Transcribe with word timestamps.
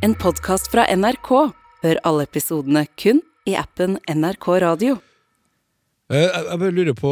En 0.00 0.14
podkast 0.16 0.70
fra 0.72 0.86
NRK. 0.96 1.28
Hør 1.84 1.98
alle 2.08 2.24
episodene 2.24 2.86
kun 3.00 3.20
i 3.48 3.52
appen 3.60 3.98
NRK 4.08 4.46
Radio. 4.64 4.94
Eh, 6.08 6.24
Jeg, 6.24 6.56
bare 6.62 6.72
lurer 6.72 6.96
på 6.96 7.10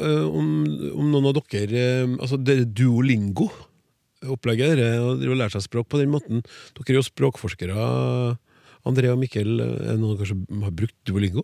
eh, 0.00 0.24
om, 0.24 0.48
om 0.96 1.10
noen 1.12 1.28
av 1.28 1.36
dere 1.52 1.82
eh, 1.82 2.14
Altså, 2.16 2.38
det 2.40 2.72
duolingo 2.72 3.50
opplegget 4.32 4.78
dere 4.78 5.02
å 5.02 5.36
lære 5.36 5.52
seg 5.56 5.66
språk 5.66 5.90
på 5.92 6.00
den 6.00 6.12
måten. 6.12 6.40
Dere 6.78 6.94
er 6.94 7.00
jo 7.00 7.04
språkforskere. 7.04 7.86
André 8.86 9.10
og 9.12 9.18
Mikkel, 9.20 9.56
er 9.60 9.92
det 9.92 10.00
noen 10.00 10.28
som 10.28 10.44
har 10.62 10.72
brukt 10.78 10.96
duolingo? 11.08 11.42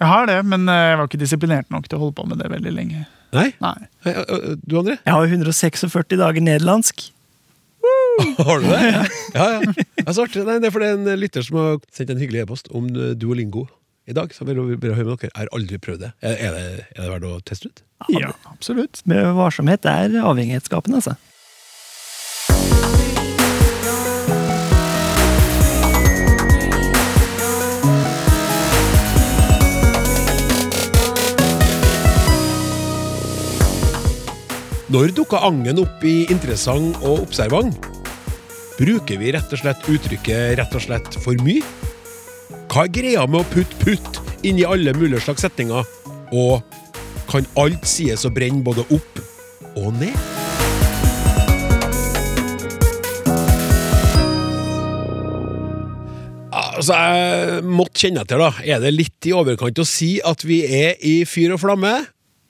Jeg 0.00 0.08
har 0.10 0.26
det, 0.28 0.40
men 0.48 0.64
jeg 0.68 0.96
var 0.98 1.06
ikke 1.06 1.20
disiplinert 1.20 1.68
nok 1.72 1.86
til 1.88 1.98
å 1.98 2.06
holde 2.06 2.16
på 2.18 2.24
med 2.28 2.40
det 2.40 2.48
veldig 2.52 2.72
lenge. 2.72 3.04
Nei? 3.36 3.50
Nei. 3.62 3.76
Du, 4.64 4.78
André? 4.80 4.96
Jeg 5.04 5.12
har 5.12 5.28
146 5.28 6.16
dager 6.16 6.44
nederlandsk. 6.44 7.12
Har 8.48 8.60
du 8.60 8.68
det? 8.68 9.08
Ja, 9.34 9.46
ja. 9.56 9.86
ja 10.00 10.12
så 10.12 10.24
artig. 10.24 10.44
Nei, 10.46 10.58
det 10.62 10.70
er 10.70 10.74
fordi 10.74 10.88
det 10.92 11.10
er 11.10 11.16
en 11.16 11.20
lytter 11.20 11.44
som 11.44 11.58
har 11.60 11.80
sendt 11.92 12.14
en 12.14 12.22
hyggelig 12.22 12.44
e-post 12.44 12.70
om 12.76 12.88
duolingo 13.18 13.66
i 14.06 14.16
dag. 14.16 14.34
Så 14.34 14.46
vil 14.48 14.62
bare 14.80 14.96
høre 14.96 15.10
med 15.10 15.16
dere. 15.18 15.30
Jeg 15.30 15.42
har 15.42 15.54
aldri 15.56 15.80
prøvd 15.82 16.04
det. 16.06 16.12
Er, 16.22 16.36
er 16.48 16.56
det. 16.56 16.66
er 16.96 17.00
det 17.02 17.14
verdt 17.14 17.30
å 17.30 17.38
teste 17.46 17.72
ut? 17.72 17.86
Ja, 18.12 18.34
absolutt. 18.52 19.02
Med 19.08 19.32
varsomhet 19.36 19.88
er 19.88 20.20
avhengighetsskapende, 20.22 21.02
altså. 21.02 21.16
Når 34.86 35.10
dukka 35.18 35.40
Angen 35.42 35.80
opp 35.82 36.04
i 36.06 36.20
interessant 36.30 37.00
og 37.02 37.24
observant? 37.26 37.95
Bruker 38.76 39.16
vi 39.16 39.30
rett 39.32 39.52
og 39.56 39.60
slett 39.62 39.86
uttrykket 39.88 40.58
'rett 40.58 40.74
og 40.76 40.82
slett 40.84 41.14
for 41.24 41.38
mye'? 41.40 41.64
Hva 42.68 42.84
er 42.84 42.92
greia 42.92 43.22
med 43.24 43.40
å 43.40 43.48
putte 43.48 43.78
'putt' 43.80 44.20
inn 44.44 44.58
i 44.60 44.66
alle 44.68 44.92
mulige 44.92 45.22
slags 45.24 45.46
setninger? 45.46 45.84
Og 46.36 46.60
kan 47.30 47.46
alt 47.56 47.86
sies 47.88 48.26
å 48.28 48.30
brenne 48.30 48.60
både 48.60 48.84
opp 48.92 49.22
og 49.80 49.94
ned? 49.96 50.12
Altså, 56.52 56.92
jeg 56.92 57.64
måtte 57.64 58.02
kjenne 58.04 58.20
etter, 58.20 58.36
da. 58.36 58.52
Er 58.60 58.80
det 58.84 58.92
litt 58.92 59.24
i 59.24 59.32
overkant 59.32 59.78
å 59.80 59.88
si 59.88 60.18
at 60.20 60.44
vi 60.44 60.60
er 60.68 61.00
i 61.00 61.24
fyr 61.24 61.56
og 61.56 61.62
flamme? 61.64 61.94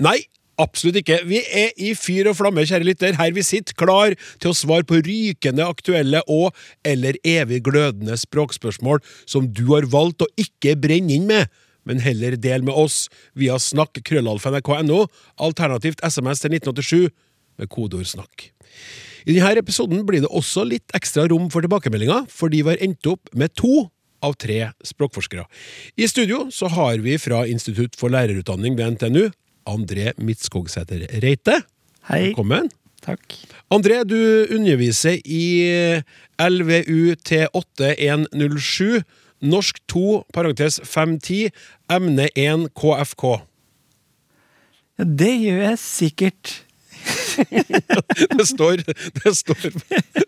Nei, 0.02 0.26
absolutt 0.62 1.00
ikke. 1.00 1.20
Vi 1.28 1.40
er 1.44 1.74
i 1.76 1.92
fyr 1.98 2.30
og 2.30 2.38
flamme, 2.38 2.64
kjære 2.66 2.86
lytter. 2.88 3.16
Her 3.18 3.34
vi 3.36 3.44
sitter, 3.46 3.76
klar 3.78 4.16
til 4.42 4.52
å 4.52 4.56
svare 4.56 4.86
på 4.88 5.00
rykende 5.04 5.66
aktuelle 5.66 6.22
og 6.32 6.56
eller 6.86 7.18
evig 7.26 7.62
glødende 7.66 8.16
språkspørsmål 8.20 9.02
som 9.28 9.48
du 9.52 9.66
har 9.74 9.88
valgt 9.92 10.24
å 10.24 10.30
ikke 10.40 10.76
brenne 10.80 11.16
inn 11.16 11.28
med, 11.30 11.50
men 11.86 12.02
heller 12.02 12.34
del 12.40 12.64
med 12.66 12.74
oss 12.74 13.06
via 13.38 13.58
snakk 13.62 14.00
krøllalfa.nrk.no, 14.06 15.04
alternativt 15.38 16.02
SMS 16.02 16.42
til 16.42 16.56
1987 16.58 17.12
med 17.60 17.70
kodeord 17.72 18.08
'snakk'. 18.10 18.50
I 19.26 19.34
denne 19.34 19.58
episoden 19.58 20.04
blir 20.06 20.22
det 20.22 20.30
også 20.30 20.62
litt 20.66 20.92
ekstra 20.94 21.26
rom 21.30 21.48
for 21.50 21.64
tilbakemeldinger, 21.64 22.28
fordi 22.30 22.62
vi 22.62 22.70
har 22.70 22.82
endt 22.82 23.06
opp 23.10 23.32
med 23.34 23.54
to 23.58 23.88
av 24.22 24.36
tre 24.38 24.70
språkforskere. 24.86 25.46
I 25.98 26.06
studio 26.06 26.46
så 26.54 26.70
har 26.72 27.02
vi 27.02 27.18
fra 27.18 27.44
Institutt 27.50 27.98
for 27.98 28.12
lærerutdanning 28.14 28.78
ved 28.78 28.96
NTNU, 28.96 29.30
André 29.66 30.12
Midtskogsæter 30.18 31.06
Reite. 31.22 31.62
Hei. 32.08 32.28
Velkommen. 32.30 32.70
Takk. 33.06 33.22
André, 33.70 34.02
du 34.08 34.46
underviser 34.54 35.20
i 35.24 35.70
LVUT8107, 36.42 39.02
norsk 39.46 39.76
2, 39.88 40.24
parentes 40.34 40.80
510, 40.82 41.50
emne 41.92 42.28
1 42.34 42.68
KFK. 42.74 43.24
Ja, 44.96 45.04
det 45.04 45.40
gjør 45.42 45.62
jeg 45.70 45.78
sikkert. 45.82 46.65
Det 47.36 48.46
står, 48.48 48.82
det 48.86 49.32
står, 49.36 49.66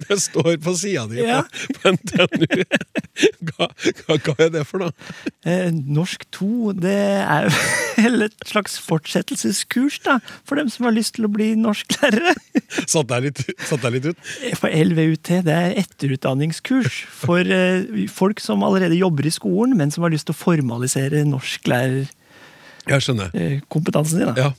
det 0.09 0.19
står 0.21 0.57
på 0.65 0.75
sida 0.79 1.07
di 1.11 1.23
Ja. 1.25 1.41
på, 1.79 1.93
NTNU. 1.95 2.65
Hva, 3.49 3.67
hva, 4.07 4.17
hva 4.27 4.35
er 4.45 4.51
det 4.55 4.63
for 4.69 4.79
noe? 4.85 4.93
Eh, 5.49 5.71
norsk 5.73 6.25
2, 6.37 6.73
det 6.79 6.95
er 7.25 7.49
vel 7.99 8.23
et 8.29 8.37
slags 8.47 8.77
fortsettelseskurs, 8.85 9.99
da. 10.07 10.19
For 10.49 10.61
dem 10.61 10.69
som 10.73 10.87
har 10.89 10.95
lyst 10.97 11.17
til 11.17 11.27
å 11.29 11.33
bli 11.33 11.51
norsklærere. 11.59 12.35
Satt 12.85 13.09
deg 13.11 13.29
litt, 13.29 13.43
satt 13.69 13.83
deg 13.87 13.97
litt 13.99 14.07
ut? 14.13 14.19
For 14.61 14.69
LVUT, 14.71 15.33
det 15.49 15.55
er 15.57 15.77
etterutdanningskurs 15.83 17.03
for 17.25 17.41
eh, 17.43 18.07
folk 18.13 18.41
som 18.45 18.63
allerede 18.67 18.99
jobber 19.01 19.27
i 19.29 19.35
skolen, 19.35 19.77
men 19.81 19.91
som 19.95 20.05
har 20.07 20.13
lyst 20.15 20.29
til 20.31 20.37
å 20.37 20.43
formalisere 20.45 21.25
norsklærerkompetansen 21.29 22.89
Jeg 22.89 23.03
skjønner. 23.05 23.31
sin. 24.09 24.25
Da. 24.29 24.35
Ja. 24.37 24.51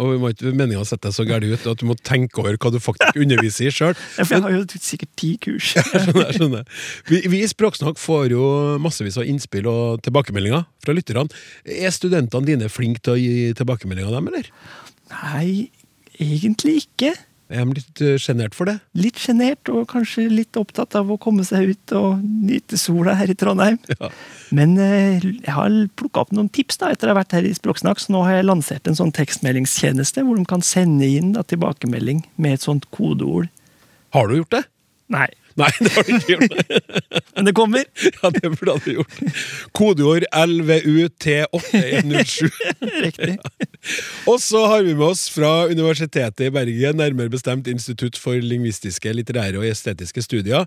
Og 0.00 0.10
vi 0.10 0.20
må 0.22 0.30
ikke 0.32 0.50
meninga 0.56 0.82
sette 0.88 1.06
deg 1.06 1.14
så 1.14 1.26
gærent 1.28 1.46
ut 1.54 1.66
at 1.70 1.82
du 1.82 1.86
må 1.86 1.94
tenke 2.02 2.40
over 2.42 2.56
hva 2.58 2.70
du 2.74 2.80
faktisk 2.82 3.20
underviser 3.20 3.68
i 3.68 3.74
sjøl. 3.74 3.94
Ja, 4.18 4.24
for 4.26 4.34
jeg 4.36 4.44
har 4.46 4.54
jo 4.56 4.80
sikkert 4.82 5.12
ti 5.20 5.30
kurs. 5.42 5.72
Jeg 5.76 5.84
skjønner, 5.90 6.24
jeg 6.24 6.38
skjønner. 6.38 6.64
Vi, 7.10 7.20
vi 7.30 7.42
i 7.44 7.50
Språksnakk 7.50 8.00
får 8.00 8.34
jo 8.34 8.46
massevis 8.82 9.18
av 9.20 9.28
innspill 9.30 9.68
og 9.70 10.02
tilbakemeldinger 10.06 10.64
fra 10.84 10.96
lytterne. 10.96 11.28
Er 11.68 11.94
studentene 11.94 12.48
dine 12.48 12.70
flinke 12.72 13.02
til 13.04 13.14
å 13.14 13.20
gi 13.20 13.52
tilbakemeldinger, 13.58 14.14
dem, 14.14 14.30
eller? 14.32 14.50
Nei, 15.14 15.70
egentlig 16.18 16.80
ikke. 16.84 17.14
Er 17.54 17.68
litt 17.70 18.00
eh, 18.02 18.16
sjenert 18.18 18.56
for 18.56 18.66
det? 18.66 18.78
Litt 18.98 19.20
sjenert 19.22 19.70
og 19.70 19.86
kanskje 19.92 20.26
litt 20.32 20.58
opptatt 20.58 20.96
av 20.98 21.10
å 21.12 21.18
komme 21.20 21.44
seg 21.46 21.70
ut 21.70 21.94
og 21.94 22.24
nyte 22.24 22.78
sola 22.80 23.14
her 23.20 23.30
i 23.30 23.38
Trondheim. 23.38 23.80
Ja. 23.94 24.08
Men 24.54 24.74
eh, 24.82 25.22
jeg 25.22 25.52
har 25.54 25.72
plukka 25.96 26.24
opp 26.24 26.32
noen 26.34 26.48
tips 26.52 26.80
da, 26.80 26.90
etter 26.92 27.08
å 27.08 27.12
ha 27.12 27.20
vært 27.20 27.36
her 27.36 27.46
i 27.46 27.52
Språksnakk, 27.54 28.00
så 28.02 28.12
nå 28.12 28.24
har 28.26 28.40
jeg 28.40 28.46
lansert 28.48 28.88
en 28.90 28.98
sånn 28.98 29.12
tekstmeldingstjeneste 29.14 30.24
hvor 30.26 30.38
de 30.38 30.44
kan 30.50 30.64
sende 30.66 31.06
inn 31.06 31.30
da, 31.36 31.44
tilbakemelding 31.46 32.24
med 32.42 32.58
et 32.58 32.66
sånt 32.66 32.88
kodeord. 32.94 33.48
Har 34.14 34.28
du 34.28 34.36
gjort 34.40 34.56
det? 34.56 34.64
Nei, 35.14 35.28
Nei, 35.60 35.70
det 35.78 35.90
har 35.94 36.02
du 36.02 36.08
ikke 36.16 36.34
gjort. 36.34 36.54
men 37.36 37.44
det 37.46 37.54
kommer! 37.54 37.84
Ja, 38.24 38.30
det 38.34 38.50
burde 38.56 38.74
du 38.84 38.90
gjort. 38.96 39.14
Kodeord 39.76 40.24
LVUT8107. 40.34 42.50
Riktig. 43.04 43.34
Og 44.30 44.38
så 44.42 44.60
har 44.70 44.80
vi 44.86 44.92
med 44.96 45.06
oss 45.12 45.22
fra 45.30 45.66
Universitetet 45.70 46.40
i 46.48 46.50
Bergen, 46.54 46.96
nærmere 46.98 47.30
bestemt 47.30 47.66
Institutt 47.70 48.16
for 48.18 48.34
lingvistiske, 48.40 49.12
litterære 49.14 49.58
og 49.60 49.66
estetiske 49.68 50.22
studier, 50.24 50.64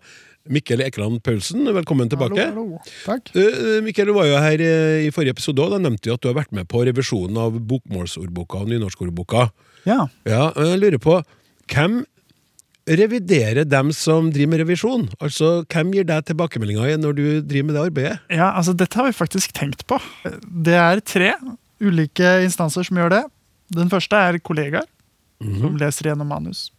Mikkel 0.48 0.82
Ekeland 0.86 1.20
Paulsen. 1.26 1.74
Velkommen 1.76 2.10
tilbake. 2.12 2.40
Hallo, 2.40 2.64
hallo. 2.64 2.78
Takk. 3.04 3.24
Uh, 3.36 3.84
Mikkel, 3.84 4.08
du 4.08 4.14
var 4.16 4.26
jo 4.30 4.38
her 4.40 4.60
eh, 4.64 5.08
i 5.08 5.12
forrige 5.12 5.34
episode, 5.36 5.62
og 5.66 5.72
da 5.76 5.80
nevnte 5.84 6.08
du 6.08 6.14
at 6.16 6.24
du 6.24 6.28
har 6.32 6.40
vært 6.40 6.54
med 6.56 6.66
på 6.72 6.78
revisjonen 6.88 7.38
av 7.44 7.52
bokmålsordboka 7.72 8.56
og 8.64 8.68
nynorskordboka. 8.72 9.42
Ja. 9.88 10.00
Ja, 10.28 10.44
jeg 10.56 10.80
lurer 10.84 11.00
på, 11.04 11.16
hvem 11.74 11.94
reviderer 12.88 13.68
dem 13.68 13.92
som 13.96 14.32
driver 14.32 14.54
med 14.54 14.62
revisjon? 14.64 15.08
Altså, 15.20 15.62
hvem 15.68 15.94
gir 15.96 16.08
deg 16.08 16.26
tilbakemeldinger 16.30 16.98
når 17.02 17.18
du 17.18 17.24
driver 17.42 17.68
med 17.68 17.76
det 17.78 17.86
arbeidet? 17.86 18.18
ja, 18.32 18.52
altså 18.54 18.76
dette 18.78 19.00
har 19.00 19.10
vi 19.10 19.16
faktisk 19.18 19.56
tenkt 19.58 19.86
på. 19.90 20.00
Det 20.48 20.78
er 20.80 21.04
tre 21.04 21.34
ulike 21.84 22.38
instanser 22.46 22.88
som 22.88 22.98
gjør 22.98 23.14
det. 23.14 23.24
Den 23.76 23.92
første 23.92 24.16
er 24.16 24.40
kollegaer, 24.40 24.88
som 25.44 25.76
leser 25.80 26.12
gjennom 26.12 26.30
manus. 26.32 26.70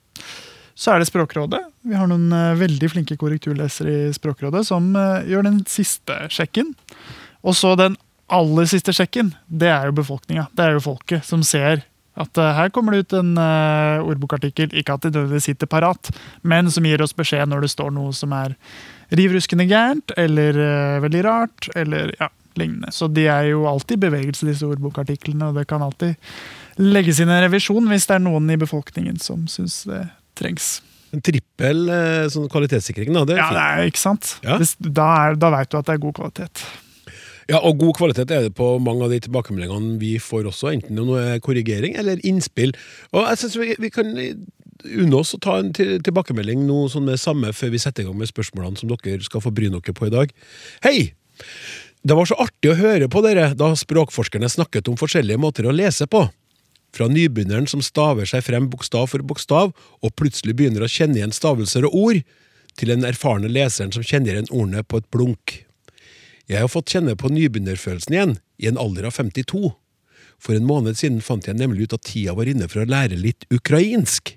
Så 0.78 0.92
er 0.94 1.02
det 1.02 1.08
Språkrådet. 1.08 1.60
Vi 1.90 1.96
har 1.98 2.06
noen 2.06 2.30
eh, 2.30 2.58
veldig 2.58 2.88
flinke 2.92 3.16
korrekturlesere 3.18 3.94
i 4.08 4.12
Språkrådet 4.14 4.62
som 4.68 4.92
eh, 4.94 5.26
gjør 5.26 5.48
den 5.48 5.56
siste 5.66 6.20
sjekken. 6.30 6.70
Og 7.42 7.56
så 7.58 7.72
den 7.78 7.96
aller 8.30 8.68
siste 8.70 8.94
sjekken, 8.94 9.32
det 9.50 9.72
er 9.72 9.88
jo 9.88 9.96
befolkninga. 9.98 10.46
Det 10.54 10.64
er 10.64 10.76
jo 10.76 10.84
folket 10.84 11.26
som 11.26 11.42
ser 11.46 11.82
at 12.18 12.38
uh, 12.40 12.48
her 12.56 12.70
kommer 12.74 12.94
det 12.96 13.04
ut 13.06 13.14
en 13.20 13.34
uh, 13.38 14.02
ordbokartikkel, 14.08 14.72
ikke 14.74 14.96
at 14.96 15.04
det 15.06 15.12
nødvendigvis 15.14 15.46
sitter 15.52 15.70
parat, 15.70 16.10
men 16.42 16.70
som 16.74 16.86
gir 16.88 17.02
oss 17.04 17.14
beskjed 17.16 17.46
når 17.50 17.62
det 17.66 17.70
står 17.74 17.92
noe 17.94 18.10
som 18.16 18.34
er 18.34 18.56
rivruskende 19.14 19.68
gærent, 19.70 20.12
eller 20.18 20.58
uh, 20.58 20.96
veldig 21.04 21.22
rart, 21.24 21.68
eller 21.78 22.10
ja, 22.18 22.28
lignende. 22.58 22.90
Så 22.92 23.06
de 23.14 23.28
er 23.30 23.52
jo 23.52 23.62
alltid 23.70 23.96
i 24.00 24.02
bevegelse, 24.08 24.48
disse 24.50 24.66
ordbokartiklene, 24.66 25.52
og 25.52 25.60
det 25.60 25.68
kan 25.70 25.84
alltid 25.86 26.18
legges 26.82 27.22
inn 27.22 27.30
en 27.30 27.42
revisjon 27.46 27.88
hvis 27.90 28.06
det 28.10 28.18
er 28.18 28.26
noen 28.26 28.50
i 28.54 28.58
befolkningen 28.60 29.16
som 29.22 29.46
syns 29.50 29.80
det 29.88 30.02
trengs. 30.38 30.76
En 31.14 31.22
trippel 31.24 31.86
sånn 32.30 32.50
kvalitetssikring, 32.52 33.14
da. 33.16 33.22
Det 33.24 33.38
er 33.38 33.40
Ja, 33.40 33.46
fint. 33.48 33.56
det 33.56 33.64
er 33.64 33.88
ikke 33.94 34.02
sant? 34.02 34.34
Ja. 34.44 34.58
Da 35.00 35.06
er, 35.22 35.38
da 35.40 35.50
veit 35.54 35.70
du 35.72 35.78
at 35.80 35.88
det 35.88 35.94
er 35.96 36.02
god 36.02 36.14
kvalitet. 36.20 36.66
Ja, 37.48 37.62
og 37.64 37.78
god 37.80 37.94
kvalitet 37.96 38.32
er 38.34 38.44
det 38.44 38.52
på 38.58 38.74
mange 38.84 39.06
av 39.06 39.12
de 39.14 39.22
tilbakemeldingene 39.24 39.96
vi 40.02 40.18
får 40.20 40.50
også, 40.50 40.68
enten 40.74 40.98
det 41.00 41.20
er 41.22 41.38
korrigering 41.40 41.94
eller 41.96 42.20
innspill. 42.28 42.74
Og 43.14 43.24
jeg 43.24 43.40
synes 43.40 43.56
vi, 43.56 43.68
vi 43.80 43.90
kan 43.92 44.10
unne 44.84 45.16
oss 45.16 45.32
å 45.32 45.40
ta 45.42 45.56
en 45.62 45.70
til, 45.74 45.96
tilbakemelding 46.04 46.66
noe 46.68 46.90
sånn 46.92 47.06
med 47.08 47.20
samme 47.20 47.54
før 47.56 47.72
vi 47.72 47.80
setter 47.80 48.04
i 48.04 48.08
gang 48.08 48.18
med 48.20 48.28
spørsmålene 48.28 48.80
som 48.80 48.90
dere 48.92 49.24
skal 49.24 49.42
få 49.42 49.52
bryne 49.54 49.80
dere 49.80 49.96
på 49.96 50.10
i 50.10 50.12
dag. 50.12 50.34
Hei! 50.84 50.98
Det 52.04 52.14
var 52.14 52.28
så 52.28 52.36
artig 52.40 52.70
å 52.70 52.76
høre 52.78 53.08
på 53.10 53.22
dere 53.24 53.50
da 53.58 53.72
språkforskerne 53.76 54.50
snakket 54.52 54.90
om 54.92 54.98
forskjellige 55.00 55.40
måter 55.40 55.66
å 55.66 55.74
lese 55.74 56.06
på. 56.06 56.26
Fra 56.94 57.08
nybegynneren 57.10 57.68
som 57.68 57.82
staver 57.84 58.28
seg 58.28 58.44
frem 58.46 58.68
bokstav 58.70 59.08
for 59.12 59.24
bokstav, 59.24 59.72
og 59.74 60.14
plutselig 60.20 60.54
begynner 60.56 60.84
å 60.84 60.90
kjenne 60.92 61.18
igjen 61.20 61.34
stavelser 61.34 61.88
og 61.88 61.96
ord, 61.96 62.20
til 62.78 62.92
den 62.92 63.08
erfarne 63.08 63.50
leseren 63.50 63.90
som 63.92 64.04
kjenner 64.06 64.36
igjen 64.36 64.52
ordene 64.54 64.84
på 64.86 65.00
et 65.00 65.08
blunk. 65.10 65.56
Jeg 66.48 66.64
har 66.64 66.70
fått 66.72 66.94
kjenne 66.94 67.12
på 67.18 67.28
nybegynnerfølelsen 67.32 68.14
igjen, 68.14 68.38
i 68.56 68.70
en 68.70 68.80
alder 68.80 69.10
av 69.10 69.18
52. 69.18 69.74
For 70.40 70.56
en 70.56 70.68
måned 70.68 70.96
siden 70.96 71.20
fant 71.24 71.44
jeg 71.46 71.58
nemlig 71.58 71.88
ut 71.88 71.98
at 71.98 72.06
tida 72.08 72.32
var 72.38 72.48
inne 72.48 72.68
for 72.70 72.82
å 72.84 72.88
lære 72.88 73.18
litt 73.20 73.44
ukrainsk. 73.52 74.32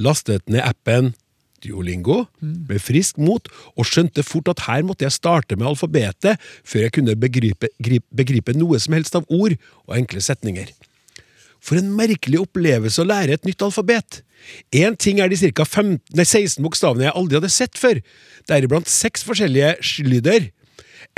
Lastet 0.00 0.44
ned 0.50 0.64
appen 0.66 1.12
Duolingo 1.64 2.26
med 2.42 2.82
frisk 2.82 3.20
mot, 3.22 3.46
og 3.78 3.88
skjønte 3.88 4.24
fort 4.26 4.50
at 4.52 4.66
her 4.66 4.84
måtte 4.86 5.06
jeg 5.06 5.14
starte 5.16 5.56
med 5.56 5.68
alfabetet 5.70 6.42
før 6.66 6.84
jeg 6.84 6.94
kunne 6.98 7.16
begripe, 7.18 7.70
grip- 7.82 8.08
begripe 8.12 8.54
noe 8.56 8.80
som 8.82 8.96
helst 8.96 9.16
av 9.16 9.24
ord 9.32 9.56
og 9.86 9.96
enkle 9.96 10.20
setninger. 10.24 10.72
For 11.62 11.80
en 11.80 11.94
merkelig 11.96 12.42
opplevelse 12.44 13.02
å 13.02 13.08
lære 13.08 13.38
et 13.38 13.46
nytt 13.48 13.62
alfabet. 13.64 14.20
Én 14.74 14.94
ting 15.00 15.18
er 15.22 15.32
de 15.32 15.38
ca. 15.50 15.64
16 15.66 16.62
bokstavene 16.62 17.08
jeg 17.08 17.16
aldri 17.16 17.40
hadde 17.40 17.50
sett 17.50 17.80
før, 17.80 18.02
deriblant 18.46 18.90
seks 18.90 19.24
forskjellige 19.26 19.76
slyder. 19.82 20.50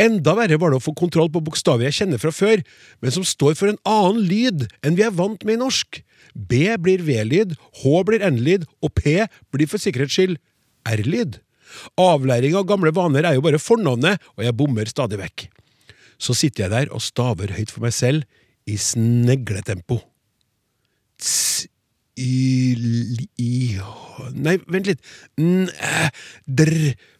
Enda 0.00 0.34
verre 0.36 0.58
var 0.60 0.72
det 0.72 0.80
å 0.80 0.84
få 0.84 0.94
kontroll 0.98 1.30
på 1.32 1.42
bokstaver 1.44 1.88
jeg 1.88 1.96
kjenner 2.00 2.20
fra 2.22 2.32
før, 2.34 2.62
men 3.00 3.14
som 3.14 3.26
står 3.26 3.56
for 3.58 3.70
en 3.70 3.80
annen 3.88 4.22
lyd 4.28 4.66
enn 4.82 4.98
vi 4.98 5.06
er 5.06 5.14
vant 5.14 5.42
med 5.46 5.58
i 5.58 5.62
norsk. 5.62 6.00
B 6.34 6.64
blir 6.82 7.02
V-lyd, 7.06 7.54
H 7.82 8.02
blir 8.06 8.24
N-lyd, 8.28 8.66
og 8.84 8.92
P 8.98 9.22
blir 9.54 9.70
for 9.70 9.82
sikkerhets 9.82 10.18
skyld 10.18 10.36
R-lyd. 10.88 11.40
Avlæring 12.00 12.56
av 12.58 12.66
gamle 12.68 12.92
vaner 12.94 13.26
er 13.28 13.38
jo 13.38 13.44
bare 13.44 13.60
fornavnet, 13.60 14.22
og 14.36 14.44
jeg 14.44 14.56
bommer 14.56 14.90
stadig 14.90 15.20
vekk. 15.20 15.48
Så 16.18 16.34
sitter 16.34 16.66
jeg 16.66 16.74
der 16.74 16.94
og 16.94 17.04
staver 17.04 17.54
høyt 17.54 17.72
for 17.72 17.84
meg 17.86 17.94
selv 17.94 18.26
i 18.68 18.76
snegletempo. 18.80 20.00
Ts, 21.18 21.66
Nei, 24.34 24.56
vent 24.66 24.90
litt. 24.90 25.02
N, 25.38 25.68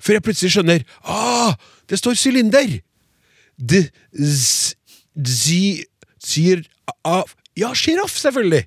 før 0.03 0.19
jeg 0.19 0.25
plutselig 0.27 0.53
skjønner 0.57 0.85
Ah, 1.07 1.55
det 1.91 2.01
står 2.01 2.19
sylinder! 2.19 2.79
D, 3.59 3.83
z, 4.15 4.75
zi, 5.19 5.63
syr, 6.23 6.63
av 7.07 7.35
Ja, 7.59 7.73
sjiraff, 7.75 8.15
selvfølgelig! 8.19 8.67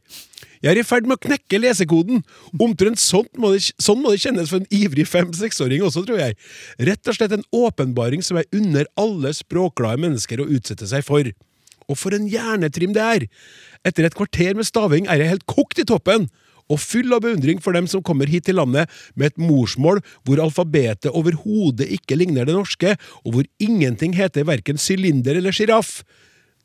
Jeg 0.61 0.75
er 0.75 0.77
i 0.77 0.85
ferd 0.85 1.07
med 1.09 1.17
å 1.17 1.23
knekke 1.23 1.57
lesekoden. 1.57 2.19
Omtrent 2.61 3.01
sånt 3.01 3.31
må 3.41 3.49
det, 3.55 3.71
sånn 3.81 4.01
må 4.03 4.11
det 4.13 4.21
kjennes 4.21 4.51
for 4.51 4.61
en 4.61 4.67
ivrig 4.77 5.07
fem-seksåring 5.09 5.81
også, 5.87 6.03
tror 6.05 6.21
jeg. 6.21 6.37
Rett 6.85 7.09
og 7.09 7.17
slett 7.17 7.33
en 7.33 7.47
åpenbaring 7.55 8.21
som 8.25 8.37
jeg 8.37 8.49
unner 8.59 8.89
alle 8.99 9.33
språkglade 9.33 10.03
mennesker 10.03 10.43
å 10.43 10.49
utsette 10.53 10.85
seg 10.91 11.07
for. 11.07 11.25
Og 11.91 11.99
for 11.99 12.15
en 12.15 12.29
hjernetrim 12.31 12.95
det 12.95 13.03
er! 13.03 13.27
Etter 13.87 14.07
et 14.07 14.15
kvarter 14.15 14.55
med 14.57 14.67
staving 14.67 15.09
er 15.09 15.21
jeg 15.21 15.33
helt 15.33 15.49
kokt 15.49 15.81
i 15.81 15.87
toppen, 15.87 16.29
og 16.71 16.79
full 16.79 17.11
av 17.11 17.23
beundring 17.25 17.59
for 17.59 17.75
dem 17.75 17.87
som 17.91 18.03
kommer 18.05 18.29
hit 18.31 18.45
til 18.47 18.55
landet 18.55 18.91
med 19.19 19.31
et 19.31 19.41
morsmål 19.41 19.99
hvor 20.23 20.39
alfabetet 20.39 21.11
overhodet 21.11 21.89
ikke 21.97 22.15
ligner 22.21 22.47
det 22.47 22.55
norske, 22.55 22.95
og 23.25 23.35
hvor 23.35 23.49
ingenting 23.59 24.15
heter 24.15 24.47
verken 24.47 24.79
sylinder 24.79 25.35
eller 25.35 25.55
sjiraff. 25.55 25.99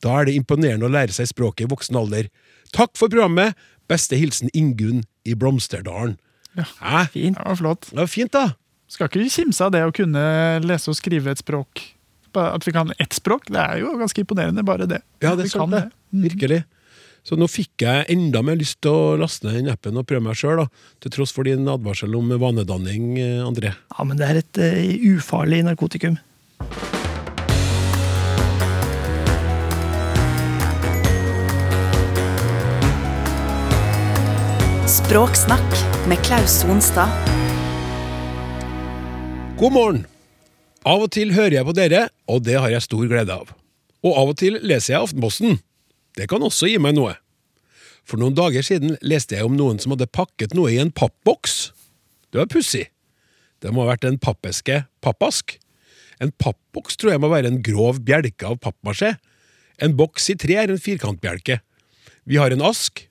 Da 0.05 0.21
er 0.21 0.29
det 0.29 0.37
imponerende 0.39 0.87
å 0.87 0.93
lære 0.93 1.17
seg 1.17 1.31
språket 1.33 1.67
i 1.67 1.73
voksen 1.73 1.99
alder. 1.99 2.31
Takk 2.77 2.95
for 2.99 3.11
programmet! 3.11 3.57
Beste 3.87 4.19
hilsen 4.19 4.51
Ingunn 4.55 5.05
i 5.27 5.37
Blomsterdalen. 5.39 6.17
Ja. 6.59 6.65
Hæ? 6.81 7.03
Fint. 7.15 7.39
Det 7.39 7.47
var 7.47 7.59
flott. 7.61 7.91
Det 7.93 8.01
var 8.01 8.11
fint, 8.11 8.33
da! 8.35 8.47
Skal 8.91 9.11
ikke 9.11 9.31
kimse 9.31 9.67
av 9.67 9.75
det 9.75 9.83
å 9.87 9.93
kunne 9.95 10.23
lese 10.63 10.91
og 10.91 10.99
skrive 10.99 11.33
et 11.33 11.43
språk. 11.43 11.83
At 12.37 12.67
vi 12.67 12.75
kan 12.77 12.93
ett 12.99 13.17
språk, 13.17 13.49
det 13.53 13.63
er 13.63 13.83
jo 13.83 13.97
ganske 14.01 14.23
imponerende, 14.23 14.65
bare 14.67 14.89
det. 14.91 15.03
Ja, 15.25 15.35
det 15.39 15.49
er 15.49 15.55
sant, 15.57 15.75
det. 15.75 15.89
Virkelig. 16.11 16.65
Så 17.27 17.35
nå 17.35 17.49
fikk 17.51 17.83
jeg 17.83 18.07
enda 18.15 18.39
mer 18.47 18.59
lyst 18.61 18.79
til 18.87 18.95
å 18.95 19.17
laste 19.19 19.49
ned 19.49 19.59
den 19.59 19.73
appen 19.73 19.99
og 19.99 20.07
prøve 20.07 20.23
meg 20.29 20.39
sjøl, 20.39 20.63
til 21.03 21.15
tross 21.17 21.35
for 21.35 21.49
din 21.49 21.67
advarsel 21.67 22.15
om 22.15 22.31
vanedanning, 22.39 23.17
eh, 23.19 23.43
André. 23.43 23.75
Ja, 23.75 24.07
men 24.07 24.21
det 24.21 24.29
er 24.29 24.41
et 24.45 24.63
uh, 24.63 25.17
ufarlig 25.17 25.65
narkotikum. 25.67 26.21
Språksnakk 34.87 35.81
med 36.07 36.23
Klaus 36.23 36.61
Sonstad. 36.63 37.11
God 39.59 39.73
morgen! 39.73 40.07
Av 40.87 41.03
og 41.03 41.11
til 41.11 41.33
hører 41.35 41.59
jeg 41.59 41.67
på 41.67 41.75
dere, 41.75 42.03
og 42.31 42.45
det 42.47 42.61
har 42.63 42.71
jeg 42.71 42.85
stor 42.85 43.07
glede 43.11 43.35
av. 43.35 43.51
Og 44.07 44.13
av 44.15 44.31
og 44.31 44.37
til 44.39 44.61
leser 44.63 44.95
jeg 44.95 45.03
Aftenposten. 45.03 45.57
Det 46.15 46.29
kan 46.31 46.45
også 46.47 46.71
gi 46.71 46.79
meg 46.79 46.95
noe. 46.95 47.17
For 48.07 48.23
noen 48.23 48.37
dager 48.39 48.63
siden 48.63 48.95
leste 49.03 49.35
jeg 49.35 49.49
om 49.49 49.57
noen 49.59 49.81
som 49.83 49.97
hadde 49.97 50.07
pakket 50.15 50.55
noe 50.55 50.71
i 50.71 50.79
en 50.79 50.93
pappboks. 50.95 51.73
Det 52.31 52.39
var 52.39 52.51
pussig. 52.53 52.85
Det 53.59 53.73
må 53.75 53.83
ha 53.83 53.97
vært 53.97 54.07
en 54.07 54.21
pappeske 54.23 54.85
pappask. 55.03 55.57
En 56.23 56.31
pappboks 56.39 57.01
tror 57.01 57.17
jeg 57.17 57.25
må 57.25 57.33
være 57.33 57.51
en 57.51 57.59
grov 57.67 57.99
bjelke 58.07 58.47
av 58.47 58.61
pappmasjé. 58.63 59.17
En 59.83 59.97
boks 59.99 60.31
i 60.31 60.39
tre 60.39 60.55
er 60.63 60.71
en 60.71 60.81
firkantbjelke. 60.81 61.59
Vi 62.31 62.39
har 62.39 62.55
en 62.55 62.63
ask, 62.65 63.03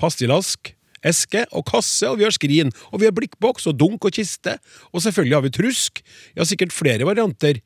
pastillask, 0.00 0.72
eske 1.08 1.44
og 1.50 1.66
kasse, 1.70 2.06
og 2.08 2.20
vi 2.20 2.26
har 2.26 2.34
skrin, 2.34 2.72
og 2.92 3.02
vi 3.02 3.08
har 3.08 3.16
blikkboks 3.16 3.68
og 3.70 3.78
dunk 3.80 4.06
og 4.08 4.14
kiste, 4.14 4.58
og 4.92 5.04
selvfølgelig 5.04 5.38
har 5.38 5.46
vi 5.46 5.54
trusk, 5.56 6.02
ja, 6.36 6.46
sikkert 6.48 6.76
flere 6.76 7.08
varianter. 7.08 7.60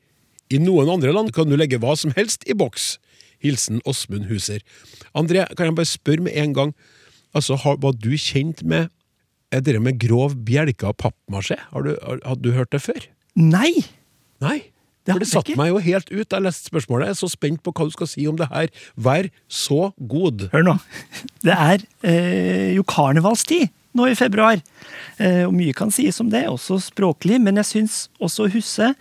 I 0.53 0.59
noen 0.61 0.91
andre 0.91 1.13
land 1.15 1.31
kan 1.35 1.49
du 1.49 1.57
legge 1.59 1.79
hva 1.81 1.95
som 1.99 2.13
helst 2.17 2.45
i 2.49 2.57
boks. 2.57 2.97
Hilsen 3.43 3.81
Åsmund 3.89 4.29
Huser. 4.29 4.63
André, 5.17 5.43
kan 5.57 5.67
jeg 5.67 5.77
bare 5.77 5.89
spørre 5.89 6.25
med 6.25 6.37
en 6.39 6.53
gang, 6.55 6.75
altså, 7.35 7.57
har, 7.59 7.79
var 7.83 7.95
du 7.99 8.13
kjent 8.15 8.63
med 8.63 8.91
det 9.53 9.77
med 9.81 9.99
grov 10.01 10.33
bjelke 10.47 10.87
av 10.89 10.95
pappmasjé? 10.97 11.59
Har 11.73 11.85
du, 11.85 11.91
har, 12.01 12.21
hadde 12.25 12.41
du 12.41 12.55
hørt 12.55 12.71
det 12.73 12.81
før? 12.81 13.09
Nei! 13.37 13.83
Nei. 14.41 14.72
Det 15.03 15.11
For 15.11 15.23
det 15.23 15.29
satte 15.29 15.59
meg 15.59 15.73
jo 15.73 15.81
helt 15.83 16.11
ut 16.13 16.27
da 16.31 16.39
jeg 16.39 16.45
leste 16.47 16.71
spørsmålet. 16.71 17.09
Jeg 17.09 17.15
er 17.17 17.19
så 17.19 17.31
spent 17.33 17.63
på 17.63 17.73
hva 17.75 17.87
du 17.89 17.95
skal 17.95 18.07
si 18.07 18.23
om 18.29 18.37
det 18.39 18.47
her. 18.51 18.69
Vær 18.95 19.27
så 19.51 19.91
god. 19.99 20.47
Hør 20.53 20.67
nå. 20.69 20.77
Det 21.43 21.55
er 21.55 21.83
eh, 22.07 22.69
jo 22.77 22.85
karnevalstid 22.87 23.67
nå 23.97 24.07
i 24.09 24.15
februar. 24.17 24.61
Eh, 25.19 25.43
og 25.45 25.53
mye 25.55 25.75
kan 25.75 25.91
sies 25.93 26.21
om 26.23 26.31
det, 26.33 26.45
også 26.49 26.79
språklig, 26.87 27.39
men 27.43 27.59
jeg 27.61 27.69
syns 27.69 27.97
også 28.23 28.47
å 28.47 28.53
huske, 28.53 28.93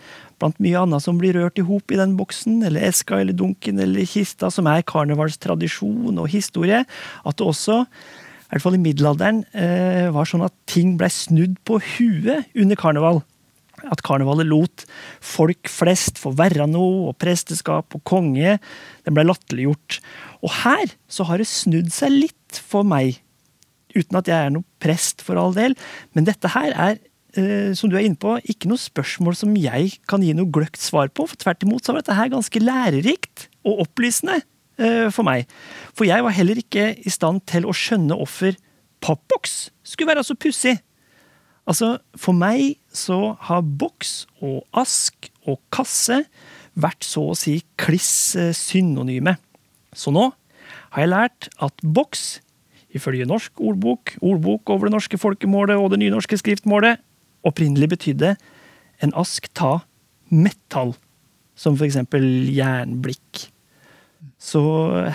blant 0.42 0.58
mye 0.62 0.80
annet 0.82 1.04
som 1.04 1.20
blir 1.20 1.38
rørt 1.38 1.60
i 1.62 1.64
hop 1.66 1.94
i 1.94 2.00
den 2.00 2.16
boksen, 2.18 2.58
eller 2.66 2.88
eska 2.88 3.20
eller 3.22 3.36
dunken 3.38 3.78
eller 3.82 4.08
kista, 4.08 4.50
som 4.50 4.66
er 4.70 4.84
karnevalstradisjon 4.88 6.18
og 6.18 6.30
historie, 6.32 6.82
at 6.82 7.38
det 7.38 7.46
også 7.46 7.84
i 7.86 8.52
hvert 8.52 8.64
fall 8.66 8.74
i 8.76 8.82
middelalderen 8.84 9.44
eh, 9.56 10.10
var 10.12 10.28
sånn 10.28 10.44
at 10.44 10.52
ting 10.68 10.98
blei 11.00 11.08
snudd 11.08 11.54
på 11.64 11.78
huet 11.94 12.50
under 12.52 12.76
karneval. 12.76 13.22
At 13.90 14.02
karnevalet 14.06 14.48
lot 14.48 14.84
folk 15.24 15.70
flest 15.70 16.20
få 16.22 16.34
være 16.38 16.68
noe, 16.70 17.10
og 17.10 17.18
presteskap 17.22 17.96
og 17.96 18.04
konge 18.08 18.58
den 19.06 19.16
ble 19.16 19.26
latterliggjort. 19.26 19.98
Og 20.42 20.54
her 20.62 20.94
så 21.10 21.26
har 21.28 21.42
det 21.42 21.50
snudd 21.50 21.92
seg 21.94 22.14
litt 22.14 22.60
for 22.60 22.86
meg, 22.86 23.18
uten 23.96 24.18
at 24.18 24.28
jeg 24.30 24.38
er 24.38 24.52
noe 24.54 24.66
prest 24.82 25.24
for 25.24 25.40
all 25.40 25.54
del. 25.56 25.76
Men 26.16 26.28
dette 26.28 26.52
her 26.54 26.72
er, 26.72 27.00
eh, 27.36 27.72
som 27.78 27.90
du 27.90 27.98
er 27.98 28.06
inne 28.06 28.20
på, 28.20 28.38
ikke 28.48 28.70
noe 28.70 28.80
spørsmål 28.80 29.36
som 29.38 29.56
jeg 29.58 29.98
kan 30.10 30.24
gi 30.24 30.32
noe 30.36 30.50
gløgt 30.52 30.80
svar 30.82 31.12
på. 31.12 31.26
For 31.28 31.38
tvert 31.40 31.66
imot 31.66 31.84
så 31.84 31.94
var 31.94 32.04
dette 32.04 32.18
her 32.18 32.32
ganske 32.32 32.62
lærerikt 32.62 33.48
og 33.66 33.84
opplysende 33.86 34.40
eh, 34.78 35.08
for 35.10 35.26
meg. 35.28 35.50
For 35.96 36.08
jeg 36.08 36.24
var 36.24 36.36
heller 36.36 36.62
ikke 36.62 36.92
i 36.98 37.12
stand 37.12 37.44
til 37.50 37.68
å 37.68 37.76
skjønne 37.76 38.18
hvorfor 38.18 38.56
pappboks 39.02 39.72
skulle 39.82 40.14
være 40.14 40.24
så 40.26 40.38
pussig. 40.38 40.78
Altså, 41.68 41.98
For 42.18 42.34
meg 42.34 42.76
så 42.92 43.36
har 43.48 43.62
boks 43.62 44.26
og 44.42 44.64
ask 44.74 45.30
og 45.46 45.60
kasse 45.74 46.24
vært 46.74 47.04
så 47.06 47.28
å 47.30 47.36
si 47.38 47.60
kliss 47.80 48.34
eh, 48.38 48.54
synonyme. 48.56 49.36
Så 49.92 50.12
nå 50.14 50.30
har 50.92 51.04
jeg 51.04 51.12
lært 51.12 51.48
at 51.62 51.84
boks, 51.84 52.40
ifølge 52.92 53.28
norsk 53.28 53.60
ordbok, 53.60 54.16
ordbok 54.20 54.72
over 54.72 54.88
det 54.88 54.96
norske 54.96 55.20
folkemålet 55.20 55.80
og 55.80 55.92
det 55.92 56.02
nynorske 56.02 56.38
skriftmålet, 56.40 57.00
opprinnelig 57.46 57.90
betydde 57.94 58.34
en 59.02 59.14
ask 59.18 59.48
ta 59.56 59.80
metall, 60.32 60.94
som 61.58 61.76
for 61.76 61.86
eksempel 61.86 62.24
jernblikk. 62.52 63.46
Så 64.40 64.62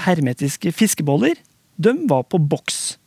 hermetiske 0.06 0.72
fiskeboller, 0.76 1.38
de 1.78 1.94
var 2.10 2.26
på 2.30 2.40
boks. 2.42 2.98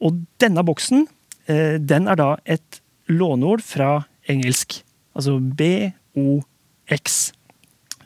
Og 0.00 0.24
denne 0.40 0.64
boksen, 0.66 1.06
den 1.46 2.10
er 2.10 2.18
da 2.18 2.34
et 2.42 2.82
låneord 3.06 3.62
fra 3.62 4.02
engelsk. 4.26 4.82
Altså 5.14 5.38
B-O-X. 5.38 7.30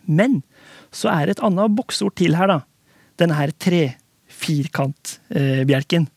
Men 0.04 0.44
så 0.92 1.08
er 1.12 1.26
det 1.26 1.32
et 1.38 1.44
annet 1.46 1.76
boksord 1.76 2.14
til 2.18 2.36
her, 2.38 2.46
da. 2.50 2.58
Denne 3.20 3.34
her 3.38 3.50
tre-firkantbjelken. 3.56 6.08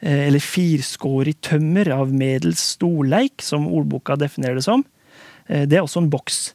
Eh, 0.00 0.28
eller 0.28 0.40
firskårig 0.40 1.34
tømmer 1.44 1.90
av 1.92 2.12
medels 2.14 2.60
storleik, 2.76 3.42
som 3.44 3.66
ordboka 3.68 4.16
definerer 4.20 4.54
det 4.56 4.64
som. 4.64 4.84
Eh, 5.48 5.66
det 5.68 5.76
er 5.76 5.82
også 5.84 6.00
en 6.04 6.10
boks. 6.12 6.54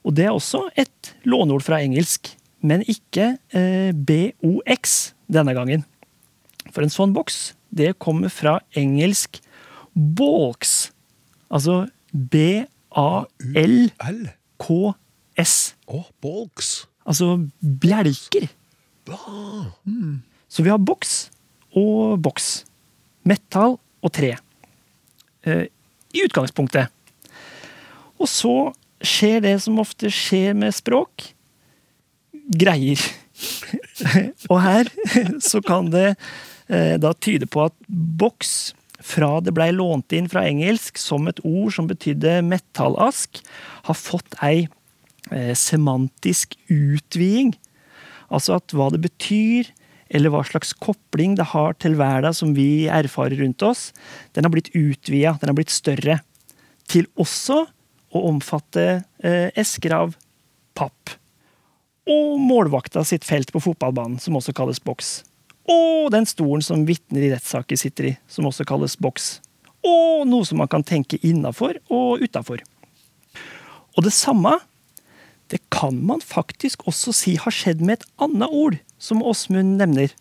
Og 0.00 0.14
det 0.16 0.24
er 0.26 0.32
også 0.32 0.70
et 0.80 1.14
låneord 1.28 1.62
fra 1.66 1.80
engelsk, 1.84 2.36
men 2.64 2.80
ikke 2.88 3.36
eh, 3.56 3.92
BOX 3.92 5.12
denne 5.28 5.54
gangen. 5.56 5.84
For 6.72 6.82
en 6.84 6.92
sånn 6.92 7.12
boks, 7.16 7.54
det 7.70 7.98
kommer 8.02 8.28
fra 8.32 8.60
engelsk 8.76 9.40
balks. 9.94 10.92
Altså 11.50 11.86
B-A-L-K-S. 12.12 12.74
L. 15.40 15.50
Å, 15.90 16.04
bolks. 16.22 16.86
Altså 17.06 17.38
bjelker. 17.60 18.48
Så 20.50 20.62
vi 20.62 20.70
har 20.70 20.78
boks 20.82 21.30
og 21.78 22.20
boks. 22.22 22.64
Metall 23.26 23.78
og 24.00 24.12
tre. 24.14 24.34
Eh, 25.46 25.66
I 26.14 26.24
utgangspunktet. 26.26 26.90
Og 28.20 28.28
så 28.28 28.72
skjer 29.00 29.40
det 29.44 29.56
som 29.64 29.80
ofte 29.80 30.10
skjer 30.12 30.56
med 30.58 30.74
språk. 30.76 31.30
Greier. 32.50 33.00
og 34.52 34.58
her 34.60 34.90
så 35.40 35.62
kan 35.64 35.88
det 35.92 36.14
da 36.70 37.10
tyder 37.18 37.48
på 37.50 37.64
at 37.66 37.74
boks, 37.88 38.72
fra 39.00 39.38
det 39.40 39.54
blei 39.56 39.70
lånt 39.72 40.12
inn 40.12 40.28
fra 40.30 40.44
engelsk 40.46 41.00
som 41.00 41.28
et 41.30 41.40
ord 41.46 41.72
som 41.74 41.88
betydde 41.88 42.40
metallask, 42.46 43.40
har 43.88 43.96
fått 43.96 44.36
ei 44.44 44.68
eh, 45.32 45.54
semantisk 45.56 46.56
utviding. 46.68 47.54
Altså 48.30 48.58
at 48.58 48.74
hva 48.76 48.90
det 48.92 49.02
betyr, 49.04 49.70
eller 50.10 50.32
hva 50.34 50.42
slags 50.46 50.74
kopling 50.74 51.36
det 51.38 51.50
har 51.52 51.76
til 51.80 51.96
verden 51.98 52.34
som 52.36 52.54
vi 52.56 52.88
erfarer 52.90 53.40
rundt 53.40 53.62
oss, 53.66 53.90
den 54.34 54.46
har 54.46 54.52
blitt 54.52 54.72
utvida, 54.74 55.36
den 55.40 55.52
har 55.52 55.58
blitt 55.58 55.74
større. 55.74 56.20
Til 56.90 57.06
også 57.20 57.64
å 58.10 58.24
omfatte 58.26 58.86
eh, 59.22 59.48
esker 59.58 59.94
av 59.94 60.16
papp. 60.74 61.16
Og 62.10 62.40
målvakta 62.42 63.04
sitt 63.06 63.26
felt 63.26 63.52
på 63.54 63.62
fotballbanen, 63.62 64.18
som 64.18 64.36
også 64.38 64.54
kalles 64.56 64.82
boks. 64.82 65.20
Og 65.70 66.10
den 66.14 66.26
stolen 66.26 66.64
som 66.64 66.82
vitner 66.88 67.22
i 67.22 67.30
rettssaker 67.32 67.78
sitter 67.78 68.10
i, 68.10 68.16
som 68.26 68.48
også 68.48 68.66
kalles 68.68 68.98
boks. 68.98 69.38
Og 69.86 70.26
noe 70.28 70.44
som 70.44 70.60
man 70.60 70.70
kan 70.70 70.84
tenke 70.84 71.20
innafor 71.24 71.78
og 71.92 72.24
utafor. 72.24 72.62
Og 73.96 74.04
det 74.06 74.14
samme 74.16 74.58
det 75.50 75.58
kan 75.74 75.96
man 76.06 76.20
faktisk 76.22 76.84
også 76.86 77.12
si 77.16 77.34
har 77.40 77.54
skjedd 77.54 77.80
med 77.82 77.98
et 77.98 78.06
annet 78.22 78.52
ord, 78.54 78.76
som 79.02 79.22
Åsmund 79.26 79.80
nevner. 79.80 80.12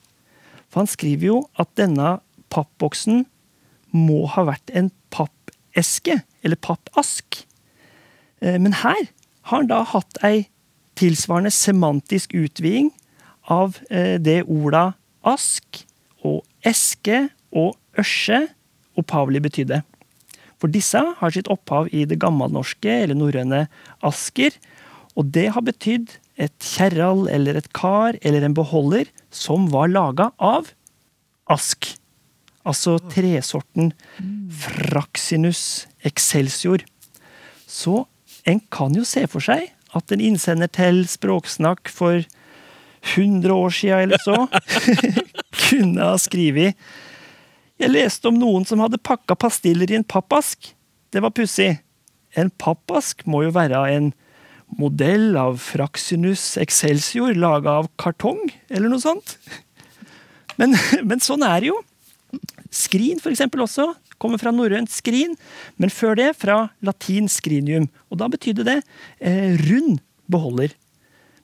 For 0.70 0.82
han 0.82 0.90
skriver 0.90 1.28
jo 1.28 1.42
at 1.62 1.70
denne 1.78 2.18
pappboksen 2.50 3.28
må 3.94 4.24
ha 4.34 4.46
vært 4.50 4.74
en 4.74 4.90
pappeske, 5.14 6.22
eller 6.42 6.58
pappask. 6.58 7.44
Eh, 8.42 8.58
Men 8.58 8.74
her 8.82 9.10
har 9.50 9.62
han 9.62 9.70
da 9.70 9.84
hatt 9.84 10.18
ei 10.26 10.48
tilsvarende 10.98 11.54
semantisk 11.54 12.34
utviding 12.34 12.90
av 13.50 13.78
eh, 13.90 14.18
det 14.18 14.44
orda 14.50 14.94
ask 15.28 15.84
og 16.26 16.44
eske 16.68 17.28
og 17.56 17.76
ørse 18.00 18.46
opphavlig 19.00 19.42
betydde. 19.46 19.82
For 20.60 20.72
disse 20.72 21.00
har 21.00 21.32
sitt 21.32 21.48
opphav 21.52 21.88
i 21.96 22.04
det 22.08 22.20
gammelnorske 22.20 22.92
eller 23.06 23.18
norrøne 23.18 23.66
asker, 24.06 24.52
og 25.16 25.32
det 25.36 25.50
har 25.56 25.66
betydd 25.66 26.18
et 26.40 26.56
kjerral 26.64 27.28
eller 27.32 27.60
et 27.60 27.72
kar 27.76 28.20
eller 28.22 28.46
en 28.46 28.56
beholder 28.56 29.10
som 29.36 29.68
var 29.72 29.92
laga 29.92 30.30
av 30.40 30.72
ask. 31.52 31.88
Altså 32.68 32.98
tresorten 33.12 33.94
Fraxinus 34.52 35.88
excelsior. 36.06 36.84
Så 37.68 38.06
en 38.48 38.62
kan 38.72 38.96
jo 38.96 39.06
se 39.08 39.26
for 39.32 39.44
seg 39.44 39.72
at 39.96 40.14
en 40.14 40.24
innsender 40.24 40.70
til 40.72 41.02
Språksnakk 41.10 41.90
for 41.92 42.24
100 43.02 43.54
år 43.54 43.76
sia 43.76 44.00
eller 44.04 44.22
så 44.24 44.48
kunne 45.70 46.04
ha 46.04 46.18
skrevet 46.20 46.76
Jeg 47.80 47.94
leste 47.94 48.28
om 48.28 48.40
noen 48.40 48.66
som 48.68 48.82
hadde 48.84 49.00
pakka 49.00 49.38
pastiller 49.40 49.92
i 49.92 49.96
en 49.96 50.04
pappask. 50.04 50.74
Det 51.16 51.22
var 51.24 51.32
pussig. 51.32 51.78
En 52.36 52.50
pappask 52.52 53.24
må 53.26 53.46
jo 53.46 53.54
være 53.56 53.86
en 53.94 54.12
modell 54.78 55.38
av 55.40 55.58
Fraxinus 55.64 56.58
excelsior 56.62 57.34
laga 57.40 57.80
av 57.82 57.88
kartong, 58.02 58.42
eller 58.70 58.92
noe 58.92 59.02
sånt. 59.02 59.38
Men, 60.60 60.76
men 61.08 61.24
sånn 61.24 61.46
er 61.48 61.64
det 61.64 61.72
jo. 61.72 61.80
Skrin, 62.70 63.22
for 63.24 63.32
eksempel, 63.32 63.64
også. 63.66 63.94
Kommer 64.20 64.42
fra 64.42 64.52
norrønt 64.52 64.92
skrin, 64.92 65.38
men 65.80 65.94
før 65.94 66.18
det 66.20 66.34
fra 66.38 66.66
latin 66.86 67.32
skrinium. 67.32 67.88
Og 68.12 68.20
da 68.20 68.28
betydde 68.32 68.68
det 68.68 68.78
eh, 69.24 69.56
rund 69.70 70.02
beholder. 70.30 70.76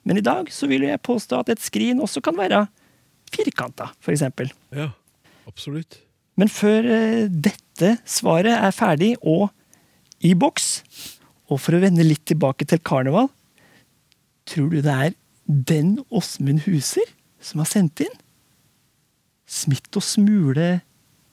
Men 0.05 0.19
i 0.19 0.25
dag 0.25 0.49
så 0.53 0.69
vil 0.69 0.85
jeg 0.85 1.01
påstå 1.05 1.41
at 1.41 1.51
et 1.53 1.63
skrin 1.63 2.01
også 2.03 2.21
kan 2.25 2.37
være 2.37 2.65
firkanta, 3.33 3.89
eksempel. 4.11 4.51
Ja, 4.75 4.91
absolutt. 5.49 5.99
Men 6.39 6.51
før 6.51 6.87
eh, 6.91 7.25
dette 7.29 7.95
svaret 8.07 8.53
er 8.53 8.75
ferdig 8.75 9.15
og 9.21 9.49
i 10.25 10.33
boks, 10.37 10.83
og 11.49 11.61
for 11.61 11.77
å 11.77 11.81
vende 11.83 12.05
litt 12.05 12.25
tilbake 12.29 12.67
til 12.69 12.81
karneval, 12.85 13.29
tror 14.49 14.69
du 14.71 14.81
det 14.81 14.93
er 14.93 15.15
den 15.45 15.97
Åsmund 16.09 16.65
Huser 16.65 17.09
som 17.41 17.61
har 17.61 17.69
sendt 17.69 18.01
inn? 18.05 18.13
Smitt 19.45 19.93
og 19.93 20.05
smule 20.05 20.79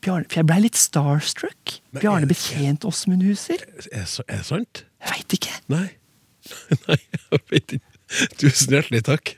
Bjarne 0.03 0.27
For 0.29 0.41
jeg 0.41 0.49
blei 0.49 0.59
litt 0.65 0.77
starstruck. 0.77 1.77
Men 1.95 2.03
Bjarne 2.03 2.29
betjent 2.29 2.85
Åsmund 2.89 3.23
Huser. 3.23 3.63
Er, 3.63 4.03
er 4.03 4.41
det 4.41 4.47
sant? 4.49 4.83
Jeg 4.99 5.13
veit 5.15 5.37
ikke. 5.39 5.59
Nei. 5.71 5.87
Nei, 6.89 6.99
jeg 6.99 7.43
vet 7.53 7.77
ikke. 7.79 7.92
Tusen 8.41 8.77
hjertelig 8.77 9.05
takk. 9.09 9.37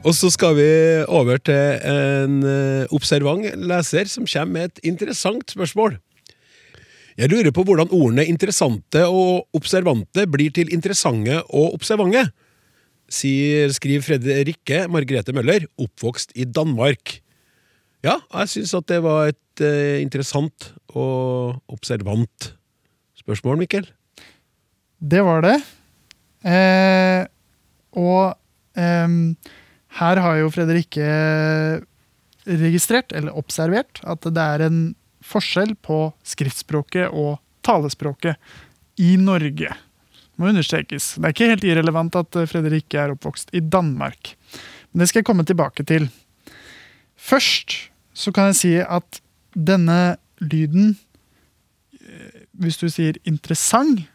Og 0.00 0.14
så 0.16 0.30
skal 0.32 0.54
vi 0.56 0.68
over 1.12 1.40
til 1.44 1.82
en 1.84 2.38
eh, 2.48 2.92
observant 2.96 3.44
leser 3.60 4.08
som 4.08 4.24
kommer 4.24 4.54
med 4.54 4.70
et 4.70 4.86
interessant 4.94 5.52
spørsmål. 5.52 5.98
Jeg 7.20 7.28
lurer 7.28 7.52
på 7.52 7.66
hvordan 7.68 7.90
ordene 7.92 8.24
interessante 8.24 9.02
og 9.04 9.44
observante 9.56 10.24
blir 10.30 10.54
til 10.56 10.72
interessante 10.72 11.42
og 11.52 11.74
observante, 11.76 12.30
sier, 13.10 13.68
skriver 13.74 14.06
Fredrikke 14.06 14.86
Margrethe 14.88 15.34
Møller, 15.36 15.66
oppvokst 15.76 16.32
i 16.38 16.46
Danmark. 16.48 17.18
Ja, 18.06 18.16
jeg 18.32 18.54
syns 18.54 18.72
at 18.78 18.88
det 18.88 19.02
var 19.04 19.34
et 19.34 19.64
eh, 19.66 20.00
interessant 20.00 20.70
og 20.94 21.60
observant 21.68 22.54
spørsmål, 23.22 23.60
Mikkel. 23.62 23.88
Det 25.00 25.22
var 25.24 25.44
det. 25.46 25.56
Eh, 26.44 27.24
og 27.96 28.34
eh, 28.78 29.18
her 30.00 30.22
har 30.24 30.40
jo 30.40 30.50
Fredrikke 30.54 31.10
registrert, 32.50 33.12
eller 33.12 33.36
observert, 33.36 34.00
at 34.02 34.24
det 34.24 34.46
er 34.56 34.66
en 34.66 34.80
forskjell 35.24 35.74
på 35.84 36.08
skriftspråket 36.26 37.12
og 37.12 37.38
talespråket 37.66 38.40
i 39.00 39.14
Norge. 39.20 39.72
Må 40.40 40.48
understrekes. 40.48 41.14
Det 41.18 41.26
er 41.26 41.34
ikke 41.34 41.50
helt 41.52 41.66
irrelevant 41.68 42.16
at 42.16 42.40
Fredrikke 42.48 43.02
er 43.02 43.12
oppvokst 43.14 43.52
i 43.56 43.60
Danmark. 43.60 44.34
Men 44.90 45.02
det 45.02 45.10
skal 45.10 45.20
jeg 45.20 45.28
komme 45.28 45.44
tilbake 45.46 45.84
til. 45.86 46.08
Først 47.20 47.76
så 48.16 48.32
kan 48.32 48.50
jeg 48.50 48.58
si 48.58 48.72
at 48.80 49.20
denne 49.52 50.16
lyden 50.40 50.96
Hvis 52.60 52.76
du 52.80 52.88
sier 52.92 53.14
'interessant', 53.24 54.06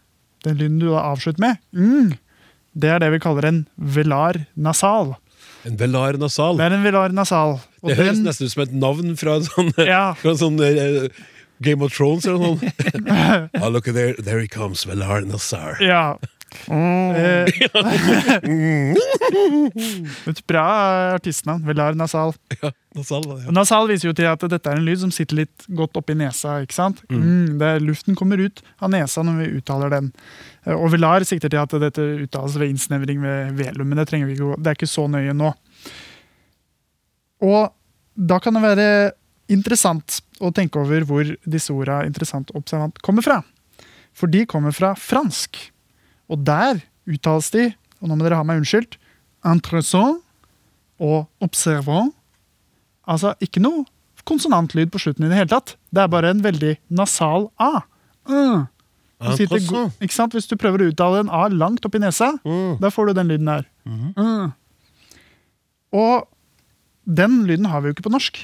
den 0.45 0.57
lyden 0.59 0.79
du 0.79 0.89
da 0.91 1.01
avslutter 1.11 1.39
med, 1.41 1.57
mm, 1.73 2.17
det 2.77 2.89
er 2.91 2.99
det 2.99 3.11
vi 3.11 3.19
kaller 3.19 3.45
en 3.47 3.67
velar 3.79 4.45
nasal. 4.55 5.15
En 5.65 5.77
velar 5.77 6.17
nasal. 6.21 6.57
Det 6.57 6.65
er 6.67 6.75
en 6.75 6.83
velar 6.83 7.09
nasal. 7.11 7.59
Og 7.81 7.89
Det 7.89 7.97
høres 7.97 8.17
den- 8.17 8.25
nesten 8.25 8.45
ut 8.45 8.51
som 8.51 8.63
et 8.63 8.73
navn 8.73 9.15
fra 9.17 9.35
en 9.37 9.43
sånn, 9.43 9.73
Ja. 9.87 10.13
fra 10.13 10.29
en 10.31 10.37
sånn 10.37 10.59
uh, 10.61 11.07
Game 11.61 11.81
of 11.81 11.93
Thrones 11.95 12.25
eller 12.27 12.37
noe 12.37 12.57
sånt. 12.59 13.49
oh, 13.61 13.69
look 13.73 13.85
there, 13.85 14.13
there 14.21 14.39
he 14.41 14.47
comes, 14.47 14.85
Velar 14.85 15.25
nasar. 15.25 15.77
Ja. 15.81 16.17
Eh, 16.69 17.45
et 20.31 20.41
bra 20.47 20.63
artistnavn. 21.15 21.63
Velar 21.67 21.95
nasal. 21.97 22.33
Ja, 22.61 22.71
nasal, 22.95 23.25
ja. 23.43 23.53
Nasal 23.53 23.89
viser 23.91 24.09
jo 24.09 24.15
til 24.17 24.29
at 24.29 24.45
dette 24.51 24.71
er 24.71 24.79
en 24.79 24.87
lyd 24.87 25.01
som 25.03 25.13
sitter 25.13 25.41
litt 25.43 25.67
godt 25.77 25.97
oppi 25.99 26.15
nesa. 26.17 26.59
ikke 26.65 26.77
sant? 26.77 27.03
Mm, 27.11 27.57
det, 27.61 27.73
luften 27.85 28.17
kommer 28.17 28.41
ut 28.41 28.63
av 28.79 28.93
nesa 28.93 29.23
når 29.25 29.41
vi 29.41 29.51
uttaler 29.59 29.93
den. 29.97 30.11
Eh, 30.65 30.75
Og 30.75 30.89
velar 30.95 31.25
sikter 31.27 31.51
til 31.53 31.61
at 31.61 31.75
dette 31.85 32.07
uttales 32.25 32.57
ved 32.61 32.73
innsnevring 32.73 33.21
ved 33.23 33.55
velum, 33.59 33.91
men 33.91 34.01
det, 34.01 34.07
trenger 34.11 34.31
vi 34.31 34.39
ikke, 34.39 34.57
det 34.61 34.73
er 34.73 34.79
ikke 34.79 34.91
så 34.91 35.07
nøye 35.11 35.35
nå. 35.35 35.51
Og 37.45 37.61
da 38.15 38.39
kan 38.39 38.55
det 38.55 38.63
være 38.63 38.89
interessant 39.51 40.21
å 40.41 40.49
tenke 40.55 40.79
over 40.81 41.03
hvor 41.05 41.27
disse 41.45 41.73
orda 41.75 41.99
interessant 42.07 42.49
og 42.53 42.63
observant 42.63 42.97
kommer 43.05 43.25
fra. 43.25 43.41
For 44.15 44.31
de 44.31 44.45
kommer 44.49 44.73
fra 44.73 44.93
fransk. 44.97 45.59
Og 46.31 46.45
der 46.45 46.81
uttales 47.05 47.51
de, 47.53 47.69
og 48.01 48.09
nå 48.09 48.17
må 48.17 48.25
dere 48.25 48.39
ha 48.39 48.45
meg 48.47 48.61
unnskyldt, 48.61 48.97
interessant 49.45 50.23
og 51.01 51.25
observant. 51.43 52.13
Altså 53.05 53.35
ikke 53.43 53.61
noe 53.61 53.85
konsonantlyd 54.25 54.89
på 54.93 55.01
slutten 55.03 55.27
i 55.27 55.29
det 55.29 55.37
hele 55.37 55.51
tatt. 55.51 55.75
Det 55.93 56.01
er 56.01 56.09
bare 56.09 56.31
en 56.33 56.41
veldig 56.41 56.75
nasal 56.97 57.49
A. 57.61 57.85
Mm. 58.25 58.65
Sitter 59.37 59.61
ikke 59.61 60.15
sant? 60.15 60.33
Hvis 60.35 60.49
du 60.49 60.57
prøver 60.59 60.81
å 60.81 60.89
uttale 60.91 61.21
en 61.23 61.29
A 61.33 61.45
langt 61.53 61.85
oppi 61.87 62.01
nesa, 62.01 62.33
da 62.81 62.91
får 62.93 63.11
du 63.11 63.19
den 63.19 63.29
lyden 63.31 63.51
der. 63.51 63.67
Mm. 63.85 64.49
Og 65.95 66.25
den 67.05 67.43
lyden 67.45 67.69
har 67.69 67.83
vi 67.83 67.91
jo 67.91 67.95
ikke 67.95 68.07
på 68.09 68.13
norsk. 68.15 68.41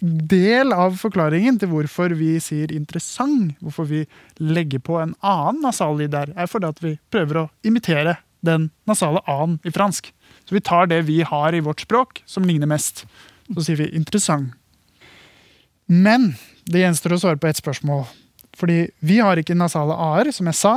Del 0.00 0.72
av 0.72 0.96
forklaringen 1.00 1.58
til 1.60 1.70
hvorfor 1.72 2.14
vi 2.16 2.34
sier 2.42 2.72
interessant, 2.72 3.54
hvorfor 3.60 3.88
vi 3.90 4.04
legger 4.40 4.80
på 4.84 4.96
en 5.00 5.14
annen 5.20 5.60
nasallyd 5.64 6.14
der, 6.14 6.32
er 6.36 6.48
fordi 6.48 6.70
at 6.70 6.80
vi 6.84 6.94
prøver 7.12 7.42
å 7.42 7.48
imitere 7.66 8.16
den 8.46 8.70
nasale 8.88 9.20
a-en 9.28 9.58
i 9.68 9.72
fransk. 9.74 10.12
Så 10.48 10.56
vi 10.56 10.64
tar 10.64 10.88
det 10.88 11.02
vi 11.08 11.20
har 11.26 11.54
i 11.54 11.60
vårt 11.64 11.84
språk, 11.84 12.22
som 12.26 12.46
ligner 12.48 12.70
mest. 12.70 13.04
Så 13.52 13.66
sier 13.66 13.80
vi 13.82 13.90
interessant. 13.96 14.54
Men 15.90 16.32
det 16.70 16.84
gjenstår 16.84 17.16
å 17.16 17.20
svare 17.20 17.40
på 17.40 17.50
ett 17.50 17.60
spørsmål. 17.60 18.04
Fordi 18.56 18.84
vi 19.04 19.18
har 19.20 19.40
ikke 19.40 19.58
nasale 19.58 19.96
a-er, 19.96 20.30
som 20.32 20.48
jeg 20.48 20.58
sa. 20.58 20.74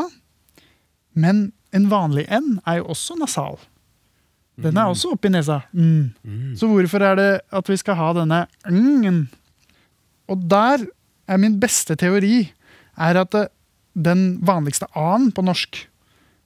Men 1.13 1.51
en 1.73 1.89
vanlig 1.91 2.25
n 2.33 2.57
er 2.65 2.81
jo 2.81 2.91
også 2.93 3.17
nasal. 3.19 3.59
Den 4.61 4.77
er 4.77 4.91
også 4.91 5.15
oppi 5.15 5.31
nesa. 5.33 5.61
Mm. 5.73 6.53
Så 6.59 6.69
hvorfor 6.69 7.01
er 7.01 7.17
det 7.17 7.29
at 7.49 7.69
vi 7.69 7.77
skal 7.79 7.97
ha 7.97 8.11
denne 8.19 8.43
ng-en? 8.69 9.23
Og 10.29 10.43
der 10.49 10.85
er 11.27 11.41
min 11.41 11.57
beste 11.61 11.97
teori 11.99 12.51
er 12.93 13.19
at 13.23 13.33
det, 13.33 13.47
den 13.93 14.39
vanligste 14.45 14.87
a-en 14.97 15.31
på 15.33 15.43
norsk, 15.45 15.83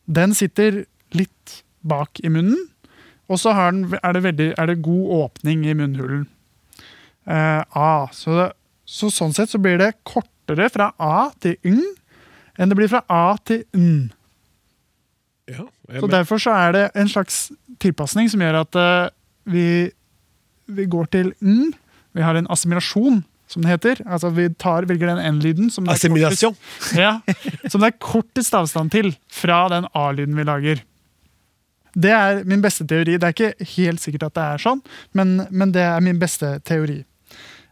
den 0.07 0.33
sitter 0.35 0.85
litt 1.15 1.61
bak 1.87 2.19
i 2.23 2.31
munnen. 2.31 2.67
Og 3.27 3.41
så 3.41 3.51
har 3.55 3.73
den, 3.75 3.91
er, 3.99 4.19
er 4.55 4.69
det 4.69 4.81
god 4.83 5.11
åpning 5.23 5.65
i 5.67 5.75
munnhulen. 5.75 6.27
Eh, 7.27 7.63
a. 7.75 8.07
Så, 8.15 8.35
det, 8.37 8.47
så 8.87 9.11
sånn 9.11 9.35
sett 9.35 9.51
så 9.51 9.59
blir 9.59 9.79
det 9.81 9.97
kortere 10.07 10.69
fra 10.71 10.93
a 10.95 11.29
til 11.43 11.57
ng 11.67 11.83
enn 12.57 12.71
det 12.71 12.77
blir 12.79 12.89
fra 12.89 13.03
a 13.11 13.35
til 13.45 13.65
n. 13.77 14.07
Ja, 15.47 15.63
Så 15.87 16.01
men- 16.01 16.11
derfor 16.11 16.41
så 16.43 16.51
er 16.51 16.71
det 16.75 16.85
en 16.95 17.07
slags 17.09 17.51
tilpasning 17.79 18.29
som 18.29 18.41
gjør 18.43 18.61
at 18.65 18.75
uh, 18.75 19.09
vi, 19.47 19.91
vi 20.67 20.85
går 20.85 21.05
til 21.13 21.33
n. 21.41 21.73
Vi 22.17 22.21
har 22.25 22.35
en 22.35 22.47
assimilasjon, 22.51 23.23
som 23.47 23.61
det 23.63 23.69
heter. 23.71 24.01
Altså 24.05 24.29
Vi 24.35 24.49
tar, 24.59 24.83
velger 24.89 25.07
den 25.15 25.21
n-lyden 25.37 25.69
som, 25.71 25.85
ja, 26.97 27.19
som 27.69 27.79
det 27.81 27.93
er 27.93 27.97
kortest 28.03 28.53
avstand 28.57 28.91
til 28.91 29.13
fra 29.31 29.67
den 29.71 29.87
a-lyden 29.95 30.35
vi 30.35 30.43
lager. 30.43 30.83
Det 31.97 32.11
er 32.11 32.43
min 32.45 32.61
beste 32.61 32.85
teori. 32.85 33.15
Det 33.17 33.23
er 33.23 33.33
ikke 33.33 33.69
helt 33.77 34.01
sikkert 34.03 34.27
at 34.27 34.35
det 34.35 34.43
er 34.43 34.57
sånn, 34.61 34.81
men, 35.17 35.47
men 35.49 35.71
det 35.73 35.81
er 35.81 36.03
min 36.03 36.19
beste 36.21 36.57
teori. 36.67 36.99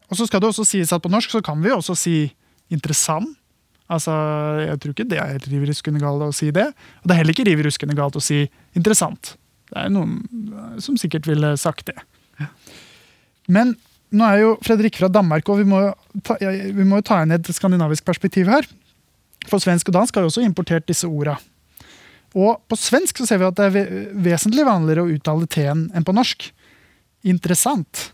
Og 0.09 0.17
så 0.17 0.25
skal 0.29 0.41
det 0.41 0.49
også 0.53 0.65
sies 0.65 0.93
at 0.95 1.01
på 1.03 1.11
norsk 1.11 1.29
så 1.33 1.41
kan 1.45 1.59
vi 1.61 1.73
også 1.73 1.93
si 1.97 2.15
interessant. 2.73 3.35
Altså, 3.91 4.11
Jeg 4.65 4.79
tror 4.81 4.93
ikke 4.95 5.09
det 5.09 5.19
er 5.21 5.33
helt 5.35 5.49
riv 5.51 5.65
ruskende 5.69 6.01
galt 6.01 6.23
å 6.25 6.33
si 6.33 6.51
det. 6.51 6.67
Og 7.01 7.05
det 7.05 7.13
er 7.13 7.19
heller 7.21 7.35
ikke 7.35 7.47
riv 7.47 7.65
ruskende 7.67 7.97
galt 7.97 8.17
å 8.17 8.23
si 8.23 8.45
interessant. 8.73 9.35
Det 9.69 9.83
er 9.83 9.91
noen 9.93 10.21
eh, 10.25 10.79
som 10.81 10.97
sikkert 10.97 11.27
ville 11.29 11.53
sagt 11.61 11.91
det. 11.91 11.97
Men 13.51 13.75
nå 14.15 14.25
er 14.25 14.41
jo 14.41 14.53
Fredrik 14.65 14.97
fra 14.97 15.09
Danmark, 15.11 15.49
og 15.49 15.59
vi 15.61 15.67
må, 15.69 15.81
ta, 16.25 16.37
ja, 16.41 16.51
vi 16.73 16.85
må 16.87 17.01
jo 17.01 17.05
ta 17.05 17.21
inn 17.21 17.35
et 17.35 17.49
skandinavisk 17.53 18.05
perspektiv 18.07 18.49
her. 18.49 18.67
For 19.45 19.61
svensk 19.61 19.91
og 19.91 19.97
dansk 19.99 20.17
har 20.17 20.25
jo 20.25 20.31
også 20.31 20.45
importert 20.45 20.87
disse 20.89 21.07
orda. 21.09 21.37
Og 22.35 22.59
på 22.67 22.77
svensk 22.79 23.21
så 23.21 23.27
ser 23.29 23.39
vi 23.39 23.47
at 23.47 23.57
det 23.59 23.67
er 23.69 23.89
vesentlig 24.25 24.65
vanligere 24.67 25.05
å 25.05 25.11
uttale 25.13 25.47
t-en 25.47 25.87
enn 25.95 26.07
på 26.07 26.15
norsk. 26.15 26.49
Interessant. 27.25 28.09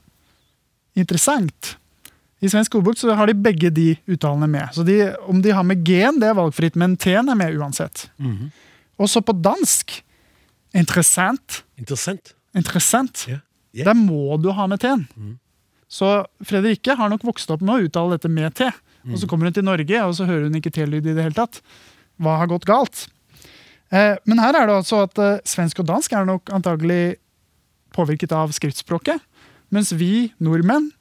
Interessant. 1.00 1.76
I 2.42 2.50
svensk 2.50 2.76
ordbok 2.80 2.98
så 2.98 3.14
har 3.18 3.30
de 3.30 3.36
begge 3.38 3.70
de 3.74 3.92
uttalene 4.10 4.48
med. 4.50 4.72
Så 4.74 4.86
de, 4.86 4.98
om 5.30 5.42
de 5.44 5.54
har 5.54 5.66
med 5.68 5.84
g-en, 5.86 6.18
det 6.22 6.32
er 6.32 6.38
valgfritt, 6.38 6.78
men 6.80 6.96
t-en 6.98 7.30
er 7.30 7.38
med 7.38 7.58
uansett. 7.60 8.08
Mhm. 8.22 8.50
Og 9.02 9.10
så 9.10 9.22
på 9.26 9.34
dansk 9.34 9.96
interessant. 10.78 11.62
Interessant. 11.80 12.36
Interessant. 12.58 13.24
Yeah. 13.28 13.40
Yeah. 13.74 13.88
Der 13.90 13.98
må 13.98 14.38
du 14.42 14.52
ha 14.54 14.68
med 14.70 14.82
t-en. 14.84 15.08
Så 15.92 16.12
Fredrikke 16.48 16.96
har 16.96 17.10
nok 17.12 17.24
vokst 17.28 17.50
opp 17.52 17.64
med 17.66 17.74
å 17.76 17.88
uttale 17.88 18.18
dette 18.18 18.30
med 18.32 18.54
t. 18.56 18.70
Og 19.10 19.18
så 19.18 19.28
kommer 19.30 19.50
hun 19.50 19.56
til 19.56 19.66
Norge, 19.66 20.04
og 20.06 20.14
så 20.14 20.28
hører 20.30 20.46
hun 20.46 20.60
ikke 20.60 20.74
t-lyd 20.74 21.08
i 21.10 21.16
det 21.18 21.26
hele 21.26 21.38
tatt. 21.38 21.62
Hva 22.22 22.38
har 22.38 22.50
gått 22.52 22.68
galt? 22.70 23.08
Eh, 23.92 24.16
men 24.30 24.40
her 24.40 24.56
er 24.56 24.70
det 24.70 24.78
altså 24.78 25.02
at 25.08 25.20
eh, 25.20 25.42
svensk 25.48 25.82
og 25.82 25.90
dansk 25.90 26.14
er 26.16 26.28
nok 26.30 26.52
antagelig 26.54 27.18
påvirket 27.96 28.32
av 28.38 28.54
skriftspråket. 28.56 29.20
Mens 29.74 29.92
vi 29.98 30.30
nordmenn 30.44 30.92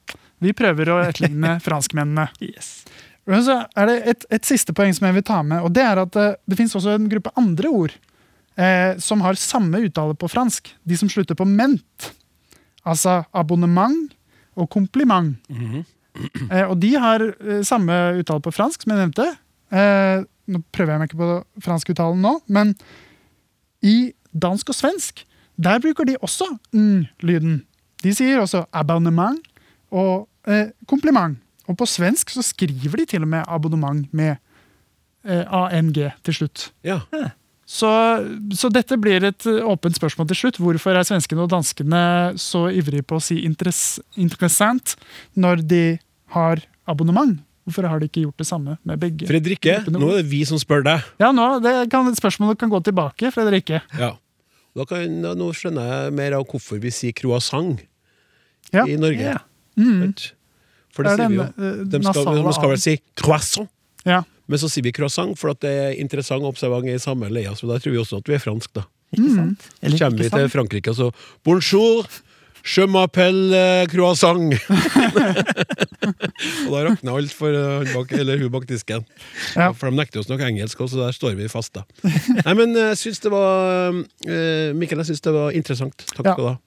vi 0.41 0.53
prøver 0.57 0.91
å 0.91 0.99
etterligne 1.05 1.57
franskmennene. 1.65 2.27
Yes. 2.43 2.81
Men 3.29 3.43
så 3.45 3.59
er 3.77 3.89
det 3.89 3.97
et, 4.13 4.25
et 4.39 4.47
siste 4.47 4.73
poeng 4.75 4.93
som 4.97 5.05
jeg 5.07 5.19
vil 5.19 5.27
ta 5.27 5.41
med, 5.45 5.61
og 5.61 5.73
det 5.75 5.83
er 5.85 6.01
at 6.01 6.15
det, 6.15 6.29
det 6.49 6.57
finnes 6.57 6.73
også 6.77 6.95
en 6.97 7.09
gruppe 7.11 7.33
andre 7.39 7.69
ord 7.69 7.93
eh, 8.57 8.97
som 9.01 9.21
har 9.25 9.39
samme 9.39 9.83
uttale 9.85 10.17
på 10.17 10.29
fransk. 10.31 10.73
De 10.83 10.97
som 10.97 11.11
slutter 11.11 11.37
på 11.37 11.47
ment. 11.47 12.11
Altså 12.81 13.21
abonnement 13.37 14.15
og 14.57 14.69
kompliment. 14.73 15.37
eh, 16.51 16.65
og 16.65 16.75
de 16.81 16.95
har 16.97 17.23
eh, 17.29 17.61
samme 17.67 18.01
uttale 18.19 18.43
på 18.43 18.53
fransk, 18.55 18.83
som 18.83 18.95
jeg 18.95 19.03
nevnte. 19.03 19.27
Eh, 19.71 20.25
nå 20.51 20.63
prøver 20.73 20.95
jeg 20.95 21.03
meg 21.03 21.11
ikke 21.11 21.21
på 21.21 21.63
franskuttalen 21.63 22.23
nå, 22.25 22.39
men 22.51 22.73
i 23.85 24.11
dansk 24.31 24.73
og 24.73 24.77
svensk 24.77 25.23
der 25.61 25.81
bruker 25.83 26.07
de 26.07 26.17
også 26.23 26.47
n-lyden. 26.73 27.61
De 28.01 28.13
sier 28.15 28.41
også 28.41 28.63
abonnement 28.73 29.37
og 29.93 30.27
eh, 30.47 30.71
kompliment. 30.89 31.37
Og 31.69 31.77
på 31.79 31.85
svensk 31.87 32.31
så 32.33 32.43
skriver 32.43 33.03
de 33.03 33.05
til 33.13 33.23
og 33.25 33.29
med 33.31 33.45
abonnement 33.47 34.07
med 34.13 34.37
eh, 35.25 35.45
ANG 35.47 35.93
til 36.25 36.33
slutt. 36.33 36.71
Ja. 36.87 36.99
Så, 37.71 37.87
så 38.57 38.67
dette 38.73 38.97
blir 38.99 39.23
et 39.29 39.45
eh, 39.47 39.61
åpent 39.63 39.95
spørsmål 39.95 40.27
til 40.31 40.39
slutt. 40.41 40.57
Hvorfor 40.59 40.97
er 40.97 41.07
svenskene 41.07 41.45
og 41.45 41.51
danskene 41.53 42.01
så 42.41 42.65
ivrige 42.73 43.05
på 43.07 43.19
å 43.19 43.23
si 43.23 43.43
interess 43.47 43.99
interessant 44.19 44.97
når 45.39 45.63
de 45.69 45.83
har 46.35 46.63
abonnement? 46.89 47.37
Hvorfor 47.67 47.85
har 47.87 48.01
de 48.01 48.07
ikke 48.09 48.23
gjort 48.25 48.41
det 48.41 48.47
samme 48.49 48.73
med 48.89 48.99
begge? 48.99 49.27
Fredrikke, 49.29 49.77
nå 49.93 50.01
er 50.09 50.23
det 50.23 50.31
vi 50.31 50.41
som 50.49 50.57
spør 50.59 50.81
deg. 50.87 51.05
Ja, 51.21 51.29
nå, 51.35 51.45
det 51.63 51.75
kan, 51.93 52.09
Spørsmålet 52.17 52.57
kan 52.59 52.71
gå 52.73 52.79
tilbake, 52.83 53.29
Fredrikke. 53.31 53.83
Ja. 54.01 54.15
Da 54.75 54.85
kan, 54.89 55.21
nå 55.37 55.51
skjønner 55.55 55.87
jeg 55.93 56.15
mer 56.17 56.35
av 56.39 56.47
hvorfor 56.49 56.81
vi 56.81 56.91
sier 56.95 57.13
croissant 57.15 57.79
Ja. 58.73 58.85
i 58.87 58.97
Norge. 58.99 59.35
Ja. 59.35 59.39
Sant? 59.77 60.33
For 60.91 61.03
det, 61.07 61.13
Det 61.17 61.19
er 61.19 61.21
sier 61.21 61.29
vi 61.29 61.35
jo. 61.35 61.43
eh, 61.43 61.83
De 61.87 62.01
skal, 62.03 62.25
de 62.43 62.53
skal 62.57 62.69
vel 62.73 62.81
si 62.83 62.95
croissant, 63.15 63.69
Ja. 64.05 64.23
men 64.47 64.59
så 64.59 64.67
sier 64.69 64.83
vi 64.83 64.91
croissant 64.91 65.37
for 65.39 65.49
at 65.53 65.59
det 65.63 65.69
er 65.71 65.91
interessant 66.01 66.43
observant 66.43 66.85
i 66.91 66.97
samme 66.99 67.29
leia. 67.31 67.53
Så 67.55 67.67
da 67.69 67.77
tror 67.79 67.91
vi 67.95 68.01
også 68.01 68.17
at 68.19 68.27
vi 68.27 68.33
er 68.35 68.43
fransk, 68.43 68.73
da. 68.75 68.83
Ikke 69.15 69.31
sant? 69.35 69.69
Eller 69.83 69.97
Så 69.97 70.03
kommer 70.05 70.23
vi 70.23 70.29
til? 70.29 70.49
Frankrike 70.49 70.89
og 70.91 70.95
så 70.95 71.11
Bonjour! 71.43 72.07
Je 72.63 72.85
m'appelle 72.85 73.55
eh, 73.57 73.87
croissant. 73.89 74.53
og 76.67 76.71
da 76.75 76.81
rakner 76.85 77.15
alt 77.17 77.33
for 77.33 77.49
eh, 77.55 77.79
han 77.81 77.89
bak, 77.95 78.11
eller 78.13 78.37
hun 78.41 78.51
bak 78.53 78.67
disken. 78.69 79.05
Ja. 79.55 79.71
For 79.73 79.89
de 79.89 79.97
nekter 79.97 80.21
oss 80.21 80.29
nok 80.29 80.43
engelsk, 80.45 80.77
så 80.87 80.99
der 80.99 81.15
står 81.15 81.33
vi 81.39 81.47
fast. 81.51 81.73
da 81.73 81.83
Nei, 82.45 82.53
men 82.59 82.75
jeg 82.77 82.99
syns 83.01 83.19
det 83.23 83.31
var 83.33 83.91
Mikkel, 84.77 85.01
jeg 85.01 85.09
syns 85.11 85.23
det 85.25 85.33
var 85.35 85.51
interessant. 85.57 86.05
Takk 86.13 86.25
Ja. 86.25 86.33
skal 86.35 86.43
du 86.43 86.49
ha. 86.51 86.57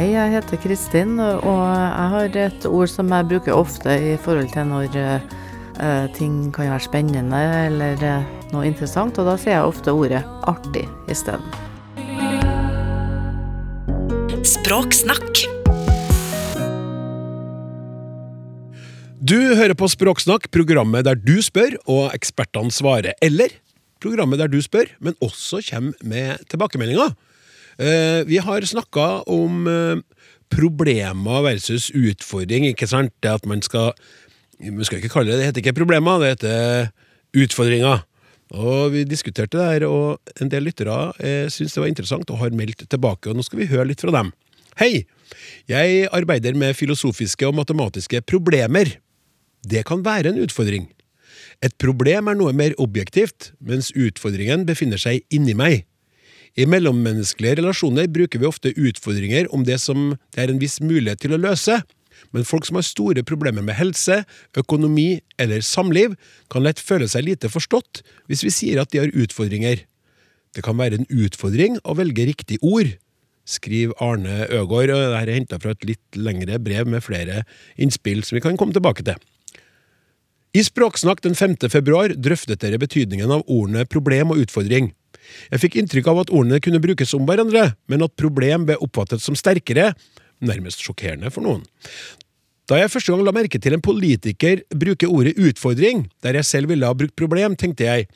Hei, 0.00 0.14
jeg 0.14 0.30
heter 0.32 0.56
Kristin, 0.56 1.18
og 1.20 1.42
jeg 1.44 2.04
har 2.08 2.36
et 2.40 2.62
ord 2.64 2.88
som 2.88 3.10
jeg 3.12 3.26
bruker 3.28 3.52
ofte 3.52 3.92
i 4.00 4.14
forhold 4.16 4.48
til 4.48 4.64
når 4.70 4.94
uh, 4.96 6.06
ting 6.16 6.38
kan 6.56 6.70
være 6.72 6.86
spennende 6.86 7.40
eller 7.66 8.00
uh, 8.00 8.30
noe 8.54 8.64
interessant, 8.64 9.20
og 9.20 9.28
da 9.28 9.36
sier 9.36 9.58
jeg 9.58 9.68
ofte 9.68 9.92
ordet 9.92 10.22
artig 10.48 10.86
isteden. 11.12 11.44
Språksnakk. 14.40 15.44
Du 19.20 19.36
hører 19.52 19.76
på 19.76 19.92
Språksnakk, 20.00 20.48
programmet 20.48 21.04
der 21.12 21.20
du 21.20 21.42
spør 21.44 21.76
og 21.84 22.06
ekspertene 22.16 22.72
svarer. 22.72 23.12
Eller 23.20 23.52
programmet 24.00 24.40
der 24.40 24.48
du 24.48 24.62
spør, 24.64 24.96
men 24.96 25.12
også 25.20 25.60
kommer 25.68 25.92
med 26.00 26.48
tilbakemeldinger. 26.48 27.12
Eh, 27.80 28.24
vi 28.28 28.36
har 28.38 28.60
snakka 28.60 29.22
om 29.24 29.66
eh, 29.66 29.96
problemer 30.52 31.44
versus 31.46 31.88
utfordring, 31.96 32.66
ikke 32.68 32.88
sant? 32.90 33.14
Det 33.24 33.32
at 33.32 33.46
man 33.48 33.62
skal 33.64 33.94
Vi 34.60 34.84
skal 34.84 34.98
ikke 34.98 35.08
kalle 35.14 35.32
det 35.32 35.38
det 35.40 35.46
heter 35.46 35.62
ikke 35.62 35.78
problemer, 35.78 36.20
det 36.20 36.34
heter 36.34 36.90
utfordringer. 37.32 38.02
Og 38.52 38.92
Vi 38.92 39.04
diskuterte 39.08 39.56
det 39.56 39.64
her, 39.64 39.86
og 39.88 40.20
en 40.36 40.50
del 40.52 40.66
lyttere 40.68 41.14
eh, 41.18 41.48
syns 41.48 41.72
det 41.72 41.80
var 41.80 41.88
interessant 41.88 42.30
og 42.30 42.42
har 42.42 42.50
meldt 42.52 42.84
tilbake. 42.84 43.30
og 43.30 43.36
Nå 43.36 43.42
skal 43.42 43.62
vi 43.62 43.70
høre 43.70 43.88
litt 43.88 44.00
fra 44.04 44.12
dem. 44.12 44.32
Hei! 44.76 45.06
Jeg 45.70 46.08
arbeider 46.12 46.52
med 46.52 46.76
filosofiske 46.76 47.46
og 47.46 47.54
matematiske 47.54 48.20
problemer. 48.20 48.98
Det 49.64 49.86
kan 49.86 50.04
være 50.04 50.34
en 50.34 50.42
utfordring. 50.42 50.90
Et 51.62 51.72
problem 51.78 52.28
er 52.28 52.36
noe 52.36 52.52
mer 52.52 52.74
objektivt, 52.76 53.52
mens 53.60 53.92
utfordringen 53.96 54.66
befinner 54.68 55.00
seg 55.00 55.24
inni 55.30 55.54
meg. 55.54 55.86
I 56.58 56.66
mellommenneskelige 56.66 57.60
relasjoner 57.60 58.08
bruker 58.10 58.40
vi 58.42 58.48
ofte 58.48 58.72
utfordringer 58.74 59.48
om 59.54 59.64
det 59.66 59.78
som 59.82 60.14
det 60.34 60.42
er 60.42 60.52
en 60.52 60.60
viss 60.62 60.80
mulighet 60.82 61.22
til 61.22 61.36
å 61.36 61.40
løse, 61.40 61.78
men 62.34 62.46
folk 62.46 62.66
som 62.68 62.76
har 62.76 62.86
store 62.86 63.24
problemer 63.26 63.64
med 63.64 63.78
helse, 63.78 64.22
økonomi 64.58 65.20
eller 65.40 65.64
samliv, 65.64 66.16
kan 66.52 66.66
lett 66.66 66.82
føle 66.82 67.08
seg 67.08 67.26
lite 67.26 67.50
forstått 67.52 68.02
hvis 68.28 68.44
vi 68.44 68.52
sier 68.54 68.82
at 68.82 68.92
de 68.92 69.00
har 69.02 69.14
utfordringer. 69.14 69.86
Det 70.54 70.64
kan 70.66 70.78
være 70.78 71.00
en 71.00 71.08
utfordring 71.08 71.78
å 71.86 71.96
velge 71.98 72.26
riktig 72.28 72.58
ord, 72.66 72.92
skriver 73.48 73.96
Arne 74.02 74.46
Øgård. 74.50 74.90
og 74.90 75.00
Dette 75.00 75.20
er 75.22 75.34
henta 75.34 75.58
fra 75.62 75.74
et 75.74 75.86
litt 75.86 76.18
lengre 76.18 76.58
brev 76.62 76.90
med 76.90 77.04
flere 77.06 77.44
innspill 77.78 78.24
som 78.26 78.36
vi 78.36 78.44
kan 78.44 78.58
komme 78.58 78.76
tilbake 78.76 79.06
til. 79.06 79.18
I 80.50 80.64
Språksnakk 80.66 81.22
den 81.22 81.36
5. 81.38 81.56
februar 81.70 82.10
drøftet 82.18 82.62
dere 82.62 82.78
betydningen 82.82 83.30
av 83.30 83.44
ordene 83.46 83.86
problem 83.86 84.34
og 84.34 84.42
utfordring. 84.42 84.90
Jeg 85.50 85.62
fikk 85.64 85.78
inntrykk 85.80 86.10
av 86.12 86.24
at 86.24 86.32
ordene 86.34 86.60
kunne 86.62 86.82
brukes 86.82 87.14
om 87.16 87.26
hverandre, 87.28 87.70
men 87.90 88.06
at 88.06 88.16
problem 88.20 88.66
ble 88.68 88.78
oppfattet 88.80 89.22
som 89.24 89.38
sterkere, 89.38 89.92
nærmest 90.40 90.82
sjokkerende 90.84 91.32
for 91.32 91.44
noen. 91.44 91.64
Da 92.70 92.78
jeg 92.78 92.92
første 92.92 93.10
gang 93.10 93.24
la 93.26 93.34
merke 93.34 93.58
til 93.58 93.74
en 93.74 93.82
politiker 93.82 94.60
bruke 94.78 95.08
ordet 95.10 95.34
utfordring, 95.42 96.04
der 96.22 96.38
jeg 96.38 96.46
selv 96.46 96.70
ville 96.70 96.86
ha 96.86 96.94
brukt 96.94 97.16
problem, 97.18 97.56
tenkte 97.58 97.88
jeg 97.88 98.06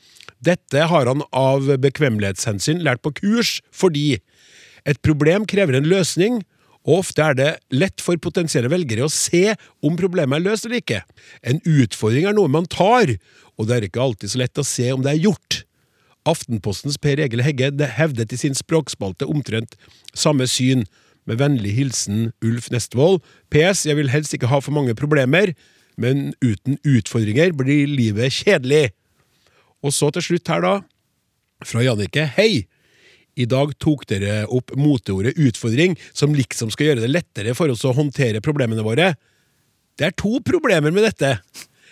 dette 0.45 0.87
har 0.87 1.09
han 1.09 1.23
av 1.35 1.67
bekvemmelighetshensyn 1.83 2.83
lært 2.85 3.03
på 3.03 3.11
kurs 3.17 3.57
fordi 3.75 4.21
et 4.85 5.01
problem 5.03 5.47
krever 5.49 5.75
en 5.75 5.89
løsning, 5.89 6.43
og 6.85 7.01
ofte 7.01 7.23
er 7.25 7.37
det 7.37 7.51
lett 7.73 8.03
for 8.03 8.19
potensielle 8.21 8.69
velgere 8.71 9.07
å 9.07 9.11
se 9.11 9.55
om 9.83 9.97
problemet 9.97 10.37
er 10.37 10.45
løst 10.45 10.67
eller 10.67 10.83
ikke. 10.83 11.01
En 11.41 11.59
utfordring 11.65 12.29
er 12.29 12.37
noe 12.37 12.51
man 12.51 12.69
tar, 12.69 13.15
og 13.57 13.67
det 13.67 13.75
er 13.75 13.87
ikke 13.89 14.03
alltid 14.05 14.31
så 14.31 14.43
lett 14.43 14.61
å 14.61 14.67
se 14.67 14.91
om 14.93 15.01
det 15.03 15.15
er 15.15 15.23
gjort. 15.25 15.64
Aftenpostens 16.25 16.97
Per 17.01 17.21
Egil 17.21 17.43
Hegge 17.45 17.71
hevdet 17.97 18.33
i 18.33 18.39
sin 18.39 18.57
språkspalte 18.57 19.27
omtrent 19.29 19.77
samme 20.17 20.47
syn, 20.49 20.85
med 21.25 21.39
vennlig 21.41 21.71
hilsen 21.73 22.27
Ulf 22.45 22.69
Nestvold. 22.69 23.23
PS. 23.49 23.85
Jeg 23.87 23.97
vil 23.97 24.11
helst 24.13 24.35
ikke 24.37 24.51
ha 24.51 24.59
for 24.61 24.75
mange 24.75 24.93
problemer, 24.97 25.55
men 25.97 26.33
uten 26.43 26.77
utfordringer 26.85 27.49
blir 27.57 27.89
livet 27.89 28.33
kjedelig. 28.43 28.91
Og 29.81 29.93
så 29.93 30.11
til 30.13 30.25
slutt 30.27 30.51
her, 30.53 30.61
da, 30.61 30.75
fra 31.65 31.85
Jannicke. 31.85 32.27
Hei! 32.37 32.65
I 33.35 33.47
dag 33.51 33.73
tok 33.83 34.05
dere 34.07 34.45
opp 34.47 34.71
moteordet 34.79 35.35
utfordring, 35.35 35.97
som 36.15 36.35
liksom 36.35 36.69
skal 36.71 36.91
gjøre 36.91 37.03
det 37.03 37.11
lettere 37.11 37.55
for 37.57 37.73
oss 37.73 37.83
å 37.83 37.95
håndtere 37.95 38.43
problemene 38.43 38.85
våre. 38.85 39.11
Det 39.99 40.07
er 40.07 40.15
to 40.15 40.39
problemer 40.45 40.93
med 40.95 41.03
dette. 41.03 41.33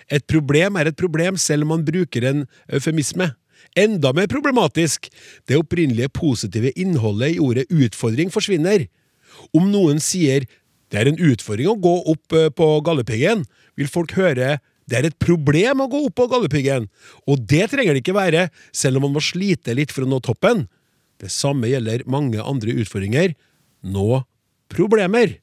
Et 0.08 0.24
problem 0.28 0.80
er 0.80 0.88
et 0.88 1.00
problem 1.00 1.36
selv 1.39 1.65
om 1.65 1.74
man 1.76 1.84
bruker 1.88 2.30
en 2.30 2.46
eufemisme. 2.72 3.28
Enda 3.80 4.12
mer 4.13 4.28
problematisk, 4.32 5.10
det 5.49 5.58
opprinnelige 5.58 6.12
positive 6.13 6.73
innholdet 6.80 7.36
i 7.36 7.39
ordet 7.41 7.65
utfordring 7.73 8.30
forsvinner. 8.34 8.86
Om 9.56 9.71
noen 9.73 10.02
sier 10.04 10.45
det 10.93 11.02
er 11.02 11.10
en 11.10 11.17
utfordring 11.32 11.71
å 11.71 11.80
gå 11.82 11.95
opp 12.13 12.36
eh, 12.38 12.52
på 12.54 12.67
Galdhøpiggen, 12.86 13.47
vil 13.80 13.89
folk 13.89 14.13
høre 14.13 14.60
det 14.89 14.97
er 14.99 15.08
et 15.08 15.19
problem 15.21 15.82
å 15.84 15.89
gå 15.89 16.02
opp 16.10 16.15
på 16.19 16.28
Galdhøpiggen. 16.32 16.89
Og 17.30 17.43
det 17.47 17.69
trenger 17.71 17.95
det 17.95 18.04
ikke 18.04 18.17
være, 18.17 18.49
selv 18.76 18.99
om 18.99 19.08
man 19.08 19.15
må 19.15 19.23
slite 19.23 19.76
litt 19.78 19.93
for 19.95 20.06
å 20.06 20.10
nå 20.12 20.19
toppen. 20.23 20.65
Det 21.23 21.32
samme 21.32 21.69
gjelder 21.71 22.04
mange 22.10 22.43
andre 22.43 22.76
utfordringer. 22.84 23.32
Nå 23.88 24.23
problemer. 24.73 25.38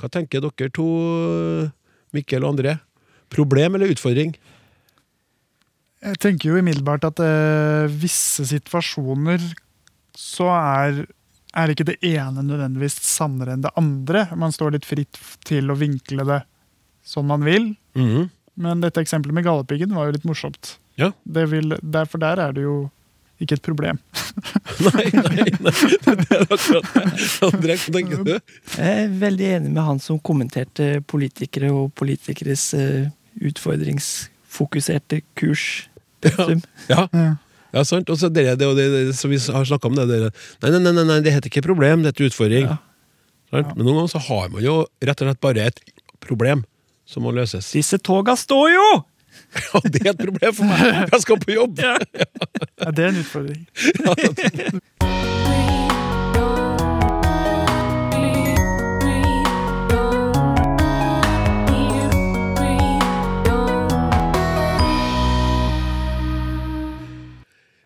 Hva 0.00 0.10
tenker 0.10 0.42
dere 0.42 0.72
to, 0.74 0.88
Mikkel 2.16 2.42
og 2.42 2.56
André? 2.56 2.76
Problem 3.32 3.78
eller 3.78 3.94
utfordring? 3.94 4.34
Jeg 6.02 6.18
tenker 6.22 6.50
jo 6.50 6.58
umiddelbart 6.58 7.04
at 7.06 7.20
eh, 7.22 7.90
visse 8.02 8.46
situasjoner 8.50 9.42
så 10.18 10.48
er, 10.50 11.04
er 11.54 11.72
ikke 11.72 11.86
det 11.92 11.98
ene 12.04 12.42
nødvendigvis 12.42 12.98
sannere 13.06 13.54
enn 13.54 13.62
det 13.64 13.72
andre. 13.78 14.26
Man 14.38 14.54
står 14.54 14.74
litt 14.76 14.88
fritt 14.88 15.20
til 15.46 15.70
å 15.70 15.78
vinkle 15.78 16.26
det 16.28 16.40
som 17.06 17.28
man 17.30 17.44
vil. 17.46 17.74
Mhm. 17.98 18.30
Men 18.62 18.82
dette 18.84 19.00
eksempelet 19.00 19.32
med 19.32 19.46
gallepiggen 19.46 19.94
var 19.96 20.10
jo 20.10 20.12
litt 20.18 20.26
morsomt. 20.28 20.74
Ja. 21.00 21.14
Det 21.24 21.46
vil, 21.48 21.72
derfor 21.80 22.20
der 22.20 22.42
er 22.42 22.52
det 22.52 22.66
jo 22.66 22.90
ikke 23.40 23.56
et 23.56 23.64
problem. 23.64 23.98
Nei, 24.86 25.06
nei, 25.12 25.44
nei. 25.44 25.46
Det 26.04 26.36
er 26.36 26.44
akkurat 26.44 26.86
det. 26.92 27.02
André, 27.48 27.74
hva 27.80 27.94
tenker 27.96 28.22
du? 28.26 28.34
Jeg 28.76 28.92
er 29.06 29.16
veldig 29.22 29.48
enig 29.56 29.72
med 29.72 29.82
han 29.86 29.98
som 30.02 30.20
kommenterte 30.24 31.00
politikere 31.10 31.72
og 31.74 31.90
politikeres 31.98 32.68
eh, 32.78 33.08
utfordringsfokuserte 33.50 35.22
kurs. 35.38 35.66
Ja, 36.30 37.06
Ja. 37.12 37.28
ja 37.74 37.84
sant. 37.88 38.10
Og 38.12 38.18
så 38.20 38.28
det, 38.32 38.46
det, 38.60 38.66
og 38.68 38.76
det, 38.78 38.88
det 38.92 39.16
som 39.18 39.30
vi 39.32 39.38
har 39.42 39.64
snakka 39.68 39.88
om, 39.90 39.96
det, 39.98 40.06
det 40.10 40.18
nei, 40.62 40.70
nei, 40.78 40.92
nei, 40.92 41.04
nei, 41.08 41.20
det 41.24 41.32
heter 41.36 41.50
ikke 41.52 41.64
problem, 41.68 42.02
det 42.04 42.12
heter 42.14 42.30
utfordring. 42.30 42.68
Ja. 42.70 42.78
Men 43.52 43.72
noen 43.76 43.98
ganger 44.00 44.12
så 44.14 44.20
har 44.30 44.46
man 44.52 44.62
jo 44.64 44.78
rett 45.04 45.20
og 45.20 45.28
slett 45.28 45.42
bare 45.44 45.66
et 45.68 45.82
problem 46.24 46.62
som 47.08 47.26
må 47.26 47.32
løses. 47.36 47.72
Disse 47.74 47.98
toga 48.00 48.36
står 48.38 48.70
jo! 48.76 48.86
Ja, 49.52 49.80
det 49.84 50.00
er 50.04 50.10
et 50.12 50.20
problem 50.20 50.52
for 50.56 50.68
meg! 50.68 51.08
Jeg 51.12 51.20
skal 51.24 51.38
på 51.40 51.54
jobb! 51.56 51.80
Ja, 51.84 51.96
Ja, 52.82 52.90
det 52.90 53.04
er 53.04 53.12
en 53.12 53.20
utfordring. 53.22 53.62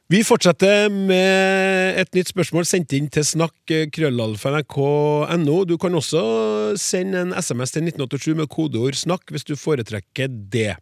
Vi 0.07 0.21
fortsetter 0.23 0.87
med 0.87 1.97
et 1.99 2.13
nytt 2.15 2.29
spørsmål 2.31 2.67
sendt 2.69 2.93
inn 2.95 3.09
til 3.11 3.25
snakk 3.27 3.73
eh, 3.75 3.89
Du 3.91 5.77
kan 5.83 5.95
også 5.99 6.77
sende 6.79 7.25
en 7.25 7.35
SMS 7.35 7.75
til 7.75 7.83
1987 7.83 8.37
med 8.39 8.47
kodeord 8.47 8.95
'snakk' 8.95 9.35
hvis 9.35 9.43
du 9.43 9.57
foretrekker 9.57 10.29
det. 10.31 10.77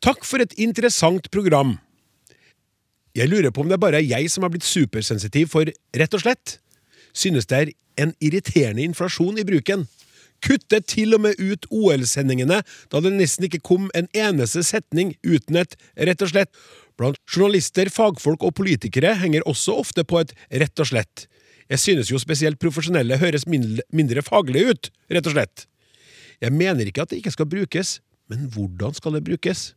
Takk 0.00 0.24
for 0.24 0.38
et 0.38 0.54
interessant 0.56 1.28
program. 1.32 1.78
Jeg 3.12 3.28
lurer 3.28 3.50
på 3.50 3.60
om 3.60 3.68
det 3.68 3.80
bare 3.80 3.98
er 3.98 4.06
jeg 4.06 4.30
som 4.30 4.42
har 4.42 4.50
blitt 4.50 4.62
supersensitiv 4.62 5.48
for 5.48 5.66
rett 5.96 6.14
og 6.14 6.20
slett 6.20 6.60
synes 7.12 7.46
det 7.46 7.58
er 7.58 7.72
en 7.98 8.14
irriterende 8.22 8.86
inflasjon 8.86 9.38
i 9.38 9.44
bruken. 9.44 9.88
Kuttet 10.44 10.86
til 10.92 11.16
og 11.16 11.24
med 11.24 11.38
ut 11.40 11.66
OL-sendingene 11.74 12.60
da 12.92 13.00
det 13.02 13.14
nesten 13.16 13.48
ikke 13.48 13.62
kom 13.64 13.88
en 13.98 14.10
eneste 14.16 14.62
setning 14.66 15.16
uten 15.26 15.58
et 15.62 15.74
rett 15.96 16.22
og 16.22 16.32
slett. 16.32 16.52
Blant 16.98 17.18
journalister, 17.30 17.90
fagfolk 17.94 18.42
og 18.46 18.56
politikere 18.58 19.14
henger 19.20 19.46
også 19.46 19.76
ofte 19.78 20.04
på 20.06 20.22
et 20.22 20.34
rett 20.62 20.82
og 20.82 20.90
slett. 20.90 21.26
Jeg 21.68 21.82
synes 21.82 22.10
jo 22.10 22.20
spesielt 22.20 22.60
profesjonelle 22.62 23.18
høres 23.20 23.44
mindre, 23.46 24.24
faglige 24.24 24.72
ut, 24.72 24.90
rett 25.12 25.26
og 25.28 25.34
slett. 25.36 25.66
Jeg 26.40 26.54
mener 26.54 26.88
ikke 26.88 27.04
at 27.04 27.12
det 27.12 27.20
ikke 27.20 27.34
skal 27.34 27.50
brukes, 27.50 27.98
men 28.30 28.46
hvordan 28.54 28.94
skal 28.96 29.18
det 29.18 29.26
brukes? 29.26 29.72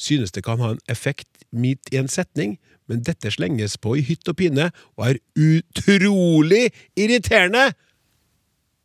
Synes 0.00 0.32
det 0.32 0.44
kan 0.44 0.60
ha 0.62 0.74
en 0.74 0.82
effekt 0.92 1.28
midt 1.52 1.92
i 1.92 2.00
en 2.00 2.08
setning, 2.08 2.56
men 2.88 3.02
dette 3.04 3.32
slenges 3.34 3.76
på 3.82 3.96
i 3.98 4.04
hytt 4.06 4.28
og 4.30 4.38
pine 4.38 4.70
og 4.96 5.08
er 5.10 5.20
utrolig 5.34 6.70
irriterende! 6.96 7.68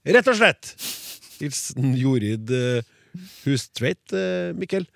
Rett 0.07 0.27
og 0.31 0.39
slett! 0.39 0.73
Hilsen 1.41 1.95
Jorid 1.99 2.51
eh, 2.55 2.87
Hustveit, 3.43 4.01
uh, 4.15 4.51
Mikkel. 4.57 4.87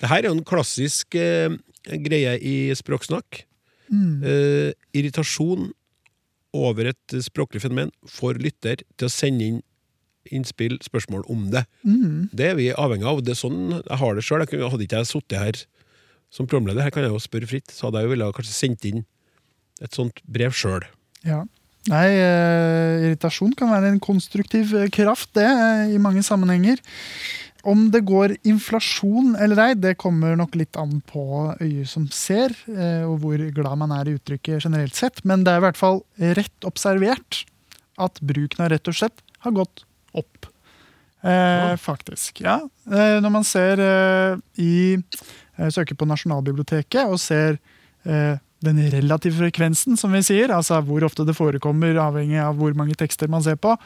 Det 0.00 0.10
her 0.10 0.24
er 0.24 0.30
jo 0.30 0.36
en 0.36 0.46
klassisk 0.46 1.16
eh, 1.16 1.52
greie 2.04 2.36
i 2.42 2.56
språksnakk. 2.76 3.44
Eh, 3.86 4.72
irritasjon 4.98 5.70
over 6.56 6.90
et 6.90 7.16
språklig 7.22 7.62
fenomen 7.62 7.92
får 8.10 8.40
lytter 8.42 8.82
til 8.96 9.08
å 9.08 9.12
sende 9.12 9.46
inn 9.46 9.62
innspill, 10.34 10.74
spørsmål 10.82 11.22
om 11.30 11.44
det. 11.52 11.62
Det 12.34 12.48
er 12.50 12.56
vi 12.58 12.72
avhengig 12.74 13.06
av. 13.06 13.20
Det 13.22 13.36
er 13.36 13.38
sånn 13.38 13.76
jeg 13.76 13.98
har 14.00 14.16
det 14.16 14.24
sjøl. 14.26 14.42
Hadde 14.42 14.82
ikke 14.82 15.02
jeg 15.04 15.10
sittet 15.12 15.38
her 15.38 15.60
som 16.34 16.48
programleder, 16.50 16.82
her 16.82 16.90
kan 16.90 17.06
jeg 17.06 17.12
jo 17.14 17.20
spørre 17.22 17.46
fritt, 17.46 17.70
så 17.70 17.86
hadde 17.86 18.02
jeg 18.02 18.08
jo 18.08 18.12
ville 18.16 18.32
kanskje 18.34 18.56
sendt 18.56 18.88
inn 18.88 19.04
et 19.84 19.94
sånt 19.94 20.18
brev 20.26 20.56
sjøl. 20.56 20.82
Ja. 21.22 21.44
Nei, 21.86 22.06
eh, 22.18 23.04
irritasjon 23.06 23.52
kan 23.58 23.70
være 23.70 23.92
en 23.92 24.00
konstruktiv 24.02 24.72
eh, 24.74 24.88
kraft, 24.90 25.30
det, 25.38 25.46
eh, 25.46 25.92
i 25.94 26.00
mange 26.02 26.24
sammenhenger. 26.26 26.80
Om 27.66 27.88
det 27.94 28.02
går 28.06 28.36
inflasjon 28.46 29.34
eller 29.42 29.60
ei, 29.64 29.72
det 29.78 29.96
kommer 29.98 30.36
nok 30.38 30.54
litt 30.58 30.78
an 30.78 31.00
på 31.06 31.24
øyet 31.58 31.90
som 31.90 32.04
ser, 32.14 32.52
og 33.08 33.16
hvor 33.24 33.40
glad 33.56 33.80
man 33.80 33.90
er 33.96 34.06
i 34.06 34.14
uttrykket 34.14 34.68
generelt 34.68 34.94
sett. 34.94 35.18
Men 35.26 35.42
det 35.42 35.50
er 35.50 35.58
i 35.58 35.64
hvert 35.64 35.80
fall 35.80 35.98
rett 36.38 36.68
observert 36.68 37.40
at 37.98 38.22
bruken 38.22 38.62
av 38.62 38.70
rett 38.70 38.86
og 38.86 38.94
slett 38.94 39.24
har 39.42 39.56
gått 39.58 39.82
opp. 40.14 40.46
Eh, 41.26 41.74
faktisk, 41.82 42.44
ja. 42.46 42.60
Når 42.86 43.32
man 43.34 43.46
ser 43.46 43.82
eh, 43.82 44.38
i 44.62 44.94
Søker 45.74 45.98
på 45.98 46.06
Nasjonalbiblioteket 46.06 47.10
og 47.10 47.18
ser 47.18 47.58
eh, 48.06 48.38
den 48.64 48.80
relative 48.92 49.36
frekvensen, 49.40 49.96
som 50.00 50.14
vi 50.16 50.22
sier, 50.24 50.52
altså 50.54 50.80
hvor 50.84 51.04
ofte 51.06 51.26
det 51.28 51.36
forekommer, 51.36 51.98
avhengig 52.00 52.38
av 52.40 52.56
hvor 52.58 52.76
mange 52.78 52.96
tekster 52.98 53.30
man 53.32 53.44
ser 53.44 53.58
på. 53.60 53.76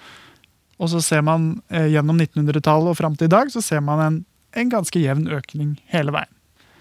Og 0.81 0.93
så 0.93 1.03
ser 1.05 1.25
man 1.27 1.57
eh, 1.69 1.91
gjennom 1.93 2.21
1900-tallet 2.21 2.93
og 2.93 2.99
fram 2.99 3.17
til 3.19 3.29
i 3.29 3.35
dag, 3.35 3.51
så 3.53 3.63
ser 3.65 3.83
man 3.85 4.05
en, 4.05 4.21
en 4.57 4.71
ganske 4.73 5.03
jevn 5.03 5.27
økning 5.37 5.75
hele 5.93 6.15
veien. 6.15 6.33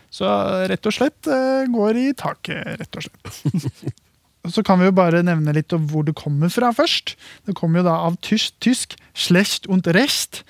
Så 0.09 0.25
rett 0.69 0.87
og 0.89 0.95
slett 0.95 1.27
eh, 1.29 1.65
går 1.69 1.99
i 1.99 2.05
taket, 2.17 2.79
rett 2.81 2.99
og 2.99 3.05
slett. 3.05 3.97
Så 4.47 4.63
kan 4.63 4.79
vi 4.79 4.87
jo 4.87 4.95
bare 4.95 5.19
nevne 5.21 5.51
litt 5.53 5.73
om 5.75 5.83
hvor 5.91 6.05
det 6.07 6.15
kommer 6.17 6.49
fra 6.49 6.71
først. 6.73 7.17
Det 7.45 7.53
kommer 7.57 7.81
jo 7.81 7.89
da 7.89 7.97
av 8.07 8.15
tysk, 8.23 8.55
tysk 8.63 8.95
'schlecht 9.13 9.67
und 9.67 9.85
recht', 9.91 10.45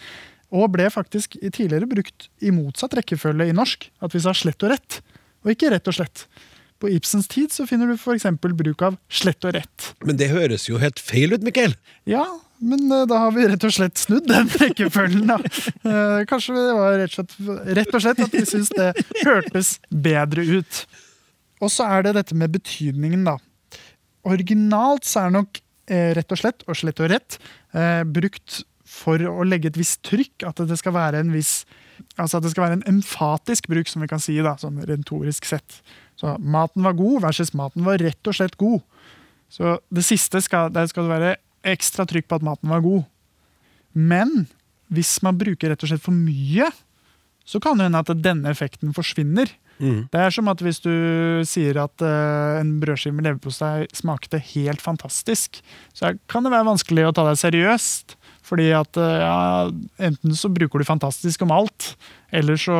og 0.53 0.71
ble 0.73 0.85
faktisk 0.93 1.35
tidligere 1.41 1.89
brukt 1.89 2.29
i 2.41 2.53
motsatt 2.53 2.93
rekkefølge 2.97 3.49
i 3.49 3.55
norsk. 3.55 3.89
At 3.99 4.13
vi 4.13 4.21
sa 4.21 4.33
slett 4.33 4.61
og 4.63 4.71
rett, 4.71 5.01
og 5.43 5.51
ikke 5.53 5.73
rett 5.73 5.89
og 5.89 5.97
slett. 5.97 6.27
På 6.79 6.89
Ibsens 6.91 7.27
tid 7.27 7.51
så 7.51 7.65
finner 7.67 7.89
du 7.89 7.97
f.eks. 7.97 8.25
bruk 8.39 8.83
av 8.87 8.95
slett 9.11 9.43
og 9.47 9.55
rett. 9.57 9.89
Men 10.07 10.19
det 10.19 10.29
høres 10.31 10.69
jo 10.69 10.79
helt 10.79 11.01
feil 11.03 11.35
ut, 11.35 11.43
Mikkel. 11.43 11.75
Ja, 12.07 12.23
men 12.63 12.85
eh, 12.91 13.05
da 13.09 13.19
har 13.25 13.35
vi 13.35 13.47
rett 13.49 13.65
og 13.67 13.73
slett 13.75 13.99
snudd 13.99 14.27
den 14.29 14.47
rekkefølgen, 14.61 15.27
da. 15.27 15.39
Eh, 15.83 16.23
Kanskje 16.29 16.55
det 16.55 16.77
var 16.77 16.97
rett 17.01 17.17
og 17.19 17.19
slett, 17.19 17.35
rett 17.79 17.93
og 17.93 18.03
slett 18.05 18.23
at 18.25 18.35
vi 18.35 18.45
syns 18.47 18.71
det 18.75 18.89
hørtes 19.25 19.73
bedre 19.91 20.45
ut. 20.47 20.81
Og 21.59 21.71
så 21.73 21.87
er 21.97 22.07
det 22.07 22.15
dette 22.19 22.37
med 22.39 22.55
betydningen, 22.55 23.27
da. 23.27 23.37
Originalt 24.29 25.07
så 25.07 25.25
er 25.25 25.35
nok 25.35 25.59
eh, 25.91 26.11
rett 26.17 26.35
og 26.35 26.39
slett 26.41 26.63
og 26.67 26.79
slett 26.79 27.03
og 27.03 27.11
rett 27.11 27.39
brukt 28.09 28.63
for 28.89 29.21
å 29.29 29.43
legge 29.45 29.69
et 29.69 29.77
visst 29.77 30.01
trykk. 30.07 30.47
At 30.49 30.63
det 30.67 30.79
skal 30.79 30.95
være 30.95 31.21
en 31.21 31.35
viss 31.35 31.61
Altså 32.15 32.39
at 32.39 32.45
det 32.45 32.53
skal 32.53 32.63
være 32.63 32.77
en 32.77 32.95
emfatisk 32.95 33.65
bruk, 33.67 33.89
som 33.91 33.99
vi 33.99 34.07
kan 34.07 34.21
si, 34.23 34.37
da, 34.39 34.53
sånn 34.59 34.77
retorisk 34.87 35.43
sett. 35.49 35.81
Så 36.19 36.35
maten 36.43 36.83
var 36.83 36.97
god 36.99 37.23
versus 37.23 37.53
maten 37.55 37.85
var 37.87 38.01
rett 38.01 38.27
og 38.27 38.35
slett 38.35 38.57
god. 38.59 38.81
Så 39.49 39.77
det 39.93 40.03
siste 40.05 40.41
skal, 40.43 40.69
der 40.73 40.89
skal 40.91 41.07
det 41.07 41.15
være 41.15 41.37
ekstra 41.69 42.05
trykk 42.07 42.27
på 42.29 42.39
at 42.39 42.45
maten 42.45 42.71
var 42.71 42.83
god. 42.83 43.07
Men 43.95 44.45
hvis 44.93 45.17
man 45.25 45.39
bruker 45.39 45.71
rett 45.71 45.85
og 45.85 45.91
slett 45.91 46.03
for 46.03 46.15
mye, 46.15 46.69
så 47.47 47.61
kan 47.63 47.79
det 47.79 47.87
hende 47.87 48.03
at 48.03 48.21
denne 48.21 48.51
effekten 48.51 48.93
forsvinner. 48.93 49.49
Mm. 49.79 50.09
Det 50.11 50.19
er 50.19 50.33
som 50.35 50.49
at 50.51 50.59
hvis 50.61 50.81
du 50.83 50.91
sier 51.47 51.79
at 51.79 52.03
uh, 52.03 52.59
en 52.59 52.75
brødskive 52.81 53.15
med 53.15 53.29
leverpostei 53.29 53.87
smakte 53.95 54.41
helt 54.51 54.83
fantastisk, 54.83 55.61
så 55.95 56.13
kan 56.29 56.45
det 56.45 56.51
være 56.53 56.67
vanskelig 56.67 57.07
å 57.07 57.13
ta 57.15 57.25
deg 57.29 57.39
seriøst. 57.39 58.17
Fordi 58.49 58.69
at 58.75 58.99
uh, 58.99 59.15
ja, 59.23 59.39
enten 60.09 60.35
så 60.35 60.51
bruker 60.51 60.81
du 60.81 60.87
fantastisk 60.87 61.45
om 61.45 61.53
alt, 61.55 61.93
eller 62.35 62.59
så 62.59 62.77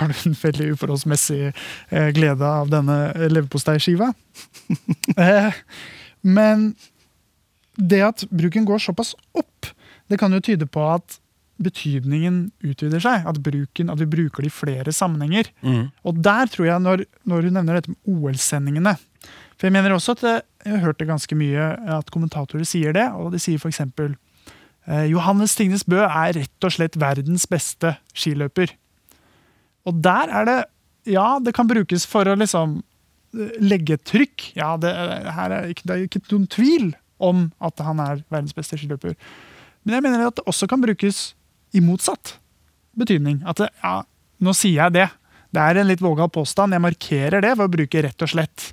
har 0.00 0.12
du 0.12 0.14
en 0.30 0.36
veldig 0.42 0.70
uforholdsmessig 0.74 1.40
eh, 1.50 2.10
glede 2.16 2.46
av 2.46 2.70
denne 2.72 2.98
leverposteiskiva. 3.28 4.12
eh, 5.16 5.58
men 6.20 6.70
det 7.76 8.00
at 8.04 8.24
bruken 8.30 8.66
går 8.68 8.82
såpass 8.82 9.14
opp, 9.36 9.70
det 10.10 10.18
kan 10.20 10.32
jo 10.34 10.42
tyde 10.44 10.68
på 10.68 10.84
at 10.90 11.20
betydningen 11.60 12.46
utvider 12.64 13.02
seg. 13.04 13.26
At, 13.28 13.40
bruken, 13.44 13.92
at 13.92 14.00
vi 14.00 14.08
bruker 14.10 14.44
det 14.44 14.50
i 14.50 14.54
flere 14.54 14.94
sammenhenger. 14.96 15.50
Mm. 15.60 15.90
Og 16.08 16.24
der 16.24 16.50
tror 16.52 16.70
jeg, 16.70 16.84
når, 16.86 17.04
når 17.28 17.48
hun 17.48 17.58
nevner 17.58 17.78
dette 17.78 17.92
med 17.92 18.16
OL-sendingene 18.16 18.96
For 19.58 19.68
jeg 19.68 19.76
mener 19.76 19.92
også 19.92 20.16
at 20.16 20.24
jeg 20.24 20.72
har 20.72 20.84
hørt 20.86 21.00
det 21.00 21.08
ganske 21.10 21.36
mye 21.36 21.70
at 21.98 22.10
kommentatorer 22.12 22.64
sier 22.68 22.96
det. 22.96 23.06
Og 23.12 23.32
de 23.34 23.40
sier 23.42 23.60
f.eks.: 23.60 23.82
eh, 24.88 25.06
Johannes 25.12 25.56
Tingnes 25.56 25.84
Bø 25.84 26.00
er 26.00 26.36
rett 26.38 26.66
og 26.66 26.72
slett 26.72 26.96
verdens 27.00 27.46
beste 27.50 27.98
skiløper. 28.16 28.72
Og 29.88 30.00
der 30.04 30.28
er 30.40 30.44
det 30.48 30.58
Ja, 31.08 31.38
det 31.40 31.54
kan 31.56 31.66
brukes 31.66 32.04
for 32.06 32.28
å 32.28 32.34
liksom 32.36 32.82
eh, 33.34 33.54
legge 33.64 33.96
trykk. 34.04 34.50
Ja, 34.58 34.74
det, 34.76 34.90
her 35.32 35.50
er 35.56 35.70
ikke, 35.72 35.86
det 35.88 35.94
er 35.96 36.02
ikke 36.04 36.20
noen 36.30 36.44
tvil 36.52 36.90
om 37.20 37.46
at 37.64 37.80
han 37.84 37.98
er 38.04 38.20
verdens 38.30 38.52
beste 38.56 38.76
skiløper. 38.76 39.14
Men 39.84 39.96
jeg 39.96 40.04
mener 40.04 40.26
at 40.28 40.36
det 40.36 40.44
også 40.50 40.68
kan 40.68 40.80
brukes 40.84 41.30
i 41.72 41.80
motsatt 41.80 42.34
betydning. 43.00 43.40
At 43.48 43.56
det, 43.62 43.70
ja, 43.82 44.02
nå 44.44 44.52
sier 44.56 44.76
jeg 44.84 44.92
det. 44.98 45.06
Det 45.50 45.62
er 45.64 45.80
en 45.80 45.88
litt 45.88 46.04
vågal 46.04 46.28
påstand. 46.32 46.76
Jeg 46.76 46.84
markerer 46.84 47.40
det 47.42 47.54
ved 47.56 47.64
å 47.64 47.72
bruke 47.72 48.02
rett 48.04 48.22
og 48.22 48.28
slett. 48.34 48.68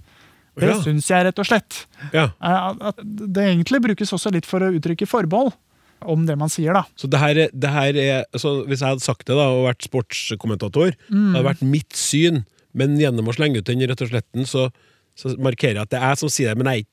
Det 0.58 0.68
Ja. 0.72 0.76
syns 0.82 1.08
jeg 1.08 1.24
rett 1.30 1.40
og 1.40 1.46
slett. 1.48 1.86
Ja. 2.12 2.28
Eh, 2.42 2.90
At 2.92 3.00
det 3.06 3.44
egentlig 3.54 3.82
brukes 3.88 4.12
også 4.12 4.32
litt 4.34 4.46
for 4.46 4.60
å 4.60 4.72
uttrykke 4.74 5.08
forbehold 5.08 5.54
om 6.06 6.26
det 6.28 6.36
man 6.38 6.50
sier, 6.50 6.74
da. 6.78 6.84
Så 7.00 7.08
det 7.10 7.20
her, 7.20 7.38
er- 7.46 7.54
det 7.54 7.70
her 7.74 7.96
er 7.98 8.26
altså, 8.34 8.66
Hvis 8.68 8.82
jeg 8.84 8.90
hadde 8.90 9.02
sagt 9.06 9.26
det 9.26 9.36
da, 9.36 9.48
og 9.50 9.66
vært 9.70 9.88
sportskommentator, 9.88 10.92
det 11.10 11.36
hadde 11.36 11.46
vært 11.48 11.62
mitt 11.66 11.94
syn, 11.98 12.44
men 12.78 12.98
gjennom 13.00 13.28
å 13.30 13.34
slenge 13.36 13.58
ut 13.62 13.66
den 13.70 13.82
rett 13.90 14.02
og 14.06 14.12
sletten, 14.12 14.46
så, 14.46 14.68
så 15.18 15.34
markerer 15.42 15.80
jeg 15.80 15.88
at 15.88 15.90
det 15.96 16.02
er 16.02 16.14
jeg 16.14 16.22
som 16.22 16.30
sier 16.30 16.54
det, 16.54 16.58
men 16.62 16.70
jeg 16.74 16.86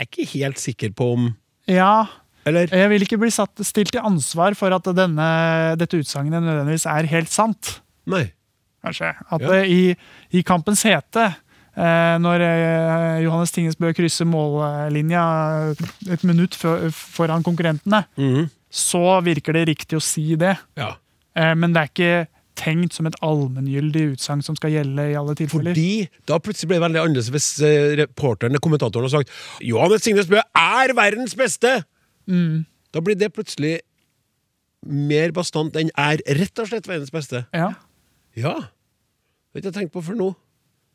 er 0.00 0.08
ikke 0.10 0.28
helt 0.36 0.58
sikker 0.60 0.92
på 0.98 1.12
om 1.14 1.30
Ja, 1.70 2.06
Eller? 2.44 2.66
jeg 2.74 2.88
vil 2.90 3.02
ikke 3.06 3.18
bli 3.22 3.30
satt, 3.30 3.54
stilt 3.64 3.92
til 3.94 4.02
ansvar 4.02 4.56
for 4.58 4.74
at 4.74 4.84
denne, 4.98 5.76
dette 5.78 6.00
utsagnet 6.02 6.42
nødvendigvis 6.42 6.86
er 6.90 7.06
helt 7.12 7.30
sant. 7.30 7.76
Nei. 8.10 8.32
kanskje. 8.82 9.12
At 9.30 9.40
Ja. 9.40 9.60
i, 9.62 9.94
i 10.34 10.42
kampens 10.42 10.82
hete, 10.82 11.28
når 11.76 12.42
eh, 12.44 13.22
Johannes 13.24 13.52
Tingesbø 13.54 13.92
krysser 13.96 14.26
mållinja 14.28 15.22
et 16.12 16.24
minutt 16.28 16.54
foran 16.56 17.42
konkurrentene, 17.46 18.04
Mhm. 18.18 18.50
så 18.72 19.20
virker 19.24 19.52
det 19.56 19.68
riktig 19.68 19.96
å 19.96 20.02
si 20.02 20.34
det. 20.36 20.56
Ja. 20.76 20.94
Eh, 21.36 21.54
men 21.54 21.72
det 21.72 21.80
er 21.82 21.88
ikke 21.92 22.28
tenkt 22.54 22.92
som 22.92 23.06
et 23.08 23.16
allmenngyldig 23.24 24.12
utsagn 24.12 24.42
som 24.44 24.54
skal 24.56 24.70
gjelde 24.74 25.06
i 25.10 25.16
alle 25.16 25.34
tilfeller. 25.34 25.72
Fordi 25.72 26.08
da 26.28 26.36
plutselig 26.38 26.68
ble 26.68 26.76
det 26.76 26.84
veldig 26.84 27.00
annerledes 27.00 27.30
hvis 27.32 27.48
eh, 27.64 27.96
reporteren, 28.02 28.58
kommentatoren, 28.60 29.08
har 29.08 29.14
sagt 29.22 29.30
Johannes 29.64 30.02
Signes 30.04 30.28
Bø 30.28 30.36
er 30.38 30.92
verdens 30.94 31.34
beste! 31.34 31.84
Mm. 32.28 32.66
Da 32.92 33.00
blir 33.00 33.16
det 33.16 33.32
plutselig 33.32 33.78
mer 34.84 35.32
bastant 35.32 35.74
enn 35.80 35.90
er 35.96 36.20
rett 36.36 36.58
og 36.60 36.68
slett 36.68 36.86
verdens 36.90 37.10
beste. 37.14 37.46
Ja. 37.54 37.72
Ja. 38.36 38.54
Det 39.52 39.56
har 39.56 39.60
ikke 39.62 39.70
jeg 39.72 39.76
tenkt 39.80 39.92
på 39.96 40.02
før 40.04 40.16
nå. 40.18 40.30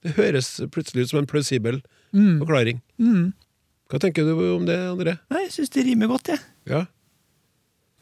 Det 0.08 0.15
høres 0.17 0.54
plutselig 0.74 1.06
ut 1.08 1.13
som 1.13 1.20
en 1.24 1.30
plausibel 1.30 1.82
Mm. 2.15 2.38
forklaring. 2.39 2.78
Mm. 3.04 3.34
Hva 3.91 4.00
tenker 4.00 4.24
du 4.24 4.32
om 4.56 4.63
det, 4.67 4.78
André? 4.88 5.17
Nei, 5.32 5.41
jeg 5.46 5.52
syns 5.58 5.74
det 5.76 5.84
rimer 5.86 6.08
godt, 6.08 6.30
jeg. 6.32 6.39
Ja. 6.72 6.86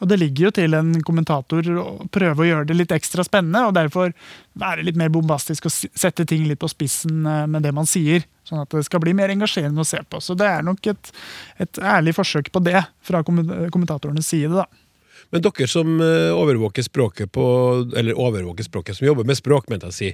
Og 0.04 0.10
det 0.12 0.18
ligger 0.20 0.50
jo 0.50 0.52
til 0.58 0.76
en 0.76 0.90
kommentator 1.08 1.66
å 1.80 1.86
prøve 2.14 2.44
å 2.44 2.48
gjøre 2.48 2.68
det 2.68 2.76
litt 2.76 2.92
ekstra 2.94 3.24
spennende, 3.26 3.62
og 3.70 3.74
derfor 3.78 4.12
være 4.60 4.84
litt 4.84 4.98
mer 5.00 5.10
bombastisk 5.14 5.66
og 5.70 5.74
sette 5.74 6.26
ting 6.28 6.44
litt 6.50 6.60
på 6.62 6.68
spissen 6.70 7.24
eh, 7.26 7.46
med 7.48 7.64
det 7.64 7.72
man 7.74 7.88
sier. 7.90 8.26
Sånn 8.46 8.62
at 8.62 8.70
det 8.76 8.84
skal 8.86 9.02
bli 9.02 9.14
mer 9.18 9.32
engasjerende 9.34 9.82
å 9.82 9.88
se 9.88 10.02
på. 10.06 10.20
Så 10.22 10.36
det 10.38 10.50
er 10.52 10.66
nok 10.68 10.86
et, 10.92 11.12
et 11.64 11.80
ærlig 11.82 12.14
forsøk 12.18 12.52
på 12.54 12.62
det 12.66 12.82
fra 13.08 13.24
kommen- 13.26 13.72
kommentatorenes 13.74 14.28
side, 14.28 14.52
da. 14.54 14.68
Men 15.34 15.42
dere 15.42 15.66
som 15.72 15.96
eh, 16.04 16.30
overvåker 16.36 16.84
språket 16.86 17.32
på 17.34 17.46
Eller 17.98 18.14
overvåker 18.20 18.68
språket, 18.68 19.00
som 19.00 19.08
jobber 19.08 19.26
med 19.26 19.40
språk, 19.40 19.72
mente 19.72 19.88
jeg 19.90 19.96
å 19.96 19.98
si. 19.98 20.12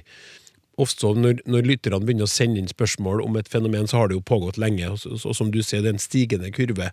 Ofte 0.80 1.04
så 1.04 1.12
når, 1.12 1.42
når 1.44 1.66
lytterne 1.68 2.00
begynner 2.00 2.24
å 2.24 2.32
sende 2.32 2.62
inn 2.62 2.70
spørsmål 2.70 3.20
om 3.24 3.36
et 3.36 3.50
fenomen, 3.52 3.88
så 3.90 4.00
har 4.00 4.08
det 4.08 4.16
jo 4.16 4.24
pågått 4.24 4.56
lenge, 4.60 4.88
og, 4.88 5.02
og 5.20 5.34
som 5.36 5.50
du 5.52 5.60
ser, 5.62 5.82
det 5.84 5.92
er 5.92 5.98
en 5.98 6.02
stigende 6.02 6.52
kurve. 6.54 6.92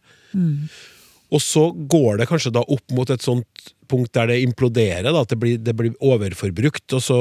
Og 1.29 1.43
så 1.45 1.69
går 1.71 2.19
det 2.19 2.27
kanskje 2.31 2.51
da 2.55 2.65
opp 2.65 2.91
mot 2.97 3.09
et 3.13 3.23
sånt 3.23 3.69
punkt 3.89 4.11
der 4.17 4.31
det 4.33 4.41
imploderer, 4.43 5.07
da, 5.11 5.21
at 5.21 5.31
det 5.31 5.39
blir, 5.39 5.61
det 5.61 5.75
blir 5.77 5.95
overforbrukt, 6.03 6.87
og 6.97 7.01
så, 7.05 7.19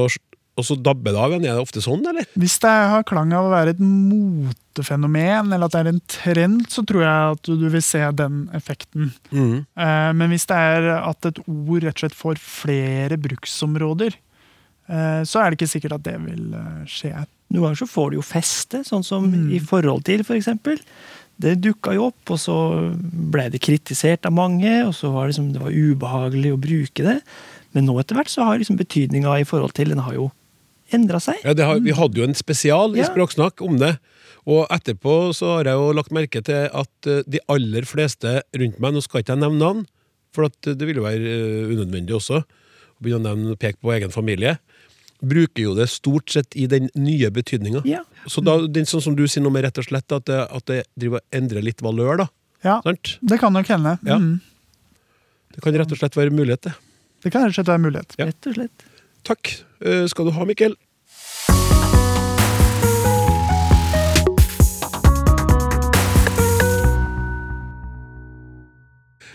og 0.59 0.67
så 0.67 0.77
dabber 0.83 1.15
det 1.15 1.21
av 1.23 1.33
igjen. 1.35 1.47
Er 1.47 1.59
det 1.61 1.65
ofte 1.69 1.83
sånn, 1.85 2.03
eller? 2.11 2.27
Hvis 2.41 2.59
det 2.65 2.75
har 2.93 3.07
klang 3.09 3.31
av 3.37 3.47
å 3.47 3.53
være 3.53 3.77
et 3.77 3.83
motefenomen, 3.85 5.53
eller 5.53 5.69
at 5.69 5.77
det 5.77 5.83
er 5.85 5.91
en 5.93 6.03
trend, 6.11 6.67
så 6.73 6.83
tror 6.89 7.05
jeg 7.05 7.37
at 7.37 7.53
du 7.63 7.67
vil 7.69 7.85
se 7.85 8.03
den 8.19 8.47
effekten. 8.57 9.13
Mm. 9.31 9.59
Eh, 9.63 10.09
Men 10.19 10.33
hvis 10.35 10.49
det 10.51 10.59
er 10.59 10.89
at 10.99 11.31
et 11.31 11.39
ord 11.47 11.85
rett 11.87 11.95
og 11.95 12.03
slett 12.03 12.19
får 12.19 12.43
flere 12.43 13.21
bruksområder, 13.29 14.19
så 15.29 15.43
er 15.43 15.51
det 15.51 15.59
ikke 15.59 15.71
sikkert 15.75 15.93
at 15.99 16.05
det 16.07 16.17
vil 16.25 16.55
eh, 16.57 16.83
skje. 16.89 17.13
Noen 17.53 17.63
ganger 17.69 17.81
så 17.83 17.89
får 17.89 18.11
du 18.11 18.17
jo 18.19 18.25
feste, 18.25 18.83
sånn 18.89 19.05
som 19.05 19.27
Mm. 19.31 19.51
i 19.57 19.59
forhold 19.61 20.05
til, 20.05 20.25
for 20.25 20.37
eksempel. 20.37 20.79
Det 21.39 21.61
dukka 21.63 21.95
jo 21.95 22.09
opp, 22.11 22.31
og 22.35 22.39
så 22.43 22.57
ble 23.31 23.49
det 23.51 23.61
kritisert 23.63 24.27
av 24.27 24.33
mange, 24.35 24.73
og 24.87 24.93
så 24.97 25.13
var 25.15 25.27
det, 25.29 25.37
liksom, 25.37 25.53
det 25.55 25.61
var 25.63 25.71
ubehagelig 25.77 26.53
å 26.53 26.61
bruke 26.61 27.05
det. 27.07 27.21
Men 27.75 27.87
nå 27.87 27.99
etter 28.01 28.17
hvert 28.17 28.33
så 28.33 28.45
har 28.49 28.59
liksom 28.59 28.77
betydninga 28.81 29.37
i 29.41 29.45
forhold 29.47 29.73
til 29.77 29.89
den 29.93 29.99
har 30.03 30.15
jo 30.17 30.31
endra 30.91 31.21
seg. 31.21 31.37
Ja, 31.45 31.53
det 31.55 31.65
har, 31.69 31.79
Vi 31.85 31.93
hadde 31.93 32.17
jo 32.17 32.25
en 32.25 32.35
spesial 32.35 32.97
i 32.97 33.01
Ja. 33.05 33.09
Språksnakk 33.13 33.61
om 33.63 33.79
det. 33.79 33.99
Og 34.49 34.67
etterpå 34.73 35.35
så 35.37 35.59
har 35.59 35.65
jeg 35.69 35.75
jo 35.77 35.93
lagt 35.93 36.11
merke 36.11 36.43
til 36.43 36.71
at 36.73 37.07
eh, 37.07 37.23
de 37.29 37.39
aller 37.49 37.83
fleste 37.85 38.43
rundt 38.57 38.81
meg 38.81 38.95
Nå 38.95 39.03
skal 39.05 39.21
ikke 39.21 39.37
jeg 39.37 39.43
nevne 39.45 39.59
navn, 39.61 39.87
for 40.33 40.45
at 40.49 40.57
det 40.63 40.81
ville 40.81 41.03
jo 41.03 41.07
være 41.07 41.29
eh, 41.29 41.69
unødvendig 41.77 42.17
også 42.17 42.41
å 42.41 43.01
begynne 43.05 43.21
å 43.29 43.37
nevne 43.37 43.57
peke 43.61 43.79
på 43.85 43.93
egen 43.95 44.11
familie. 44.11 44.57
Bruker 45.19 45.63
jo 45.65 45.73
det 45.75 45.89
stort 45.91 46.31
sett 46.31 46.55
i 46.57 46.69
den 46.71 46.87
nye 46.95 47.31
betydninga. 47.35 47.83
Ja. 47.89 48.05
Så 48.31 48.43
da, 48.45 48.55
er 48.63 48.87
sånn 48.87 49.03
som 49.03 49.17
du 49.19 49.25
sier 49.27 49.43
noe 49.43 49.55
med 49.55 49.65
rett 49.67 49.79
og 49.81 49.89
slett, 49.89 50.07
at 50.15 50.29
det, 50.31 50.39
at 50.47 50.67
det 50.71 50.83
driver 50.95 51.25
endrer 51.35 51.65
litt 51.67 51.83
valør, 51.83 52.23
da. 52.23 52.29
Ja, 52.63 52.79
Sant? 52.87 53.17
det 53.23 53.39
kan 53.43 53.55
nok 53.55 53.67
hende. 53.71 53.97
Ja. 54.07 54.19
Mm. 54.19 54.39
Det 55.55 55.63
kan 55.65 55.75
rett 55.75 55.91
og 55.91 55.99
slett 55.99 56.19
være 56.19 56.35
mulighet, 56.35 56.69
det. 56.69 56.75
Det 57.25 57.33
kan 57.35 57.43
rett 57.43 57.51
og 57.51 57.59
slett 57.59 57.71
være 57.73 57.83
mulighet. 57.83 58.15
Ja. 58.19 58.29
Rett 58.31 58.47
og 58.47 58.55
slett. 58.61 58.85
Takk 59.27 59.51
eh, 59.83 60.05
skal 60.11 60.29
du 60.29 60.37
ha, 60.37 60.47
Mikkel. 60.47 60.77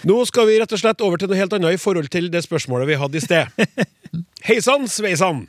Nå 0.03 0.15
skal 0.27 0.47
vi 0.47 0.55
rett 0.59 0.71
og 0.75 0.79
slett 0.79 1.03
over 1.03 1.19
til 1.19 1.31
noe 1.31 1.39
helt 1.39 1.53
annet 1.55 1.75
i 1.75 1.79
forhold 1.79 2.07
til 2.11 2.31
det 2.31 2.43
spørsmålet 2.43 2.87
vi 2.87 2.99
hadde 2.99 3.19
i 3.19 3.23
sted. 3.23 3.67
Hei 4.47 4.57
sann, 4.63 4.87
sveisann! 4.91 5.45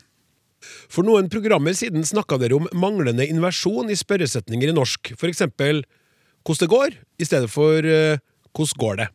For 0.93 1.07
noen 1.07 1.31
programmer 1.33 1.75
siden 1.77 2.07
snakka 2.07 2.39
dere 2.41 2.59
om 2.59 2.69
manglende 2.77 3.27
inversjon 3.27 3.91
i 3.91 3.99
spørresetninger 3.99 4.71
i 4.71 4.77
norsk. 4.77 5.15
For 5.19 5.29
eksempel 5.29 5.85
'hvordan 6.45 6.61
det 6.61 6.69
går', 6.71 6.97
i 7.19 7.25
stedet 7.25 7.51
for 7.51 7.79
eh, 7.79 8.19
'hvordan 8.55 8.79
går 8.79 8.97
det'? 8.97 9.09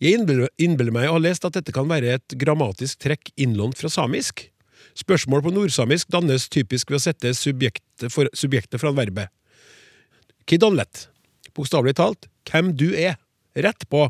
Jeg 0.00 0.14
innbiller 0.58 0.92
meg 0.94 1.08
å 1.08 1.16
ha 1.16 1.18
lest 1.18 1.44
at 1.44 1.56
dette 1.56 1.72
kan 1.74 1.88
være 1.88 2.18
et 2.18 2.34
grammatisk 2.38 2.98
trekk 2.98 3.32
innlånt 3.36 3.78
fra 3.78 3.88
samisk. 3.88 4.50
Spørsmål 4.98 5.42
på 5.42 5.54
nordsamisk 5.54 6.08
dannes 6.08 6.48
typisk 6.48 6.90
ved 6.90 6.98
å 6.98 7.02
sette 7.02 7.34
subjektet, 7.34 8.10
for, 8.10 8.30
subjektet 8.34 8.80
foran 8.80 8.98
verbet. 8.98 9.28
Kidonlet. 10.46 11.08
Bokstavelig 11.54 11.96
talt 11.98 12.28
hvem 12.50 12.72
du 12.78 12.92
er. 12.94 13.18
Rett 13.58 13.88
på. 13.90 14.06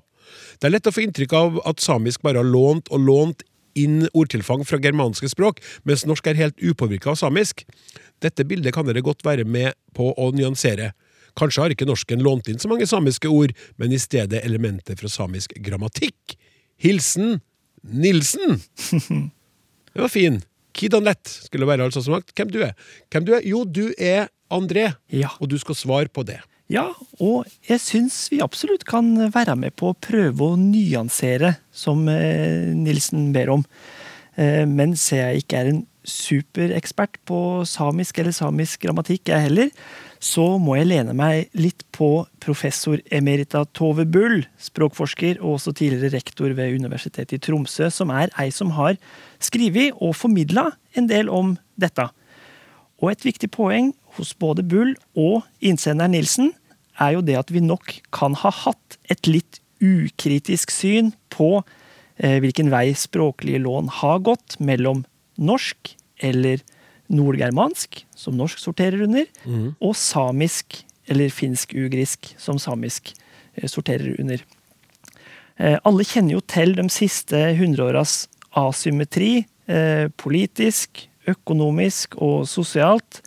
Det 0.61 0.69
er 0.69 0.75
lett 0.75 0.89
å 0.89 0.93
få 0.93 1.05
inntrykk 1.07 1.35
av 1.37 1.61
at 1.69 1.81
samisk 1.81 2.23
bare 2.25 2.43
har 2.43 2.49
lånt 2.49 2.91
og 2.93 3.05
lånt 3.05 3.45
inn 3.83 4.07
ordtilfang 4.13 4.65
fra 4.69 4.81
germanske 4.83 5.31
språk, 5.33 5.61
mens 5.89 6.05
norsk 6.09 6.27
er 6.33 6.39
helt 6.41 6.59
upåvirka 6.63 7.13
av 7.15 7.19
samisk. 7.21 7.65
Dette 8.25 8.45
bildet 8.49 8.75
kan 8.75 8.87
dere 8.89 9.03
godt 9.07 9.23
være 9.27 9.45
med 9.47 9.77
på 9.95 10.11
å 10.19 10.31
nyansere. 10.35 10.93
Kanskje 11.39 11.63
har 11.63 11.75
ikke 11.75 11.87
norsken 11.87 12.23
lånt 12.25 12.49
inn 12.51 12.59
så 12.59 12.71
mange 12.71 12.87
samiske 12.91 13.31
ord, 13.31 13.53
men 13.79 13.93
i 13.95 14.01
stedet 14.03 14.41
elementer 14.45 14.99
fra 14.99 15.11
samisk 15.13 15.55
grammatikk. 15.63 16.35
Hilsen 16.83 17.39
Nilsen! 17.83 18.59
Det 19.95 20.03
var 20.03 20.11
fin. 20.13 20.41
Kidanett 20.79 21.27
skulle 21.49 21.67
være 21.67 21.87
altså 21.89 22.03
som 22.05 22.19
sagt. 22.19 22.35
Hvem 22.39 22.51
du 22.55 22.61
er? 22.63 22.75
Hvem 23.11 23.25
du 23.27 23.33
er? 23.35 23.47
Jo, 23.47 23.65
du 23.65 23.89
er 23.99 24.29
André, 24.55 24.93
Ja. 25.11 25.31
og 25.41 25.49
du 25.51 25.57
skal 25.59 25.75
svare 25.79 26.09
på 26.13 26.23
det. 26.29 26.39
Ja, 26.69 26.91
og 27.17 27.47
jeg 27.65 27.81
syns 27.81 28.27
vi 28.29 28.43
absolutt 28.45 28.85
kan 28.89 29.15
være 29.33 29.55
med 29.57 29.73
på 29.81 29.89
å 29.89 29.97
prøve 29.97 30.51
å 30.51 30.59
nyansere, 30.61 31.55
som 31.73 32.03
eh, 32.13 32.69
Nilsen 32.77 33.31
ber 33.33 33.55
om. 33.55 33.63
Eh, 34.37 34.67
men 34.69 34.93
ser 35.01 35.31
jeg 35.31 35.47
ikke 35.47 35.63
er 35.63 35.71
en 35.73 35.87
superekspert 36.09 37.17
på 37.29 37.39
samisk 37.69 38.21
eller 38.21 38.37
samisk 38.37 38.85
grammatikk, 38.85 39.31
jeg 39.33 39.47
heller, 39.49 39.73
så 40.21 40.45
må 40.61 40.77
jeg 40.77 40.91
lene 40.91 41.15
meg 41.17 41.49
litt 41.57 41.87
på 41.95 42.27
professor 42.43 43.01
emerita 43.15 43.65
Tove 43.77 44.05
Bull, 44.09 44.43
språkforsker 44.61 45.41
og 45.41 45.57
også 45.57 45.73
tidligere 45.79 46.19
rektor 46.19 46.53
ved 46.59 46.77
Universitetet 46.77 47.39
i 47.39 47.43
Tromsø, 47.49 47.89
som 47.89 48.13
er 48.13 48.33
ei 48.41 48.51
som 48.53 48.77
har 48.77 49.01
skrevet 49.41 49.97
og 49.97 50.17
formidla 50.21 50.69
en 50.99 51.09
del 51.09 51.33
om 51.33 51.57
dette. 51.81 52.11
Og 52.99 53.13
et 53.13 53.25
viktig 53.25 53.51
poeng 53.55 53.93
hos 54.19 54.33
både 54.35 54.65
Bull 54.67 54.97
og 55.19 55.45
innsender 55.63 56.11
Nilsen 56.11 56.51
er 56.99 57.15
jo 57.17 57.25
det 57.25 57.39
at 57.39 57.53
vi 57.55 57.63
nok 57.65 57.99
kan 58.15 58.37
ha 58.43 58.53
hatt 58.65 58.99
et 59.13 59.29
litt 59.31 59.61
ukritisk 59.83 60.73
syn 60.75 61.13
på 61.33 61.61
eh, 62.19 62.39
hvilken 62.43 62.73
vei 62.73 62.91
språklige 62.99 63.63
lån 63.63 63.91
har 64.01 64.21
gått 64.27 64.59
mellom 64.59 65.05
norsk 65.39 65.95
eller 66.19 66.63
nordgermansk, 67.09 68.03
som 68.19 68.37
norsk 68.37 68.61
sorterer 68.61 69.07
under, 69.07 69.29
og 69.81 69.95
samisk 69.97 70.83
eller 71.09 71.33
finsk-ugrisk, 71.33 72.35
som 72.37 72.59
samisk 72.61 73.15
eh, 73.55 73.69
sorterer 73.71 74.19
under. 74.19 74.43
Eh, 75.57 75.79
alle 75.89 76.05
kjenner 76.05 76.37
jo 76.37 76.43
til 76.45 76.75
de 76.77 76.89
siste 76.93 77.39
hundreåras 77.59 78.27
asymmetri, 78.59 79.47
politisk, 80.17 81.03
økonomisk 81.29 82.15
og 82.25 82.47
sosialt, 82.49 83.19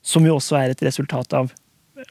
som 0.00 0.24
jo 0.24 0.38
også 0.38 0.56
er 0.56 0.72
et 0.72 0.84
resultat 0.86 1.36
av 1.36 1.50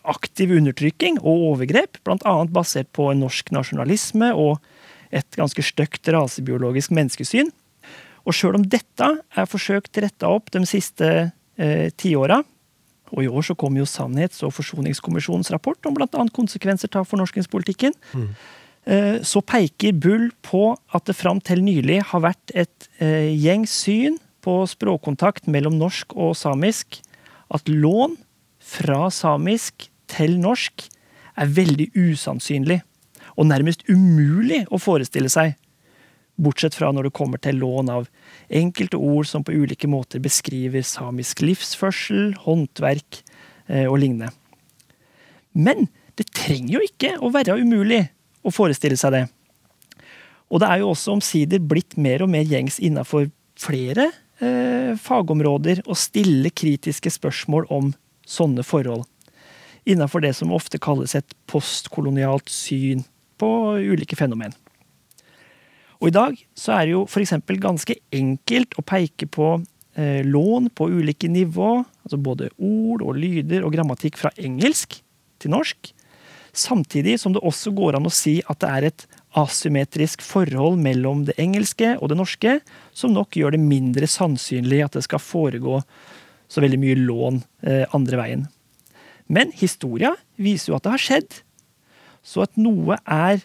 aktiv 0.10 0.54
undertrykking 0.58 1.20
og 1.22 1.50
overgrep, 1.54 2.00
bl.a. 2.06 2.36
basert 2.52 2.90
på 2.96 3.10
en 3.12 3.24
norsk 3.24 3.52
nasjonalisme 3.56 4.32
og 4.36 4.58
et 5.14 5.38
ganske 5.38 5.64
stygt 5.66 6.10
rasebiologisk 6.14 6.94
menneskesyn. 6.96 7.52
Og 8.24 8.36
sjøl 8.36 8.58
om 8.58 8.66
dette 8.66 9.10
er 9.20 9.50
forsøkt 9.50 10.00
retta 10.02 10.32
opp 10.32 10.50
de 10.54 10.64
siste 10.70 11.10
eh, 11.60 11.90
tiåra, 12.00 12.42
og 13.14 13.22
i 13.22 13.30
år 13.30 13.46
så 13.46 13.56
kom 13.60 13.78
jo 13.78 13.86
Sannhets- 13.86 14.42
og 14.46 14.56
forsoningskommisjonens 14.56 15.52
rapport 15.54 15.86
om 15.86 15.94
bl.a. 15.98 16.26
konsekvenser 16.34 16.90
av 16.98 17.06
fornorskingspolitikken, 17.12 17.94
eh, 18.90 19.20
så 19.22 19.44
peker 19.46 19.94
Bull 19.94 20.32
på 20.42 20.72
at 20.96 21.06
det 21.06 21.18
fram 21.20 21.42
til 21.44 21.62
nylig 21.66 22.02
har 22.10 22.24
vært 22.26 22.56
et 22.56 22.90
eh, 22.98 23.30
gjengs 23.38 23.76
syn 23.86 24.18
på 24.44 24.64
språkkontakt 24.68 25.48
mellom 25.52 25.78
norsk 25.80 26.16
og 26.18 26.34
samisk 26.40 27.00
at 27.54 27.70
lån 27.70 28.18
fra 28.74 29.08
samisk 29.14 29.88
til 30.12 30.38
norsk 30.42 30.88
er 31.40 31.54
veldig 31.54 31.90
usannsynlig 31.96 32.82
og 33.34 33.48
nærmest 33.50 33.86
umulig 33.90 34.64
å 34.74 34.80
forestille 34.82 35.32
seg, 35.32 35.56
bortsett 36.38 36.76
fra 36.78 36.92
når 36.94 37.08
det 37.08 37.18
kommer 37.18 37.42
til 37.42 37.60
lån 37.62 37.92
av 37.94 38.08
enkelte 38.54 38.98
ord 38.98 39.30
som 39.30 39.46
på 39.46 39.54
ulike 39.54 39.90
måter 39.90 40.22
beskriver 40.22 40.86
samisk 40.86 41.44
livsførsel, 41.46 42.34
håndverk 42.46 43.22
eh, 43.70 43.86
og 43.86 44.00
lignende. 44.02 44.32
Men 45.54 45.88
det 46.18 46.30
trenger 46.34 46.78
jo 46.78 46.84
ikke 46.86 47.16
å 47.22 47.32
være 47.34 47.60
umulig 47.62 48.04
å 48.44 48.54
forestille 48.54 48.98
seg 49.00 49.16
det. 49.16 49.24
Og 50.54 50.62
det 50.62 50.70
er 50.70 50.82
jo 50.82 50.92
også 50.92 51.16
omsider 51.16 51.62
blitt 51.62 51.96
mer 51.98 52.26
og 52.26 52.30
mer 52.34 52.46
gjengs 52.46 52.80
innafor 52.84 53.30
flere 53.58 54.10
eh, 54.42 54.94
fagområder 55.02 55.84
å 55.90 55.98
stille 55.98 56.52
kritiske 56.54 57.14
spørsmål 57.14 57.70
om 57.74 57.94
sånne 58.26 58.66
forhold. 58.66 59.06
Innafor 59.90 60.24
det 60.24 60.34
som 60.38 60.54
ofte 60.56 60.80
kalles 60.82 61.16
et 61.16 61.36
postkolonialt 61.52 62.52
syn 62.52 63.04
på 63.42 63.50
ulike 63.84 64.16
fenomen. 64.16 64.54
Og 66.04 66.10
i 66.10 66.16
dag 66.16 66.40
så 66.60 66.76
er 66.78 66.88
det 66.88 66.96
jo 66.96 67.06
f.eks. 67.08 67.36
ganske 67.64 67.96
enkelt 68.12 68.76
å 68.80 68.84
peke 68.84 69.28
på 69.32 69.56
eh, 69.96 70.24
lån 70.28 70.70
på 70.76 70.90
ulike 70.92 71.30
nivå, 71.32 71.78
altså 72.04 72.20
både 72.20 72.52
ord 72.58 73.04
og 73.06 73.20
lyder 73.20 73.64
og 73.64 73.76
grammatikk 73.76 74.20
fra 74.20 74.34
engelsk 74.36 75.00
til 75.40 75.54
norsk, 75.56 75.94
samtidig 76.54 77.18
som 77.22 77.34
det 77.34 77.44
også 77.44 77.72
går 77.76 77.98
an 77.98 78.08
å 78.08 78.14
si 78.14 78.38
at 78.52 78.60
det 78.62 78.72
er 78.72 78.88
et 78.90 79.06
asymmetrisk 79.40 80.22
forhold 80.22 80.78
mellom 80.84 81.24
det 81.30 81.38
engelske 81.42 81.96
og 81.98 82.12
det 82.12 82.20
norske, 82.20 82.60
som 82.94 83.16
nok 83.16 83.40
gjør 83.40 83.56
det 83.56 83.64
mindre 83.64 84.10
sannsynlig 84.10 84.84
at 84.86 85.00
det 85.00 85.06
skal 85.08 85.24
foregå 85.24 85.80
så 86.54 86.62
veldig 86.62 86.80
mye 86.82 87.00
lån 87.02 87.42
eh, 87.66 87.86
andre 87.98 88.20
veien. 88.20 88.46
Men 89.26 89.54
historia 89.58 90.14
viser 90.38 90.72
jo 90.72 90.78
at 90.78 90.86
det 90.86 90.94
har 90.94 91.02
skjedd. 91.02 91.40
Så 92.24 92.44
at 92.46 92.60
noe 92.62 93.00
er 93.10 93.42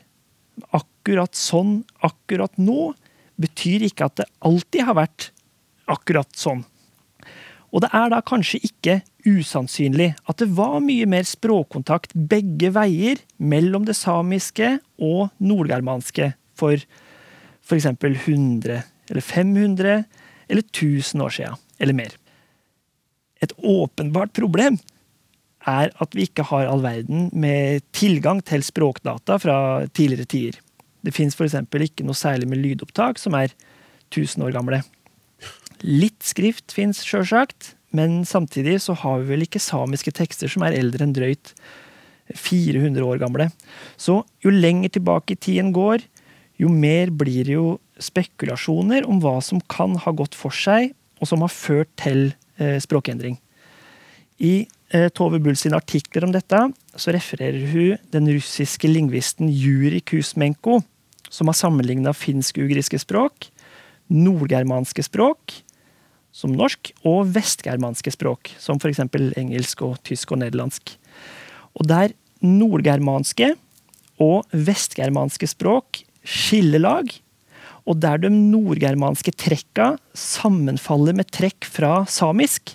akkurat 0.77 1.39
sånn 1.39 1.81
akkurat 2.05 2.53
nå, 2.61 2.93
betyr 3.39 3.87
ikke 3.87 4.09
at 4.09 4.19
det 4.21 4.27
alltid 4.45 4.85
har 4.89 4.99
vært 4.99 5.31
akkurat 5.89 6.29
sånn. 6.37 6.67
Og 7.69 7.85
det 7.85 7.91
er 7.95 8.11
da 8.13 8.21
kanskje 8.25 8.61
ikke 8.65 9.01
usannsynlig 9.29 10.13
at 10.29 10.41
det 10.41 10.49
var 10.57 10.79
mye 10.85 11.07
mer 11.11 11.27
språkkontakt 11.29 12.15
begge 12.17 12.71
veier 12.75 13.21
mellom 13.37 13.85
det 13.89 13.97
samiske 13.99 14.79
og 15.05 15.29
nordgermanske 15.41 16.33
for 16.59 16.81
f.eks. 17.69 17.91
100 17.93 18.81
eller 19.09 19.25
500 19.25 19.99
eller 20.49 20.65
1000 20.65 21.25
år 21.25 21.35
siden, 21.35 21.61
eller 21.79 21.97
mer. 21.97 22.17
Et 23.45 23.53
åpenbart 23.59 24.33
problem 24.37 24.79
er 25.69 25.93
at 26.01 26.15
vi 26.17 26.27
ikke 26.29 26.47
har 26.49 26.69
all 26.69 26.83
verden 26.85 27.29
med 27.37 27.85
tilgang 27.97 28.41
til 28.47 28.65
språkdata 28.65 29.39
fra 29.43 29.59
tidligere 29.93 30.29
tider. 30.31 30.61
Det 31.05 31.15
fins 31.15 31.37
f.eks. 31.39 31.55
ikke 31.55 32.07
noe 32.07 32.19
særlig 32.19 32.49
med 32.51 32.63
lydopptak 32.63 33.21
som 33.21 33.37
er 33.39 33.53
1000 34.11 34.47
år 34.49 34.55
gamle. 34.57 34.83
Litt 35.85 36.25
skrift 36.27 36.75
fins 36.75 37.05
sjølsagt, 37.07 37.75
men 37.95 38.25
samtidig 38.27 38.81
så 38.85 38.97
har 38.99 39.23
vi 39.23 39.35
vel 39.35 39.47
ikke 39.47 39.63
samiske 39.63 40.13
tekster 40.17 40.51
som 40.51 40.65
er 40.67 40.77
eldre 40.77 41.07
enn 41.07 41.15
drøyt 41.17 41.55
400 42.35 43.05
år 43.07 43.21
gamle. 43.23 43.49
Så 43.97 44.21
jo 44.45 44.53
lenger 44.53 44.97
tilbake 44.97 45.37
i 45.37 45.41
tiden 45.41 45.73
går, 45.77 46.03
jo 46.59 46.71
mer 46.73 47.13
blir 47.15 47.47
det 47.47 47.55
jo 47.55 47.79
spekulasjoner 48.03 49.07
om 49.09 49.23
hva 49.23 49.39
som 49.45 49.63
kan 49.71 49.97
ha 50.03 50.13
gått 50.13 50.37
for 50.37 50.55
seg, 50.55 50.93
og 51.19 51.31
som 51.31 51.43
har 51.43 51.55
ført 51.55 51.91
til 51.99 52.33
språkendring. 52.83 53.39
I 54.39 54.69
eh, 54.95 55.09
Tove 55.11 55.41
Bull 55.43 55.57
sine 55.59 55.79
artikler 55.79 56.27
om 56.27 56.35
dette 56.35 56.61
så 56.99 57.15
refererer 57.15 57.65
hun 57.73 57.99
den 58.15 58.31
russiske 58.31 58.91
lingvisten 58.91 59.51
Juri 59.51 60.01
Kusmenko, 60.01 60.81
som 61.29 61.51
har 61.51 61.59
sammenligna 61.59 62.15
finsk-ugriske 62.17 63.01
språk, 63.03 63.51
nordgermanske 64.09 65.05
språk, 65.05 65.59
som 66.33 66.55
norsk, 66.55 66.93
og 67.09 67.33
vestgermanske 67.35 68.13
språk, 68.15 68.53
som 68.63 68.79
f.eks. 68.79 69.03
engelsk 69.37 69.83
og 69.83 69.99
tysk 70.07 70.33
og 70.33 70.43
nederlandsk. 70.45 70.95
Og 71.79 71.89
der 71.89 72.15
nordgermanske 72.45 73.55
og 74.23 74.47
vestgermanske 74.53 75.49
språk 75.51 76.05
skiller 76.23 76.83
lag, 76.85 77.11
og 77.89 78.03
der 78.03 78.21
de 78.21 78.31
nordgermanske 78.31 79.33
trekka 79.41 79.95
sammenfaller 80.17 81.17
med 81.17 81.31
trekk 81.33 81.65
fra 81.69 82.03
samisk, 82.11 82.75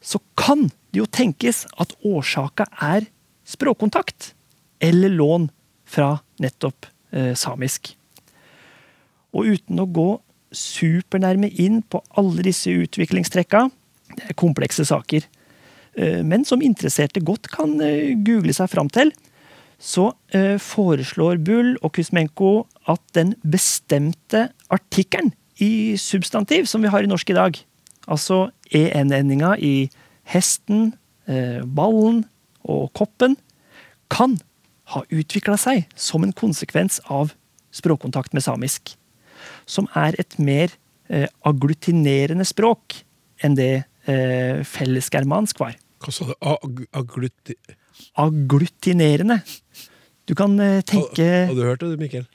så 0.00 0.20
kan 0.38 0.70
det 0.92 1.02
jo 1.02 1.08
tenkes 1.10 1.66
at 1.76 1.92
årsaka 2.06 2.68
er 2.80 3.08
språkkontakt 3.48 4.32
eller 4.80 5.12
lån 5.12 5.48
fra 5.88 6.14
nettopp 6.40 6.88
eh, 7.12 7.34
samisk. 7.36 7.92
Og 9.36 9.52
uten 9.52 9.82
å 9.82 9.88
gå 9.88 10.08
supernærme 10.54 11.50
inn 11.60 11.82
på 11.84 12.00
alle 12.16 12.46
disse 12.46 12.72
utviklingstrekka, 12.72 13.66
det 14.16 14.30
er 14.30 14.38
komplekse 14.40 14.86
saker, 14.88 15.26
eh, 15.98 16.20
men 16.24 16.46
som 16.48 16.64
interesserte 16.64 17.20
godt 17.20 17.50
kan 17.52 17.76
eh, 17.84 18.14
google 18.16 18.54
seg 18.56 18.70
fram 18.72 18.88
til, 18.92 19.12
så 19.78 20.08
eh, 20.34 20.56
foreslår 20.58 21.38
Bull 21.44 21.76
og 21.82 21.92
Kusmenko 21.98 22.52
at 22.88 23.02
den 23.16 23.34
bestemte 23.44 24.48
artikkelen 24.72 25.32
i 25.60 25.96
substantiv 26.00 26.68
som 26.70 26.82
vi 26.84 26.90
har 26.92 27.04
i 27.04 27.10
norsk 27.10 27.30
i 27.30 27.36
dag, 27.36 27.58
altså 28.08 28.48
en-endinga 28.74 29.56
i 29.58 29.88
hesten, 30.28 30.92
eh, 31.28 31.64
ballen 31.64 32.24
og 32.64 32.92
koppen, 32.96 33.36
kan 34.08 34.38
ha 34.94 35.02
utvikla 35.12 35.58
seg 35.60 35.84
som 35.98 36.24
en 36.24 36.32
konsekvens 36.32 37.00
av 37.12 37.34
språkkontakt 37.74 38.32
med 38.32 38.44
samisk. 38.46 38.94
Som 39.68 39.88
er 39.96 40.16
et 40.18 40.38
mer 40.40 40.72
eh, 41.12 41.28
agglutinerende 41.44 42.46
språk 42.48 43.02
enn 43.44 43.58
det 43.58 43.84
eh, 44.08 44.64
fellesgermansk 44.64 45.60
var. 45.60 45.76
Hva 46.00 46.14
sa 46.14 46.30
du? 46.30 46.34
Ag. 46.40 46.86
Agglutinerende. 48.18 49.42
Du 50.28 50.34
kan 50.38 50.54
tenke 50.86 51.24
Har 51.48 51.56
du 51.56 51.64
hørt 51.64 51.82
det, 51.82 51.98
Mikkel? 51.98 52.26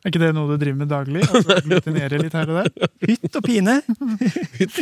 Er 0.00 0.08
ikke 0.08 0.20
det 0.22 0.30
noe 0.32 0.48
du 0.48 0.60
driver 0.62 0.78
med 0.80 0.88
daglig? 0.88 1.22
Altså, 1.28 1.56
litt 2.24 2.36
her 2.38 2.52
og 2.54 2.56
der? 2.56 2.88
hytt 3.04 3.34
og 3.36 3.44
pine. 3.44 3.74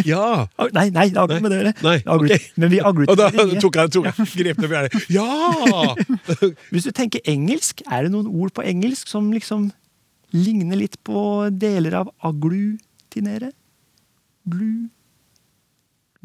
Ja! 0.06 0.44
Nei, 0.76 0.84
nei, 0.94 1.08
det 1.10 1.18
har 1.18 1.32
ikke 1.32 1.42
med 1.42 1.50
det 1.50 1.58
å 1.58 1.64
gjøre. 1.64 1.96
Okay. 2.14 2.38
Men 2.54 2.70
vi 2.70 2.78
Og 2.86 3.16
da 3.18 3.26
tok 3.34 3.80
jeg, 3.80 3.90
tok 3.96 4.06
jeg 4.12 4.28
grep 4.38 4.62
det 4.62 4.70
på 4.70 4.76
hjernen. 4.76 5.02
Ja! 5.10 5.96
Hvis 6.72 6.86
du 6.86 6.92
tenker 6.94 7.24
engelsk, 7.26 7.82
er 7.90 8.06
det 8.06 8.12
noen 8.14 8.30
ord 8.30 8.54
på 8.54 8.62
engelsk 8.62 9.10
som 9.10 9.32
liksom 9.34 9.72
ligner 10.36 10.78
litt 10.78 10.94
på 11.08 11.18
deler 11.50 11.98
av 12.04 12.12
aglutinere? 12.30 13.50
Glu 14.48 14.86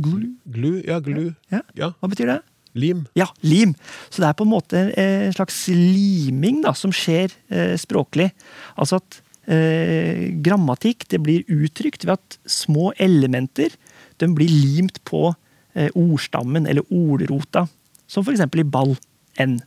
Glu? 0.03 0.33
Glu, 0.49 0.71
ja, 0.85 0.99
glu. 1.05 1.31
Ja, 1.53 1.59
Ja. 1.77 1.91
hva 2.01 2.09
betyr 2.09 2.29
det? 2.31 2.39
Lim. 2.73 3.05
Ja, 3.17 3.27
lim. 3.45 3.75
Så 4.09 4.23
det 4.23 4.29
er 4.29 4.37
på 4.37 4.47
en 4.47 4.53
måte 4.53 4.87
eh, 4.97 5.27
en 5.27 5.35
slags 5.35 5.59
liming 5.69 6.63
da, 6.65 6.73
som 6.77 6.93
skjer 6.95 7.33
eh, 7.53 7.75
språklig. 7.79 8.31
Altså 8.75 8.97
at 9.01 9.19
eh, 9.51 10.31
grammatikk 10.45 11.05
det 11.13 11.21
blir 11.21 11.45
uttrykt 11.53 12.07
ved 12.07 12.17
at 12.17 12.39
små 12.49 12.91
elementer 12.97 13.75
de 14.21 14.29
blir 14.33 14.49
limt 14.49 14.99
på 15.09 15.29
eh, 15.75 15.89
ordstammen 15.93 16.67
eller 16.69 16.87
ordrota. 16.89 17.67
Som 18.09 18.25
f.eks. 18.25 18.45
i 18.45 18.65
ball. 18.67 18.97
N. 19.41 19.57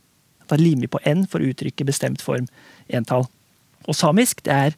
Da 0.47 0.55
limer 0.55 0.85
vi 0.85 0.91
på 0.93 1.01
N 1.03 1.25
for 1.27 1.43
å 1.43 1.49
uttrykke 1.49 1.87
bestemt 1.87 2.21
form 2.23 2.45
entall. 2.87 3.25
Og 3.87 3.95
samisk 3.95 4.43
det 4.47 4.53
er 4.53 4.77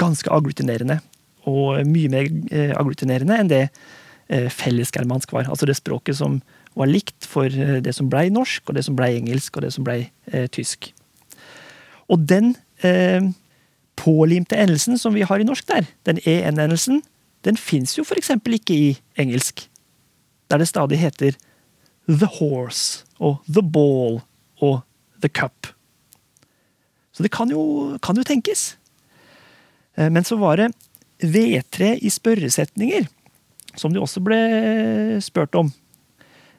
ganske 0.00 0.28
agglutinerende. 0.32 0.98
Og 1.48 1.80
mye 1.88 2.10
mer 2.12 2.28
eh, 2.52 2.72
agglutinerende 2.76 3.38
enn 3.40 3.52
det 3.52 3.64
fellesgermansk 4.30 5.32
var. 5.32 5.48
Altså 5.50 5.66
det 5.66 5.78
språket 5.78 6.16
som 6.20 6.40
var 6.78 6.90
likt 6.90 7.26
for 7.28 7.50
eh, 7.50 7.80
det 7.82 7.94
som 7.96 8.10
blei 8.10 8.28
norsk, 8.32 8.68
og 8.68 8.76
det 8.78 8.84
som 8.86 8.96
blei 8.98 9.14
engelsk, 9.18 9.56
og 9.56 9.66
det 9.66 9.72
som 9.74 9.86
blei 9.86 10.00
eh, 10.32 10.46
tysk. 10.52 10.92
Og 12.10 12.26
den 12.30 12.54
eh, 12.86 13.30
pålimte 14.00 14.58
endelsen 14.58 14.98
som 14.98 15.14
vi 15.14 15.26
har 15.26 15.40
i 15.40 15.46
norsk 15.46 15.66
der, 15.70 15.88
den 16.08 16.22
en-endelsen, 16.24 17.02
den 17.44 17.56
fins 17.56 17.96
jo 17.98 18.04
f.eks. 18.04 18.32
ikke 18.36 18.74
i 18.74 18.90
engelsk. 19.18 19.66
Der 20.50 20.58
det 20.58 20.68
stadig 20.68 20.98
heter 20.98 21.36
the 22.08 22.26
horse 22.26 23.04
og 23.18 23.40
the 23.48 23.62
ball 23.62 24.20
og 24.60 24.82
the 25.22 25.28
cup. 25.28 25.66
Så 27.12 27.22
det 27.22 27.32
kan 27.32 27.50
jo, 27.50 27.98
kan 28.02 28.16
jo 28.16 28.24
tenkes. 28.24 28.76
Eh, 29.96 30.10
Men 30.10 30.24
så 30.24 30.36
var 30.36 30.56
det 30.56 30.72
V3 31.20 31.98
i 32.00 32.08
spørresetninger, 32.08 33.08
som 33.78 33.92
de 33.94 34.02
også 34.02 34.22
ble 34.24 34.40
spurt 35.24 35.54
om. 35.58 35.70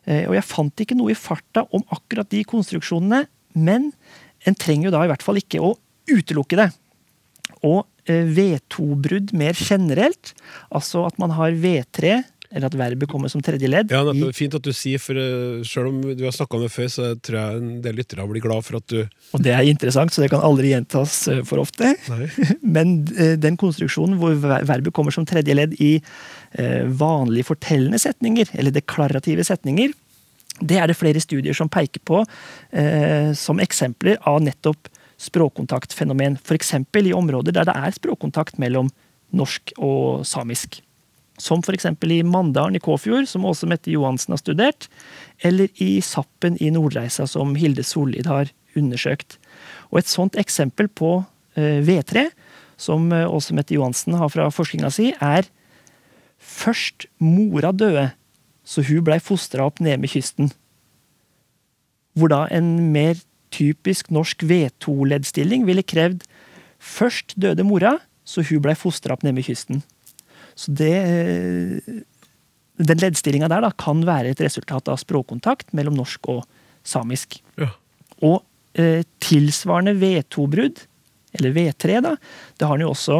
Eh, 0.05 0.25
Og 0.29 0.35
jeg 0.37 0.47
fant 0.47 0.83
ikke 0.83 0.97
noe 0.97 1.13
i 1.13 1.17
farta 1.17 1.65
om 1.71 1.83
akkurat 1.93 2.29
de 2.31 2.43
konstruksjonene, 2.47 3.25
men 3.53 3.91
en 4.47 4.57
trenger 4.57 4.89
jo 4.89 4.95
da 4.95 5.05
i 5.05 5.11
hvert 5.11 5.25
fall 5.25 5.39
ikke 5.41 5.61
å 5.61 5.75
utelukke 6.09 6.57
det. 6.57 6.69
Og 7.67 7.83
eh, 8.09 8.25
V2-brudd 8.25 9.33
mer 9.37 9.57
generelt, 9.57 10.33
altså 10.73 11.05
at 11.05 11.19
man 11.21 11.35
har 11.37 11.53
V3, 11.53 12.21
eller 12.51 12.67
at 12.67 12.75
verbet 12.75 13.07
kommer 13.07 13.31
som 13.31 13.39
tredje 13.43 13.67
ledd, 13.69 13.93
Ja, 13.93 14.01
det 14.03 14.11
er 14.17 14.33
Fint 14.35 14.55
at 14.57 14.65
du 14.65 14.73
sier, 14.75 14.99
for 14.99 15.15
uh, 15.15 15.61
selv 15.63 15.87
om 15.87 16.01
du 16.03 16.23
har 16.25 16.33
snakka 16.35 16.57
om 16.57 16.65
det 16.65 16.71
før, 16.73 16.89
så 16.91 17.05
tror 17.15 17.37
jeg 17.39 17.61
en 17.61 17.69
del 17.85 17.95
lyttere 18.01 18.25
blir 18.27 18.43
glad 18.43 18.65
for 18.67 18.81
at 18.81 18.87
du 18.91 18.97
Og 19.31 19.45
det 19.45 19.53
er 19.55 19.69
interessant, 19.69 20.11
så 20.11 20.23
det 20.23 20.31
kan 20.33 20.43
aldri 20.43 20.73
gjentas 20.73 21.15
eh, 21.31 21.39
for 21.47 21.63
ofte. 21.63 21.93
Nei. 22.11 22.27
Men 22.75 22.93
eh, 23.15 23.37
den 23.39 23.55
konstruksjonen 23.61 24.19
hvor 24.19 24.35
verbet 24.41 24.91
kommer 24.91 25.15
som 25.15 25.23
tredje 25.27 25.55
ledd 25.55 25.77
i 25.79 25.93
eh, 26.01 26.03
vanlige 27.01 27.47
fortellende 27.47 27.99
setninger, 28.01 28.49
eller 28.59 28.73
deklarative 28.75 29.45
setninger, 29.47 29.93
det 30.61 30.77
er 30.77 30.89
det 30.89 30.97
flere 30.99 31.21
studier 31.21 31.55
som 31.57 31.69
peker 31.71 32.03
på 32.05 32.21
eh, 32.75 33.31
som 33.37 33.61
eksempler 33.63 34.19
av 34.27 34.41
nettopp 34.43 34.89
språkkontaktfenomen. 35.21 36.37
F.eks. 36.41 36.73
i 36.73 37.13
områder 37.13 37.55
der 37.55 37.67
det 37.69 37.75
er 37.77 37.97
språkkontakt 37.97 38.59
mellom 38.61 38.91
norsk 39.37 39.73
og 39.77 40.25
samisk. 40.27 40.81
Som 41.41 41.63
f.eks. 41.65 41.87
i 41.87 42.21
Mandalen 42.27 42.77
i 42.77 42.83
Kåfjord, 42.83 43.27
som 43.29 43.45
også 43.49 43.69
Mette 43.69 43.93
Johansen 43.93 44.35
har 44.35 44.41
studert, 44.41 44.89
eller 45.41 45.69
i 45.81 46.01
Sappen 46.05 46.57
i 46.61 46.69
Nordreisa, 46.73 47.25
som 47.27 47.55
Hilde 47.57 47.85
Sollid 47.87 48.29
har 48.29 48.51
undersøkt. 48.77 49.39
Og 49.89 50.01
et 50.01 50.11
sånt 50.11 50.37
eksempel 50.39 50.89
på 50.89 51.23
eh, 51.55 51.81
V3, 51.85 52.27
som 52.81 53.09
eh, 53.13 53.25
også 53.25 53.57
Mette 53.57 53.77
Johansen 53.77 54.17
har 54.19 54.29
fra 54.33 54.51
forskninga 54.53 54.93
si, 54.93 55.09
er 55.17 55.49
først 56.61 57.07
mora 57.21 57.71
døde, 57.73 58.11
så 58.63 58.83
hun 58.85 59.03
blei 59.05 59.19
fostra 59.23 59.65
opp 59.67 59.81
nede 59.81 59.99
med 60.01 60.11
kysten. 60.13 60.51
Hvor 62.17 62.31
da 62.31 62.45
en 62.53 62.91
mer 62.93 63.19
typisk 63.51 64.11
norsk 64.13 64.45
V2-leddstilling 64.47 65.65
ville 65.67 65.83
krevd 65.83 66.23
først 66.81 67.35
døde 67.41 67.65
mora, 67.67 67.97
så 68.23 68.43
hun 68.47 68.63
blei 68.63 68.77
fostra 68.79 69.15
opp 69.15 69.25
nede 69.25 69.39
med 69.39 69.47
kysten. 69.47 69.83
Så 70.55 70.73
det 70.75 70.95
eh, 70.95 71.99
Den 72.81 72.97
leddstillinga 72.97 73.45
der 73.51 73.61
da, 73.61 73.69
kan 73.77 73.99
være 74.07 74.31
et 74.31 74.41
resultat 74.41 74.87
av 74.89 74.97
språkkontakt 74.97 75.69
mellom 75.77 75.99
norsk 75.99 76.31
og 76.33 76.39
samisk. 76.87 77.37
Ja. 77.61 77.67
Og 78.25 78.41
eh, 78.73 79.03
tilsvarende 79.21 79.93
V2-brudd, 80.01 80.81
eller 81.37 81.53
V3, 81.53 81.99
da, 82.01 82.15
det 82.57 82.65
har 82.65 82.73
han 82.73 82.81
jo 82.81 82.89
også 82.95 83.19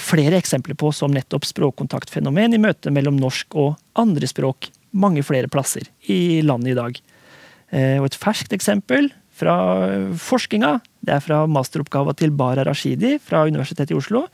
flere 0.00 0.38
eksempler 0.38 0.74
på 0.78 0.88
som 0.96 1.12
nettopp 1.12 1.44
språkkontaktfenomen 1.46 2.56
i 2.56 2.58
møte 2.58 2.90
mellom 2.90 3.18
norsk 3.20 3.54
og 3.60 3.74
andre 4.00 4.26
språk 4.26 4.70
mange 4.90 5.22
flere 5.26 5.50
plasser 5.50 5.86
i 6.10 6.40
landet 6.46 6.74
i 6.74 6.78
dag. 6.78 7.00
Eh, 7.70 7.96
og 8.00 8.08
et 8.08 8.18
ferskt 8.18 8.54
eksempel 8.56 9.10
fra 9.40 9.56
forskninga, 10.20 10.78
det 11.06 11.14
er 11.16 11.24
fra 11.24 11.44
masteroppgava 11.48 12.14
til 12.18 12.34
Bara 12.36 12.64
Rashidi 12.66 13.16
fra 13.22 13.46
Universitetet 13.48 13.94
i 13.94 13.98
Oslo 13.98 14.26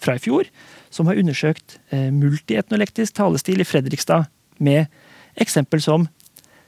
fra 0.00 0.16
i 0.16 0.22
fjor, 0.22 0.48
som 0.92 1.08
har 1.10 1.18
undersøkt 1.18 1.78
eh, 1.90 2.08
multietnolektisk 2.14 3.16
talestil 3.18 3.60
i 3.60 3.68
Fredrikstad 3.68 4.30
med 4.62 4.86
eksempel 5.40 5.82
som 5.84 6.06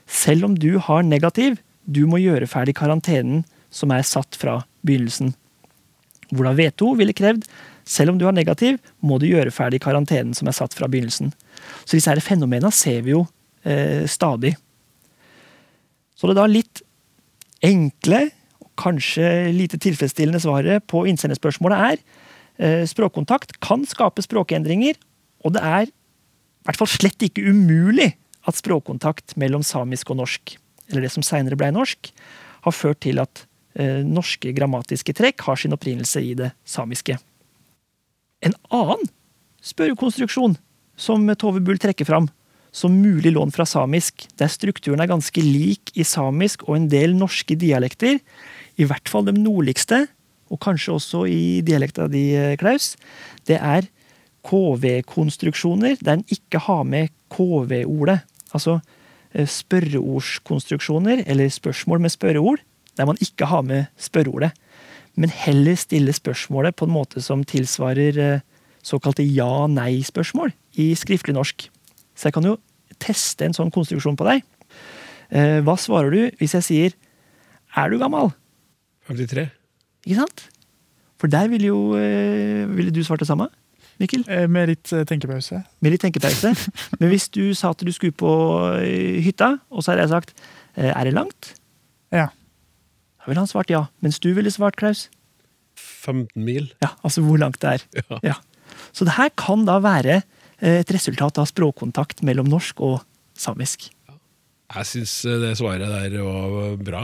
selv 0.08 0.48
om 0.48 0.56
du 0.56 0.76
har 0.82 1.04
negativ, 1.04 1.60
du 1.84 2.04
må 2.08 2.20
gjøre 2.20 2.48
ferdig 2.48 2.74
karantenen 2.76 3.44
som 3.72 3.92
er 3.92 4.04
satt 4.04 4.36
fra 4.36 4.62
begynnelsen. 4.84 5.34
Hvordan 6.32 6.56
V2 6.58 6.94
ville 6.98 7.16
krevd 7.16 7.46
selv 7.88 8.12
om 8.12 8.20
du 8.20 8.26
har 8.28 8.36
negativ, 8.36 8.78
må 9.00 9.18
du 9.20 9.28
gjøre 9.30 9.54
ferdig 9.54 9.80
karantenen 9.84 10.36
som 10.36 10.48
er 10.50 10.56
satt 10.56 10.76
fra 10.76 10.88
begynnelsen. 10.90 11.32
Så 11.84 11.96
disse 11.96 12.12
her 12.12 12.20
fenomena 12.24 12.70
ser 12.74 13.00
vi 13.06 13.14
jo 13.14 13.24
eh, 13.64 14.04
stadig. 14.10 14.54
Så 16.18 16.28
det 16.28 16.34
er 16.34 16.40
da 16.42 16.48
litt 16.50 16.82
enkle, 17.64 18.26
og 18.60 18.70
kanskje 18.78 19.50
lite 19.54 19.80
tilfredsstillende 19.82 20.42
svaret 20.42 20.84
på 20.90 21.04
innsenderspørsmålet 21.10 21.84
er 21.88 22.00
eh, 22.58 22.84
språkkontakt 22.90 23.56
kan 23.64 23.86
skape 23.88 24.22
språkendringer, 24.26 24.98
og 25.46 25.54
det 25.56 25.62
er 25.64 25.88
i 25.88 26.68
hvert 26.68 26.80
fall 26.80 26.90
slett 26.90 27.22
ikke 27.24 27.46
umulig 27.48 28.10
at 28.48 28.58
språkkontakt 28.58 29.36
mellom 29.40 29.64
samisk 29.66 30.12
og 30.12 30.20
norsk, 30.20 30.56
eller 30.90 31.04
det 31.04 31.12
som 31.14 31.24
seinere 31.24 31.56
blei 31.58 31.70
norsk, 31.74 32.10
har 32.66 32.74
ført 32.74 33.00
til 33.06 33.20
at 33.22 33.44
eh, 33.78 34.04
norske 34.04 34.52
grammatiske 34.56 35.14
trekk 35.16 35.46
har 35.46 35.60
sin 35.60 35.76
opprinnelse 35.76 36.22
i 36.24 36.34
det 36.38 36.52
samiske. 36.68 37.16
En 38.44 38.54
annen 38.70 39.08
spørrekonstruksjon 39.64 40.56
som 40.98 41.24
Tove 41.38 41.62
Bull 41.64 41.80
trekker 41.80 42.06
fram 42.08 42.28
som 42.74 42.94
mulig 43.00 43.32
lån 43.32 43.50
fra 43.54 43.64
samisk, 43.66 44.26
der 44.38 44.50
strukturen 44.52 45.00
er 45.02 45.10
ganske 45.10 45.42
lik 45.42 45.90
i 45.98 46.04
samisk 46.06 46.66
og 46.68 46.76
en 46.76 46.88
del 46.92 47.16
norske 47.16 47.56
dialekter, 47.58 48.20
i 48.78 48.86
hvert 48.86 49.10
fall 49.10 49.26
de 49.26 49.34
nordligste, 49.34 50.04
og 50.48 50.60
kanskje 50.64 50.94
også 50.94 51.24
i 51.28 51.60
dialekta 51.64 52.06
di, 52.12 52.30
Klaus, 52.60 52.94
det 53.48 53.58
er 53.58 53.88
KV-konstruksjoner 54.46 55.98
der 56.00 56.18
en 56.18 56.24
ikke 56.32 56.60
har 56.68 56.86
med 56.88 57.10
KV-ordet. 57.34 58.20
Altså 58.54 58.78
eh, 59.34 59.48
spørreordskonstruksjoner, 59.48 61.24
eller 61.26 61.52
spørsmål 61.52 62.00
med 62.00 62.14
spørreord, 62.14 62.62
der 62.96 63.08
man 63.08 63.20
ikke 63.20 63.50
har 63.50 63.62
med 63.62 63.90
spørreordet. 63.98 64.54
Men 65.18 65.32
heller 65.34 65.74
stille 65.78 66.14
spørsmålet 66.14 66.76
på 66.78 66.86
en 66.86 66.94
måte 66.94 67.22
som 67.24 67.42
tilsvarer 67.46 68.18
eh, 68.22 68.44
såkalte 68.86 69.24
ja-nei-spørsmål 69.26 70.52
i 70.78 70.92
skriftlig 70.98 71.34
norsk. 71.34 71.66
Så 72.14 72.28
jeg 72.28 72.36
kan 72.36 72.46
jo 72.46 72.56
teste 73.02 73.46
en 73.46 73.56
sånn 73.56 73.72
konstruksjon 73.74 74.18
på 74.18 74.26
deg. 74.28 74.44
Eh, 75.34 75.58
Hva 75.66 75.74
svarer 75.80 76.14
du 76.14 76.20
hvis 76.40 76.54
jeg 76.54 76.66
sier 76.66 76.92
'er 77.76 77.90
du 77.90 77.98
gammel'? 77.98 78.32
53. 79.08 79.50
Ikke 80.06 80.20
sant? 80.22 80.48
For 81.18 81.26
der 81.26 81.48
ville 81.48 81.66
jo 81.66 81.94
eh, 81.96 82.66
Ville 82.68 82.90
du 82.90 83.02
svart 83.02 83.18
det 83.18 83.26
samme? 83.28 83.48
Mikkel? 83.98 84.24
Eh, 84.28 84.46
Med 84.46 84.68
litt 84.68 84.84
tenkepause. 84.84 85.64
Med 85.80 85.90
litt 85.92 86.00
tenkepause. 86.00 86.54
Men 87.00 87.08
hvis 87.10 87.28
du 87.28 87.54
sa 87.54 87.70
at 87.70 87.78
du 87.78 87.90
skulle 87.92 88.12
på 88.12 88.30
hytta, 89.20 89.58
og 89.70 89.82
så 89.82 89.92
hadde 89.92 90.02
jeg 90.06 90.10
sagt 90.10 90.34
er 90.76 91.04
det 91.04 91.12
langt? 91.14 91.54
Ja. 92.12 92.28
Da 93.28 93.34
ville 93.34 93.42
han 93.44 93.50
svart 93.50 93.68
ja. 93.68 93.82
Mens 94.00 94.16
du 94.24 94.30
ville 94.32 94.48
svart, 94.48 94.78
Klaus? 94.80 95.10
15 95.76 96.40
mil. 96.40 96.70
Ja, 96.80 96.94
altså 97.04 97.20
hvor 97.20 97.36
langt 97.36 97.60
det 97.60 97.74
er. 97.76 97.82
Ja. 98.24 98.38
Så 98.96 99.04
det 99.04 99.18
her 99.18 99.28
kan 99.36 99.66
da 99.68 99.74
være 99.84 100.22
eh, 100.62 100.78
et 100.78 100.92
resultat 100.96 101.36
av 101.36 101.44
språkkontakt 101.50 102.22
mellom 102.24 102.48
norsk 102.48 102.80
og 102.80 103.02
samisk. 103.36 103.90
Jeg 104.72 104.88
syns 104.88 105.12
det 105.44 105.52
svaret 105.60 105.84
der 105.92 106.16
var 106.24 106.80
bra, 106.80 107.02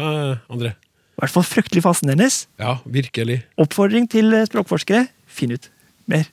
André. 0.48 0.72
I 1.12 1.20
hvert 1.20 1.34
fall 1.36 1.44
fryktelig 1.44 1.84
fascinerende. 1.84 2.30
Ja, 2.56 2.78
virkelig. 2.88 3.42
Oppfordring 3.60 4.08
til 4.08 4.32
eh, 4.32 4.48
språkforskere 4.48 5.04
finn 5.28 5.52
ut 5.52 5.68
mer. 6.08 6.24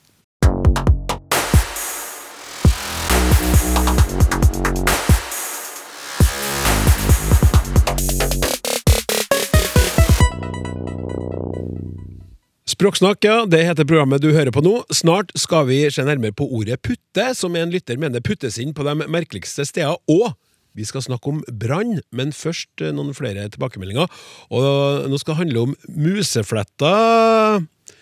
Språksnakk, 12.82 13.22
ja. 13.22 13.34
Det 13.46 13.60
heter 13.62 13.86
programmet 13.86 14.24
du 14.24 14.32
hører 14.34 14.50
på 14.50 14.58
nå. 14.58 14.72
Snart 14.90 15.28
skal 15.38 15.68
vi 15.68 15.76
se 15.94 16.02
nærmere 16.02 16.34
på 16.34 16.48
ordet 16.50 16.80
putte, 16.82 17.28
som 17.38 17.54
en 17.54 17.70
lytter 17.70 17.94
mener 17.94 18.18
puttes 18.26 18.56
inn 18.58 18.72
på 18.74 18.82
de 18.82 19.06
merkeligste 19.06 19.62
steder. 19.68 20.00
Og 20.10 20.32
vi 20.74 20.82
skal 20.88 21.04
snakke 21.04 21.30
om 21.30 21.38
brann, 21.46 22.00
men 22.10 22.34
først 22.34 22.82
eh, 22.82 22.90
noen 22.90 23.14
flere 23.14 23.44
tilbakemeldinger. 23.54 24.10
Og 24.50 25.06
nå 25.06 25.20
skal 25.22 25.36
det 25.36 25.40
handle 25.44 25.62
om 25.68 25.76
musefletta 25.94 26.90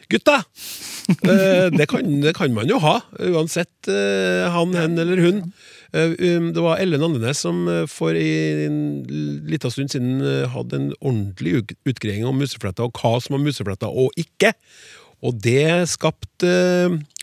gutta! 0.08 0.40
Eh, 1.10 1.68
det, 1.76 1.90
kan, 1.90 2.08
det 2.22 2.32
kan 2.38 2.52
man 2.56 2.70
jo 2.70 2.80
ha, 2.80 3.00
uansett 3.34 3.88
eh, 3.90 4.48
han, 4.48 4.72
hen 4.78 4.96
eller 5.02 5.20
hun. 5.26 5.40
Eh, 5.92 6.14
um, 6.36 6.52
Det 6.54 6.62
var 6.62 6.78
Ellen 6.78 7.02
Andenes 7.02 7.42
som 7.42 7.66
eh, 7.68 7.86
for 7.90 8.14
en 8.14 8.80
liten 9.50 9.72
stund 9.74 9.90
siden 9.90 10.20
eh, 10.22 10.48
hadde 10.52 10.76
en 10.78 10.88
ordentlig 11.00 11.54
ut- 11.58 11.76
utgreiing 11.90 12.26
om 12.28 12.38
musefletter, 12.38 12.86
og 12.86 12.94
hva 13.00 13.18
som 13.22 13.36
var 13.36 13.44
musefletter 13.44 13.90
og 13.90 14.14
ikke. 14.20 14.54
Og 15.20 15.36
det 15.44 15.88
skapte 15.90 16.50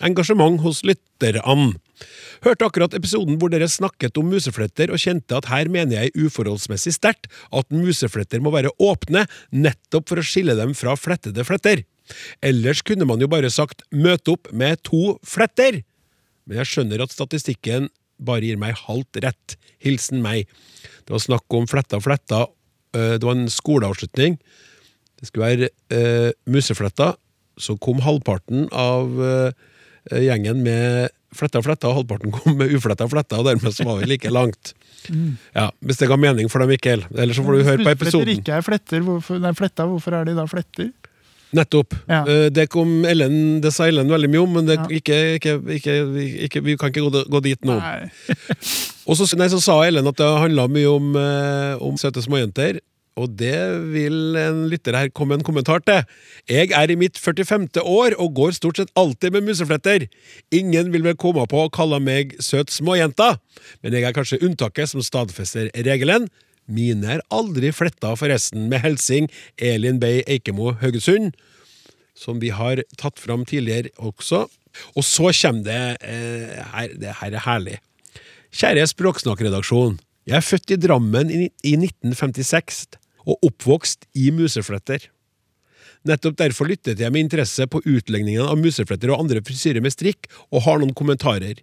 engasjement 0.05 0.59
hos 0.61 0.83
lytterne. 0.85 1.73
Hørte 2.45 2.67
akkurat 2.67 2.93
episoden 2.93 3.39
hvor 3.41 3.49
dere 3.49 3.65
snakket 3.71 4.19
om 4.21 4.29
musefletter, 4.29 4.91
og 4.93 5.01
kjente 5.01 5.33
at 5.39 5.49
her 5.49 5.71
mener 5.73 6.03
jeg 6.03 6.27
uforholdsmessig 6.27 6.93
sterkt 6.93 7.25
at 7.49 7.73
musefletter 7.73 8.43
må 8.43 8.53
være 8.53 8.69
åpne, 8.77 9.25
nettopp 9.49 10.11
for 10.11 10.21
å 10.21 10.25
skille 10.27 10.53
dem 10.59 10.75
fra 10.77 10.93
flettede 10.99 11.47
fletter. 11.47 11.81
Ellers 12.45 12.83
kunne 12.85 13.07
man 13.09 13.19
jo 13.19 13.27
bare 13.27 13.49
sagt 13.49 13.81
'møte 13.91 14.37
opp 14.37 14.53
med 14.53 14.83
to 14.83 15.17
fletter'. 15.25 15.81
Men 16.47 16.61
jeg 16.61 16.69
skjønner 16.69 17.01
at 17.03 17.11
statistikken 17.11 17.89
bare 18.19 18.45
gir 18.47 18.57
meg 18.61 18.75
halvt 18.87 19.19
rett. 19.23 19.57
Hilsen 19.83 20.21
meg. 20.23 20.47
Det 21.05 21.13
var 21.13 21.23
snakk 21.23 21.57
om 21.57 21.67
fletta 21.69 21.99
fletta. 22.03 22.45
eh, 22.93 23.17
Det 23.17 23.23
var 23.23 23.35
en 23.37 23.49
skoleavslutning. 23.49 24.37
Det 25.19 25.27
skulle 25.29 25.45
være 25.51 25.69
eh, 25.93 26.31
Musefletta. 26.45 27.15
Så 27.57 27.77
kom 27.81 27.99
halvparten 28.05 28.67
av 28.71 29.17
eh, 29.23 30.21
gjengen 30.23 30.61
med 30.63 31.09
fletta 31.35 31.59
fletta, 31.61 31.89
og 31.89 31.97
halvparten 32.01 32.31
kom 32.37 32.55
med 32.57 32.71
ufletta 32.73 33.07
fletta, 33.11 33.39
og 33.41 33.45
dermed 33.49 33.73
så 33.75 33.83
var 33.87 33.97
vi 34.01 34.05
like 34.13 34.29
langt. 34.31 34.73
Ja, 35.55 35.69
Hvis 35.83 35.99
det 36.01 36.07
ga 36.09 36.15
mening 36.19 36.49
for 36.51 36.59
deg, 36.63 36.69
Mikkel. 36.75 37.03
Eller 37.15 37.33
så 37.35 37.43
får 37.45 37.57
du 37.57 37.63
høre 37.67 37.83
på 37.83 37.91
episoden. 37.91 37.97
episoden. 38.27 38.39
ikke 38.41 38.55
er 38.57 38.65
fletter, 38.65 39.03
hvorfor, 39.05 39.39
nei, 39.43 39.51
fletta, 39.57 39.85
hvorfor 39.89 40.15
er 40.17 40.25
de 40.29 40.35
da 40.37 40.45
fletter? 40.49 40.89
Nettopp. 41.55 41.93
Ja. 42.09 42.23
Eh, 42.27 42.49
Det 42.51 42.67
kom 42.69 43.05
Ellen, 43.05 43.61
det 43.61 43.71
sa 43.73 43.87
Ellen 43.87 44.09
veldig 44.11 44.29
mye 44.33 44.43
om, 44.43 44.53
men 44.59 44.65
det, 44.67 44.75
Ja. 44.79 44.87
ikke, 44.99 45.19
ikke, 45.39 45.55
ikke, 45.77 45.95
ikke, 46.47 46.63
vi 46.63 46.75
kan 46.77 46.91
ikke 46.91 47.05
gå, 47.07 47.23
gå 47.29 47.43
dit 47.43 47.61
nå. 47.65 47.77
Og 49.07 49.15
så, 49.15 49.27
nei, 49.39 49.47
så 49.47 49.61
sa 49.63 49.79
Ellen 49.87 50.07
at 50.07 50.17
det 50.19 50.27
handla 50.27 50.67
mye 50.67 50.89
om, 50.91 51.15
eh, 51.15 51.77
om 51.79 51.95
søte 51.97 52.21
småjenter. 52.25 52.81
Og 53.17 53.31
det 53.33 53.57
vil 53.95 54.35
en 54.37 54.67
lytter 54.69 54.93
her 54.93 55.07
komme 55.09 55.33
en 55.33 55.41
kommentar 55.45 55.81
til. 55.87 56.03
Jeg 56.47 56.69
er 56.69 56.91
i 56.93 56.97
mitt 56.99 57.17
45. 57.17 57.81
år 57.81 58.13
og 58.21 58.35
går 58.37 58.51
stort 58.53 58.77
sett 58.77 58.91
alltid 58.95 59.33
med 59.33 59.47
musefletter. 59.47 60.05
Ingen 60.53 60.91
vil 60.93 61.01
vel 61.01 61.15
komme 61.17 61.47
på 61.49 61.63
å 61.65 61.71
kalle 61.73 61.97
meg 62.03 62.35
søt 62.45 62.69
småjenta, 62.69 63.39
men 63.81 63.93
jeg 63.97 64.03
er 64.05 64.13
kanskje 64.13 64.37
unntaket 64.45 64.91
som 64.91 65.01
stadfester 65.01 65.71
regelen. 65.73 66.27
Mine 66.67 67.17
er 67.17 67.25
aldri 67.33 67.71
fletta 67.71 68.13
forresten, 68.19 68.67
med 68.71 68.83
helsing 68.83 69.29
Elin 69.57 70.01
Bay 70.03 70.23
Eikemo 70.27 70.73
Haugesund 70.81 71.33
som 72.17 72.41
vi 72.41 72.51
har 72.53 72.81
tatt 72.97 73.19
fram 73.21 73.45
tidligere 73.47 73.93
også. 73.97 74.45
Og 74.97 75.05
så 75.05 75.31
kommer 75.31 75.65
det 75.65 75.81
eh, 76.05 76.63
her, 76.73 76.93
Det 76.97 77.13
her 77.21 77.33
er 77.33 77.45
herlig. 77.45 77.77
Kjære 78.53 78.87
Språksnakkredaksjon. 78.89 79.99
Jeg 80.27 80.37
er 80.37 80.45
født 80.45 80.73
i 80.73 80.79
Drammen 80.81 81.29
i, 81.31 81.47
i 81.63 81.75
1956 81.77 82.97
og 83.27 83.43
oppvokst 83.43 84.07
i 84.15 84.29
musefletter. 84.31 85.09
Nettopp 86.07 86.37
derfor 86.39 86.69
lyttet 86.69 87.01
jeg 87.01 87.11
med 87.11 87.25
interesse 87.25 87.65
på 87.67 87.81
utlegningen 87.83 88.45
av 88.45 88.59
musefletter 88.59 89.11
og 89.11 89.25
andre 89.25 89.41
frisyrer 89.43 89.83
med 89.83 89.91
strikk, 89.91 90.29
og 90.53 90.63
har 90.63 90.79
noen 90.79 90.95
kommentarer. 90.95 91.59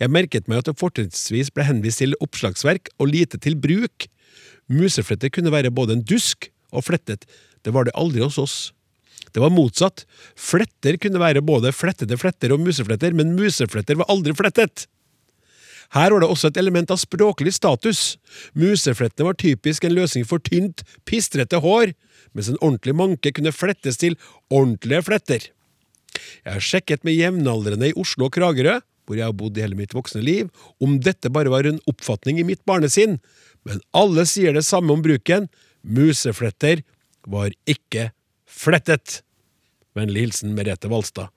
Jeg 0.00 0.12
merket 0.12 0.48
meg 0.50 0.60
at 0.60 0.70
det 0.70 0.80
fortrinnsvis 0.80 1.52
ble 1.54 1.66
henvist 1.68 2.02
til 2.02 2.16
oppslagsverk 2.24 2.90
og 2.98 3.12
lite 3.12 3.38
til 3.42 3.54
bruk. 3.54 4.08
Musefletter 4.72 5.30
kunne 5.32 5.52
være 5.54 5.74
både 5.74 5.96
en 5.96 6.06
dusk 6.06 6.50
og 6.74 6.86
flettet, 6.88 7.26
det 7.62 7.74
var 7.74 7.86
det 7.86 7.94
aldri 7.98 8.22
hos 8.22 8.38
oss. 8.38 8.56
Det 9.34 9.42
var 9.42 9.52
motsatt. 9.52 10.04
Fletter 10.38 10.96
kunne 11.02 11.20
være 11.20 11.42
både 11.44 11.72
flettede 11.74 12.16
fletter 12.16 12.54
og 12.54 12.62
musefletter, 12.62 13.12
men 13.12 13.34
musefletter 13.36 13.98
var 14.00 14.08
aldri 14.12 14.32
flettet. 14.38 14.86
Her 15.94 16.10
var 16.10 16.22
det 16.22 16.30
også 16.30 16.50
et 16.50 16.60
element 16.62 16.90
av 16.90 16.98
språklig 16.98 17.52
status. 17.54 18.16
Museflettene 18.58 19.28
var 19.28 19.38
typisk 19.38 19.84
en 19.86 19.94
løsning 19.94 20.26
for 20.26 20.42
tynt, 20.42 20.82
pistrete 21.06 21.60
hår, 21.62 21.92
mens 22.34 22.50
en 22.50 22.58
ordentlig 22.60 22.96
manke 22.96 23.32
kunne 23.34 23.54
flettes 23.54 24.00
til 24.02 24.16
ordentlige 24.48 25.04
fletter. 25.06 25.48
Jeg 26.46 26.56
har 26.56 26.64
sjekket 26.64 27.04
med 27.06 27.18
jevnaldrende 27.18 27.90
i 27.90 27.96
Oslo 27.98 28.30
og 28.30 28.34
Kragerø, 28.34 28.78
hvor 29.06 29.18
jeg 29.18 29.28
har 29.28 29.36
bodd 29.38 29.58
i 29.58 29.62
hele 29.62 29.78
mitt 29.78 29.94
voksne 29.94 30.22
liv, 30.24 30.48
om 30.82 30.96
dette 31.02 31.30
bare 31.30 31.52
var 31.52 31.68
en 31.68 31.82
oppfatning 31.90 32.40
i 32.40 32.46
mitt 32.46 32.64
barnesinn, 32.66 33.20
men 33.66 33.82
alle 33.96 34.26
sier 34.28 34.54
det 34.54 34.64
samme 34.66 34.94
om 34.94 35.02
bruken. 35.04 35.48
Musefletter 35.82 36.82
var 37.26 37.50
ikke 37.68 38.10
flettet. 38.46 39.20
Vennlig 39.96 40.26
hilsen 40.26 40.54
Merete 40.56 40.90
Valstad. 40.92 41.32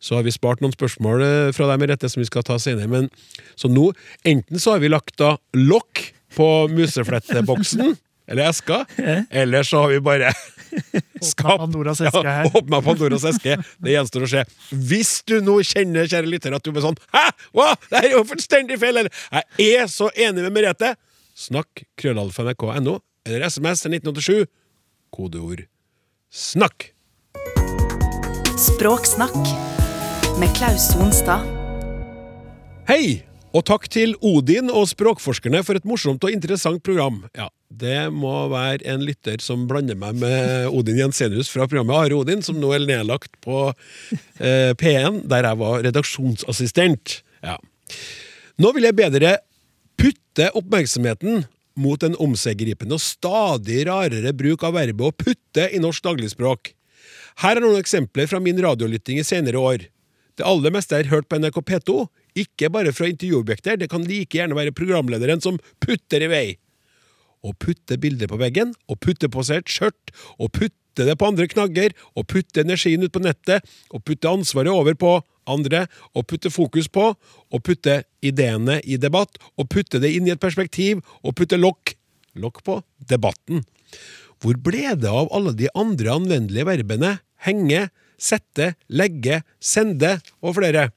Så 0.00 0.16
har 0.16 0.24
vi 0.24 0.32
spart 0.32 0.62
noen 0.64 0.72
spørsmål 0.72 1.22
eh, 1.24 1.50
fra 1.52 1.68
deg, 1.68 1.82
Merete, 1.82 2.08
som 2.08 2.22
vi 2.22 2.28
skal 2.28 2.44
ta 2.46 2.56
senere. 2.62 2.88
Men, 2.88 3.10
så 3.58 3.68
nå, 3.68 3.90
enten 4.24 4.62
så 4.62 4.74
har 4.74 4.82
vi 4.82 4.90
lagt 4.90 5.18
da 5.20 5.34
lokk 5.58 6.06
på 6.34 6.46
musefletteboksen, 6.72 7.92
eller 8.30 8.48
eska, 8.48 8.84
eller 8.96 9.66
så 9.66 9.84
har 9.84 9.92
vi 9.92 10.00
bare 10.06 10.30
skapt 11.32 11.60
Pandoras 11.60 12.00
eske 12.00 12.24
her. 12.24 12.48
Ja, 12.48 12.54
åpna 12.62 12.80
Pandoras 12.86 13.26
eske. 13.28 13.58
Det 13.82 13.92
gjenstår 13.92 14.24
å 14.24 14.30
se. 14.32 14.46
Hvis 14.70 15.12
du 15.28 15.36
nå 15.44 15.58
kjenner, 15.66 16.08
kjære 16.08 16.30
lytter, 16.30 16.56
at 16.56 16.64
du 16.64 16.72
blir 16.72 16.86
sånn 16.86 16.98
Hæ?! 17.12 17.26
Hva?! 17.56 17.74
Det 17.90 18.04
er 18.04 18.14
jo 18.14 18.24
fullstendig 18.30 18.80
feil! 18.80 19.02
Eller 19.02 19.44
jeg 19.60 19.84
er 19.84 19.90
så 19.92 20.08
enig 20.14 20.46
med 20.46 20.54
Merete! 20.56 20.94
Snakk 21.36 21.84
krøllalfa.nrk.no, 22.00 22.98
eller 23.26 23.46
SMS 23.48 23.84
til 23.84 23.96
1987. 23.98 24.50
Kodeord 25.14 25.64
snakk! 26.30 26.90
Språksnakk 28.60 29.40
med 30.38 30.52
Klaus 30.58 30.90
Sonstad. 30.92 31.46
Hei! 32.90 33.24
Og 33.50 33.64
takk 33.66 33.88
til 33.90 34.12
Odin 34.22 34.70
og 34.70 34.84
språkforskerne 34.92 35.64
for 35.66 35.74
et 35.74 35.86
morsomt 35.88 36.22
og 36.22 36.30
interessant 36.30 36.84
program. 36.86 37.24
Ja, 37.34 37.48
Det 37.66 38.12
må 38.14 38.46
være 38.52 38.86
en 38.92 39.02
lytter 39.02 39.42
som 39.42 39.66
blander 39.70 39.98
meg 39.98 40.20
med 40.22 40.68
Odin 40.70 41.00
Jensenius 41.00 41.50
fra 41.50 41.66
programmet 41.66 41.98
Are 41.98 42.14
Odin, 42.14 42.44
som 42.46 42.60
nå 42.62 42.70
er 42.76 42.86
nedlagt 42.86 43.34
på 43.42 43.72
eh, 44.38 44.70
P1, 44.78 45.24
der 45.30 45.48
jeg 45.48 45.58
var 45.64 45.82
redaksjonsassistent. 45.82 47.22
Ja. 47.42 47.56
Nå 48.60 48.70
vil 48.76 48.86
jeg 48.86 48.98
be 48.98 49.10
dere 49.18 49.38
putte 50.00 50.48
oppmerksomheten 50.56 51.44
mot 51.80 52.02
en 52.04 52.16
omseggripende 52.20 52.96
og 52.96 53.02
stadig 53.04 53.82
rarere 53.88 54.32
bruk 54.36 54.64
av 54.64 54.78
verbet 54.78 55.10
å 55.10 55.16
putte 55.24 55.66
i 55.68 55.80
norsk 55.82 56.04
dagligspråk. 56.06 56.72
Her 57.44 57.58
er 57.58 57.64
noen 57.64 57.80
eksempler 57.80 58.28
fra 58.30 58.40
min 58.42 58.58
radiolytting 58.60 59.20
i 59.20 59.26
senere 59.26 59.60
år. 59.60 59.84
Det 60.40 60.46
aller 60.48 60.72
meste 60.72 60.96
er 60.96 61.10
hørt 61.10 61.28
på 61.28 61.36
NRK 61.40 61.60
P2, 61.68 61.98
ikke 62.40 62.70
bare 62.72 62.94
fra 62.96 63.10
intervjuobjekter, 63.10 63.76
det 63.76 63.90
kan 63.92 64.06
like 64.06 64.38
gjerne 64.38 64.56
være 64.56 64.74
programlederen 64.76 65.42
som 65.44 65.58
putter 65.84 66.24
i 66.24 66.30
vei. 66.32 66.46
Å 67.44 67.52
putte 67.56 67.98
bilder 68.00 68.30
på 68.30 68.38
veggen, 68.40 68.72
å 68.88 68.96
putte 68.96 69.28
på 69.32 69.44
seg 69.44 69.62
et 69.62 69.72
skjørt, 69.72 70.14
å 70.40 70.48
putte 70.48 71.06
det 71.08 71.16
på 71.20 71.28
andre 71.28 71.48
knagger, 71.48 71.92
å 72.16 72.24
putte 72.24 72.64
energien 72.64 73.04
ut 73.04 73.12
på 73.12 73.22
nettet, 73.24 73.64
å 73.92 74.00
putte 74.00 74.32
ansvaret 74.32 74.72
over 74.72 74.96
på 74.96 75.18
andre, 75.52 75.84
å 76.14 76.24
putte 76.26 76.52
fokus 76.52 76.88
på, 76.92 77.10
å 77.14 77.62
putte 77.64 78.02
ideene 78.24 78.80
i 78.84 78.98
debatt, 79.00 79.38
å 79.56 79.66
putte 79.66 80.00
det 80.02 80.12
inn 80.16 80.28
i 80.28 80.34
et 80.34 80.42
perspektiv, 80.42 81.02
og 81.22 81.36
putte 81.38 81.60
lokk, 81.60 81.94
lokk 82.40 82.62
på, 82.66 82.80
debatten. 83.10 83.64
Hvor 84.40 84.56
ble 84.56 84.94
det 84.96 85.10
av 85.10 85.28
alle 85.36 85.52
de 85.56 85.68
andre 85.76 86.14
anvendelige 86.16 86.68
verbene 86.68 87.18
henge, 87.44 87.88
sette, 88.20 88.74
legge, 88.88 89.42
sende 89.60 90.18
og 90.40 90.56
flere? 90.60 90.88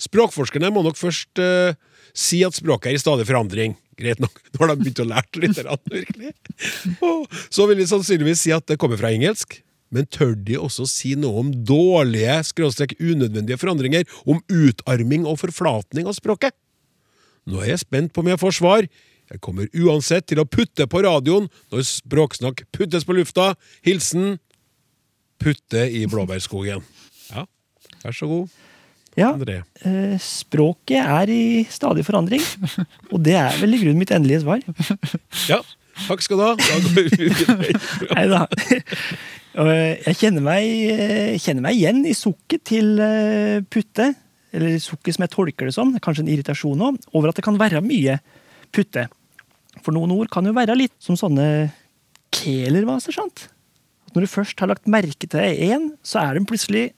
Språkforskerne 0.00 0.70
må 0.72 0.84
nok 0.86 0.96
først 0.96 1.40
uh, 1.42 1.76
si 2.16 2.40
at 2.46 2.56
språket 2.56 2.92
er 2.92 2.96
i 2.96 3.02
stadig 3.02 3.26
forandring. 3.28 3.76
Greit 4.00 4.20
nok, 4.22 4.40
nå 4.54 4.62
har 4.62 4.72
de 4.72 4.80
begynt 4.80 5.02
å 5.04 5.08
lære 5.10 5.42
litt, 5.44 5.60
virkelig. 5.92 6.32
Så 7.54 7.68
vil 7.68 7.82
de 7.82 7.88
sannsynligvis 7.90 8.46
si 8.46 8.54
at 8.56 8.68
det 8.70 8.80
kommer 8.80 9.00
fra 9.00 9.12
engelsk. 9.12 9.60
Men 9.90 10.06
tør 10.06 10.36
de 10.38 10.58
også 10.60 10.86
si 10.86 11.16
noe 11.18 11.42
om 11.42 11.52
dårlige, 11.66 12.36
skråstrek 12.46 12.94
unødvendige 13.00 13.58
forandringer, 13.58 14.06
om 14.22 14.38
utarming 14.46 15.26
og 15.26 15.40
forflatning 15.42 16.06
av 16.06 16.14
språket? 16.18 16.54
Nå 17.50 17.62
er 17.64 17.72
jeg 17.72 17.82
spent 17.82 18.12
på 18.14 18.22
om 18.22 18.30
jeg 18.30 18.40
får 18.40 18.58
svar. 18.60 18.86
Jeg 19.30 19.42
kommer 19.42 19.70
uansett 19.74 20.26
til 20.30 20.40
å 20.42 20.46
putte 20.46 20.86
på 20.90 21.02
radioen 21.06 21.46
når 21.70 21.84
språksnakk 21.86 22.64
puttes 22.74 23.06
på 23.06 23.18
lufta. 23.18 23.52
Hilsen 23.86 24.38
Putte 25.40 25.86
i 25.88 26.02
blåbærskogen. 26.04 26.82
Ja, 27.32 27.46
vær 28.02 28.12
så 28.12 28.26
god, 28.28 28.58
Ja, 29.16 29.32
eh, 29.32 30.18
språket 30.20 31.00
er 31.00 31.30
i 31.32 31.64
stadig 31.72 32.04
forandring. 32.04 32.44
Og 33.12 33.24
det 33.24 33.38
er 33.40 33.56
vel 33.62 33.74
i 33.74 33.80
grunnen 33.80 34.02
mitt 34.02 34.12
endelige 34.12 34.42
svar. 34.44 34.60
Ja, 35.48 35.62
takk 36.06 36.22
skal 36.22 36.38
du 36.38 36.44
ha. 36.44 36.52
Da 36.60 36.76
går 36.84 37.08
vi 37.08 37.30
videre. 37.30 37.72
Nei 38.18 38.26
da. 38.30 38.44
Eh, 39.50 39.98
Jeg 40.06 40.16
kjenner 40.20 40.44
meg, 40.44 40.64
eh, 40.64 41.38
kjenner 41.38 41.64
meg 41.64 41.74
igjen 41.78 42.04
i 42.06 42.14
sukket 42.14 42.62
til 42.70 42.98
eh, 43.02 43.60
putte. 43.66 44.12
Eller 44.54 44.78
sukket 44.82 45.14
som 45.16 45.24
jeg 45.26 45.32
tolker 45.34 45.66
det 45.66 45.74
som. 45.74 45.90
Det 45.90 46.00
er 46.00 46.06
Kanskje 46.06 46.24
en 46.24 46.32
irritasjon 46.32 46.84
òg. 46.86 47.00
Over 47.14 47.30
at 47.30 47.38
det 47.38 47.44
kan 47.46 47.58
være 47.58 47.82
mye 47.82 48.18
putte. 48.74 49.08
For 49.82 49.94
noen 49.94 50.12
ord 50.14 50.30
kan 50.30 50.46
jo 50.46 50.54
være 50.54 50.76
litt 50.78 50.94
som 51.02 51.18
sånne 51.18 51.70
kelervaser, 52.34 53.14
sant? 53.14 53.48
Når 54.14 54.26
du 54.26 54.30
først 54.30 54.58
har 54.58 54.70
lagt 54.70 54.90
merke 54.90 55.26
til 55.30 55.40
én, 55.40 55.92
så 56.02 56.22
er 56.22 56.34
den 56.34 56.46
plutselig 56.46 56.90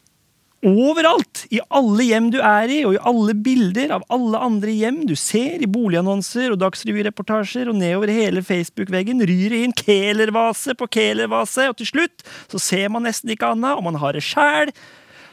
overalt! 0.67 1.45
I 1.53 1.61
alle 1.75 2.07
hjem 2.07 2.31
du 2.33 2.39
er 2.39 2.71
i, 2.73 2.79
og 2.87 2.95
i 2.97 3.03
alle 3.09 3.35
bilder 3.35 3.93
av 3.99 4.07
alle 4.13 4.41
andre 4.43 4.73
hjem 4.75 5.03
du 5.09 5.15
ser, 5.19 5.63
i 5.63 5.69
boligannonser 5.71 6.55
og 6.55 6.61
dagsrevyreportasjer, 6.63 7.71
og 7.71 7.79
nedover 7.81 8.13
hele 8.15 8.45
Facebook-veggen 8.47 9.23
ryr 9.29 9.53
det 9.53 9.61
inn 9.67 9.77
kelervase 9.77 10.77
på 10.79 10.89
kelervase, 10.97 11.69
og 11.71 11.79
til 11.81 11.91
slutt 11.91 12.27
så 12.53 12.63
ser 12.63 12.93
man 12.95 13.07
nesten 13.09 13.35
ikke 13.35 13.53
annet, 13.55 13.77
og 13.77 13.87
man 13.91 14.01
har 14.03 14.17
det 14.17 14.25
sjæl. 14.27 14.73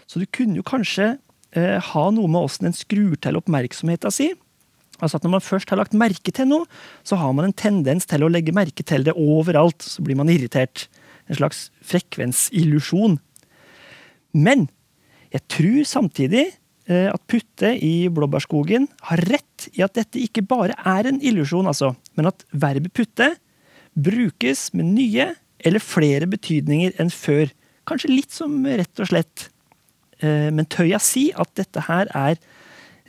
Så 0.10 0.22
du 0.22 0.26
kunne 0.34 0.58
jo 0.58 0.66
kanskje 0.66 1.14
eh, 1.54 1.78
ha 1.78 2.06
noe 2.14 2.30
med 2.32 2.50
åssen 2.50 2.70
en 2.70 2.78
skrur 2.78 3.18
til 3.22 3.38
oppmerksomheta 3.38 4.12
si. 4.14 4.32
Altså 5.00 5.20
at 5.20 5.24
Når 5.24 5.36
man 5.38 5.46
først 5.46 5.70
har 5.70 5.80
lagt 5.80 5.96
merke 5.96 6.34
til 6.36 6.50
noe, 6.50 6.66
så 7.08 7.16
har 7.22 7.32
man 7.34 7.48
en 7.48 7.56
tendens 7.56 8.10
til 8.10 8.26
å 8.26 8.32
legge 8.32 8.56
merke 8.56 8.84
til 8.84 9.06
det 9.06 9.16
overalt. 9.16 9.86
Så 9.86 10.04
blir 10.04 10.18
man 10.20 10.30
irritert. 10.32 10.90
En 11.30 11.38
slags 11.38 11.70
frekvensillusjon. 11.86 13.20
Men 14.34 14.68
jeg 15.34 15.44
tror 15.52 15.84
samtidig 15.86 16.46
eh, 16.90 17.08
at 17.12 17.22
Putte 17.30 17.74
i 17.86 18.08
Blåbærskogen 18.14 18.88
har 19.12 19.22
rett 19.30 19.68
i 19.76 19.84
at 19.86 19.94
dette 19.98 20.22
ikke 20.24 20.42
bare 20.48 20.76
er 20.88 21.10
en 21.12 21.20
illusjon, 21.22 21.68
altså, 21.70 21.94
men 22.18 22.30
at 22.32 22.46
verbet 22.52 22.94
putte 22.98 23.34
brukes 24.00 24.70
med 24.78 24.94
nye 24.96 25.30
eller 25.60 25.84
flere 25.84 26.28
betydninger 26.32 26.96
enn 27.02 27.10
før. 27.12 27.50
Kanskje 27.90 28.14
litt 28.14 28.32
som 28.32 28.54
rett 28.66 29.02
og 29.02 29.10
slett. 29.10 29.50
Eh, 30.24 30.48
Men 30.56 30.66
tør 30.66 30.88
jeg 30.88 31.04
si 31.04 31.26
at 31.36 31.52
dette 31.60 31.84
her 31.88 32.08
er 32.16 32.38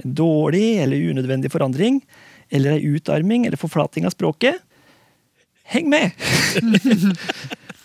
en 0.02 0.14
dårlig 0.16 0.80
eller 0.82 1.10
unødvendig 1.12 1.50
forandring, 1.52 2.00
eller 2.50 2.78
ei 2.78 2.96
utarming 2.96 3.44
eller 3.46 3.60
forflating 3.60 4.06
av 4.08 4.14
språket? 4.16 4.60
Heng 5.70 5.88
med! 5.92 6.10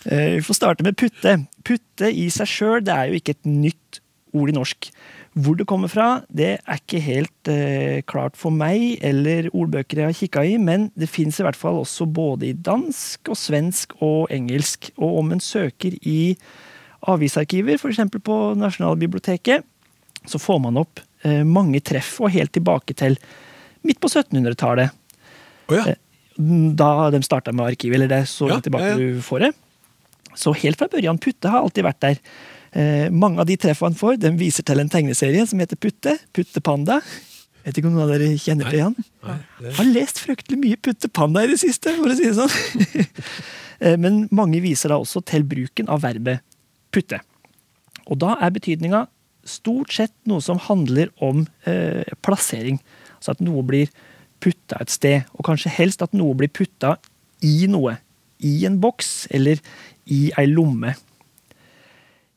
Eh, 0.06 0.36
Vi 0.36 0.42
får 0.46 0.54
starte 0.54 0.84
med 0.86 0.94
putte. 0.94 1.32
Putte 1.66 2.06
i 2.14 2.28
seg 2.30 2.46
sjøl 2.46 2.90
er 2.94 3.08
jo 3.10 3.16
ikke 3.18 3.32
et 3.34 3.48
nytt 3.50 3.98
ord 4.36 4.52
i 4.52 4.56
norsk. 4.56 4.90
Hvor 5.36 5.56
det 5.58 5.66
kommer 5.68 5.90
fra, 5.92 6.06
det 6.32 6.52
er 6.56 6.78
ikke 6.78 7.00
helt 7.04 7.50
eh, 7.52 8.00
klart 8.08 8.38
for 8.40 8.54
meg 8.54 8.96
eller 9.04 9.50
ordbøker 9.52 10.00
jeg 10.00 10.08
har 10.08 10.16
kikka 10.16 10.44
i, 10.48 10.54
men 10.56 10.88
det 10.96 11.10
fins 11.12 11.40
i 11.40 11.44
hvert 11.44 11.58
fall 11.58 11.82
også 11.82 12.06
både 12.08 12.48
i 12.48 12.54
dansk 12.56 13.32
og 13.32 13.36
svensk 13.36 13.92
og 14.00 14.32
engelsk. 14.32 14.90
Og 14.96 15.18
om 15.20 15.34
en 15.36 15.42
søker 15.44 15.98
i 16.00 16.36
avisarkiver, 17.06 17.76
f.eks. 17.76 18.00
på 18.24 18.38
Nasjonalbiblioteket, 18.56 19.66
så 20.26 20.40
får 20.40 20.62
man 20.64 20.80
opp 20.80 21.04
eh, 21.26 21.44
mange 21.44 21.82
treff, 21.84 22.16
og 22.24 22.32
helt 22.34 22.54
tilbake 22.56 22.96
til 22.96 23.18
midt 23.86 24.00
på 24.02 24.10
1700-tallet. 24.10 24.96
Oh, 25.68 25.76
ja. 25.76 25.94
Da 26.36 27.10
de 27.12 27.22
starta 27.24 27.52
med 27.52 27.68
arkivet, 27.70 27.98
eller 27.98 28.10
det 28.10 28.24
er 28.24 28.28
så 28.30 28.50
Ja, 28.50 28.60
tilbake 28.60 28.92
ja. 28.94 28.98
du 28.98 29.22
får 29.24 29.46
det. 29.46 29.52
Så 30.36 30.52
helt 30.52 30.78
fra 30.80 30.88
børjan, 30.92 31.20
Putte 31.22 31.48
har 31.52 31.64
alltid 31.64 31.86
vært 31.86 32.02
der. 32.04 32.18
Eh, 32.76 33.08
mange 33.08 33.40
av 33.40 33.48
de 33.48 33.56
treffene 33.56 33.94
han 33.94 33.96
får, 33.98 34.18
de 34.20 34.34
viser 34.36 34.66
til 34.66 34.82
en 34.82 34.90
tegneserie 34.92 35.46
som 35.48 35.60
heter 35.62 35.78
Putte. 35.80 36.16
Putte 36.36 36.60
Panda. 36.64 37.00
Vet 37.64 37.80
ikke 37.80 37.88
om 37.88 37.96
noen 37.96 38.04
av 38.04 38.12
dere 38.14 38.36
kjenner 38.38 38.68
til 38.70 38.82
han? 38.84 38.96
Jeg 39.24 39.76
Har 39.78 39.88
lest 39.88 40.20
fryktelig 40.22 40.58
mye 40.60 40.78
Putte 40.78 41.08
Panda 41.10 41.42
i 41.42 41.50
det 41.50 41.58
siste, 41.62 41.94
for 41.96 42.12
å 42.12 42.18
si 42.18 42.28
det 42.28 42.36
sånn. 42.38 42.52
Eh, 43.76 43.92
Men 44.00 44.22
mange 44.32 44.62
viser 44.64 44.88
da 44.88 44.96
også 44.96 45.20
til 45.28 45.42
bruken 45.44 45.90
av 45.92 46.00
verbet 46.00 46.40
putte. 46.88 47.18
Og 48.08 48.16
da 48.22 48.30
er 48.40 48.54
betydninga 48.54 49.02
stort 49.44 49.92
sett 49.92 50.14
noe 50.24 50.40
som 50.40 50.56
handler 50.64 51.10
om 51.20 51.42
eh, 51.68 52.00
plassering. 52.24 52.78
Altså 53.18 53.34
at 53.34 53.42
noe 53.44 53.60
blir 53.68 53.92
putta 54.40 54.80
et 54.80 54.94
sted, 54.94 55.28
og 55.36 55.44
kanskje 55.44 55.74
helst 55.76 56.00
at 56.00 56.16
noe 56.16 56.32
blir 56.40 56.48
putta 56.48 56.94
i 57.44 57.68
noe. 57.68 57.98
I 58.40 58.64
en 58.64 58.80
boks 58.80 59.26
eller 59.36 59.60
i 60.08 60.30
ei 60.40 60.46
lomme. 60.48 60.94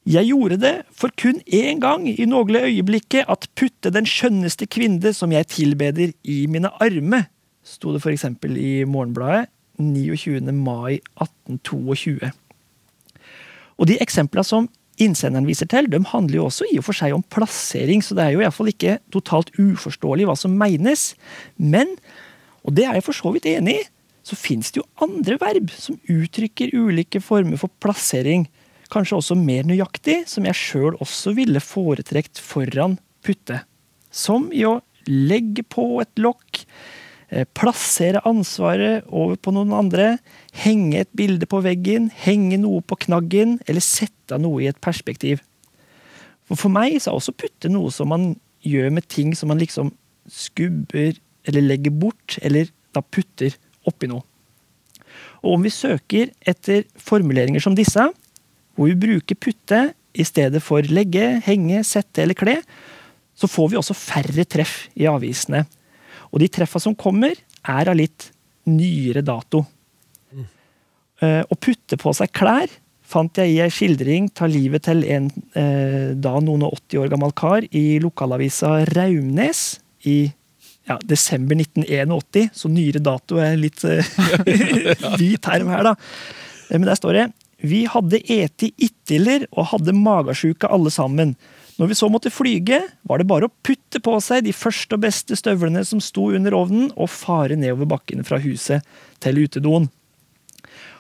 Jeg 0.10 0.26
gjorde 0.26 0.58
det 0.58 0.74
for 0.98 1.14
kun 1.14 1.38
én 1.46 1.78
gang 1.84 2.08
i 2.10 2.26
nogle 2.26 2.64
øyeblikket 2.66 3.28
at 3.30 3.46
putte 3.54 3.92
den 3.94 4.08
skjønneste 4.10 4.66
kvinne 4.66 5.12
som 5.14 5.30
jeg 5.30 5.46
tilbeder 5.54 6.16
i 6.24 6.48
mine 6.50 6.72
arme, 6.82 7.28
sto 7.62 7.94
det 7.94 8.02
for 8.02 8.10
eksempel 8.10 8.58
i 8.58 8.84
Morgenbladet 8.90 9.52
29. 9.78 10.42
mai 10.52 10.98
1822. 11.22 12.32
Og 13.78 13.88
de 13.88 14.00
eksemplene 14.02 14.44
som 14.44 14.66
innsenderen 14.98 15.46
viser 15.46 15.70
til, 15.70 15.86
de 15.92 16.02
handler 16.12 16.40
jo 16.40 16.48
også 16.50 16.66
i 16.74 16.80
og 16.82 16.88
for 16.90 16.98
seg 16.98 17.14
om 17.14 17.24
plassering, 17.30 18.02
så 18.02 18.18
det 18.18 18.26
er 18.26 18.34
jo 18.34 18.42
iallfall 18.42 18.74
ikke 18.74 18.98
totalt 19.14 19.54
uforståelig 19.62 20.26
hva 20.26 20.36
som 20.40 20.58
menes. 20.58 21.14
Men, 21.56 21.94
og 22.66 22.74
det 22.76 22.88
er 22.88 22.98
jeg 22.98 23.06
for 23.06 23.20
så 23.20 23.36
vidt 23.36 23.46
enig 23.54 23.78
i, 23.78 23.88
så 24.26 24.36
fins 24.36 24.74
det 24.74 24.82
jo 24.82 24.90
andre 25.06 25.38
verb 25.42 25.70
som 25.78 26.02
uttrykker 26.10 26.74
ulike 26.76 27.22
former 27.24 27.62
for 27.62 27.72
plassering. 27.82 28.50
Kanskje 28.90 29.20
også 29.20 29.38
mer 29.38 29.68
nøyaktig, 29.70 30.24
som 30.30 30.48
jeg 30.48 30.58
sjøl 30.58 30.98
også 30.98 31.36
ville 31.38 31.62
foretrekt 31.62 32.42
foran 32.42 32.98
putte. 33.26 33.62
Som 34.10 34.50
i 34.56 34.64
å 34.66 34.80
legge 35.10 35.64
på 35.64 36.00
et 36.02 36.22
lokk, 36.22 36.64
eh, 37.30 37.46
plassere 37.54 38.24
ansvaret 38.26 39.06
over 39.10 39.36
på 39.38 39.54
noen 39.54 39.74
andre, 39.74 40.18
henge 40.54 41.02
et 41.02 41.14
bilde 41.14 41.46
på 41.46 41.62
veggen, 41.62 42.10
henge 42.10 42.58
noe 42.58 42.82
på 42.82 42.98
knaggen, 43.06 43.60
eller 43.68 43.82
sette 43.82 44.40
noe 44.42 44.64
i 44.64 44.68
et 44.68 44.82
perspektiv. 44.82 45.42
For, 46.50 46.70
meg 46.70 46.98
så 46.98 47.12
er 47.12 47.20
også 47.20 47.38
putte 47.38 47.70
noe 47.70 47.92
som 47.92 48.10
man 48.10 48.40
gjør 48.66 48.90
med 48.92 49.08
ting 49.08 49.36
som 49.38 49.50
man 49.50 49.60
liksom 49.62 49.94
skubber 50.30 51.14
eller 51.48 51.62
legger 51.62 51.94
bort, 51.94 52.40
eller 52.42 52.70
da 52.94 53.02
putter 53.02 53.54
oppi 53.88 54.10
noe. 54.10 54.26
Og 55.46 55.56
om 55.56 55.64
vi 55.64 55.72
søker 55.74 56.34
etter 56.48 56.84
formuleringer 57.00 57.64
som 57.64 57.78
disse, 57.78 58.10
hvor 58.80 58.88
vi 58.88 58.96
bruker 58.96 59.36
putte 59.36 59.82
i 60.16 60.24
stedet 60.24 60.62
for 60.64 60.86
legge, 60.88 61.26
henge, 61.44 61.82
sette 61.84 62.24
eller 62.24 62.38
kle, 62.38 62.56
så 63.36 63.48
får 63.52 63.74
vi 63.74 63.80
også 63.80 63.96
færre 63.96 64.46
treff 64.48 64.86
i 64.96 65.08
avisene. 65.12 65.66
Og 66.32 66.40
de 66.40 66.48
treffa 66.52 66.80
som 66.80 66.96
kommer, 66.96 67.36
er 67.60 67.92
av 67.92 67.98
litt 68.00 68.30
nyere 68.72 69.24
dato. 69.26 69.66
Eh, 71.20 71.44
Å 71.44 71.56
putte 71.60 72.00
på 72.00 72.14
seg 72.16 72.32
klær 72.32 72.72
fant 73.10 73.42
jeg 73.42 73.52
i 73.52 73.60
ei 73.64 73.72
skildring 73.74 74.30
«Ta 74.32 74.48
livet 74.48 74.86
til 74.86 75.02
en 75.10 75.28
uh, 75.58 76.14
da 76.14 76.36
noen 76.46 76.68
og 76.68 76.76
80 76.78 77.02
år 77.02 77.10
gammel 77.12 77.34
kar 77.34 77.66
i 77.76 77.98
lokalavisa 78.04 78.84
Raumnes 78.92 79.64
i 80.08 80.20
ja, 80.86 80.96
desember 81.10 81.58
1981, 81.58 82.52
så 82.54 82.70
nyere 82.70 83.02
dato 83.02 83.42
er 83.42 83.58
litt 83.58 83.82
uh, 83.82 84.06
hvit 85.18 85.42
term 85.42 85.74
her, 85.74 85.90
da. 85.90 85.96
Men 86.70 86.86
der 86.86 87.02
står 87.02 87.18
det 87.18 87.26
Vi 87.60 87.84
hadde 87.92 88.22
eti 88.32 88.72
ittiller 88.80 89.44
og 89.52 89.72
hadde 89.74 89.96
magesjuke 89.96 90.70
alle 90.72 90.92
sammen. 90.94 91.36
Når 91.80 91.92
vi 91.92 91.96
så 91.96 92.10
måtte 92.12 92.32
flyge, 92.32 92.82
var 93.08 93.20
det 93.20 93.28
bare 93.28 93.48
å 93.48 93.54
putte 93.64 94.02
på 94.04 94.16
seg 94.24 94.46
de 94.48 94.54
første 94.56 94.96
og 94.96 95.04
beste 95.04 95.36
støvlene 95.40 95.84
som 95.88 96.02
sto 96.04 96.30
under 96.36 96.56
ovnen, 96.56 96.90
og 96.96 97.12
fare 97.12 97.56
nedover 97.60 97.88
bakkene 97.96 98.26
fra 98.28 98.40
huset 98.44 98.88
til 99.24 99.44
utedoen. 99.44 99.88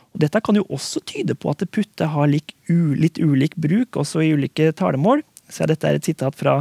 Og 0.09 0.23
dette 0.23 0.41
kan 0.43 0.57
jo 0.57 0.65
også 0.71 1.03
tyde 1.07 1.35
på 1.35 1.51
at 1.51 1.67
putte 1.71 2.07
har 2.11 2.31
litt, 2.31 2.55
litt 2.67 3.19
ulik 3.19 3.55
bruk, 3.59 3.99
også 3.99 4.23
i 4.25 4.33
ulike 4.35 4.71
talemål. 4.75 5.23
Så 5.49 5.67
dette 5.69 5.87
er 5.87 5.97
et 5.97 6.07
sitat 6.07 6.35
fra 6.37 6.59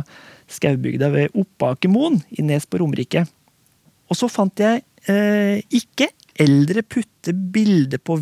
Skaubygda 0.49 1.11
ved 1.13 1.35
Oppakermoen 1.37 2.23
i 2.39 2.45
Nes 2.47 2.67
på 2.69 2.81
Romerike. 2.83 3.27
Og 4.09 4.17
så 4.17 4.29
fant 4.33 4.63
jeg 4.63 4.83
eh, 5.11 5.61
ikke 5.75 6.11
eldre 6.41 6.85
putte 6.87 7.35
bilde 7.35 8.01
på 8.01 8.17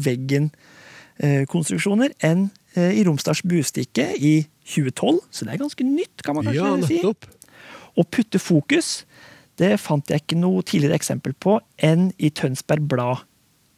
veggen-konstruksjoner 1.20 2.14
enn 2.24 2.48
eh, 2.76 2.98
i 2.98 3.04
Romsdals 3.06 3.42
Bustikke 3.46 4.10
i 4.16 4.46
2012, 4.66 5.20
så 5.30 5.46
det 5.46 5.54
er 5.54 5.62
ganske 5.62 5.86
nytt, 5.86 6.22
kan 6.24 6.36
man 6.36 6.44
kanskje 6.44 6.62
Ja, 6.62 6.76
si. 6.86 7.00
Å 7.96 8.04
putte 8.04 8.38
fokus, 8.42 9.06
det 9.56 9.78
fant 9.80 10.10
jeg 10.10 10.20
ikke 10.20 10.36
noe 10.36 10.64
tidligere 10.66 10.98
eksempel 10.98 11.32
på 11.32 11.58
enn 11.80 12.10
i 12.18 12.28
Tønsberg 12.28 12.84
Blad 12.90 13.24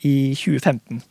i 0.03 0.35
2015. 0.35 1.03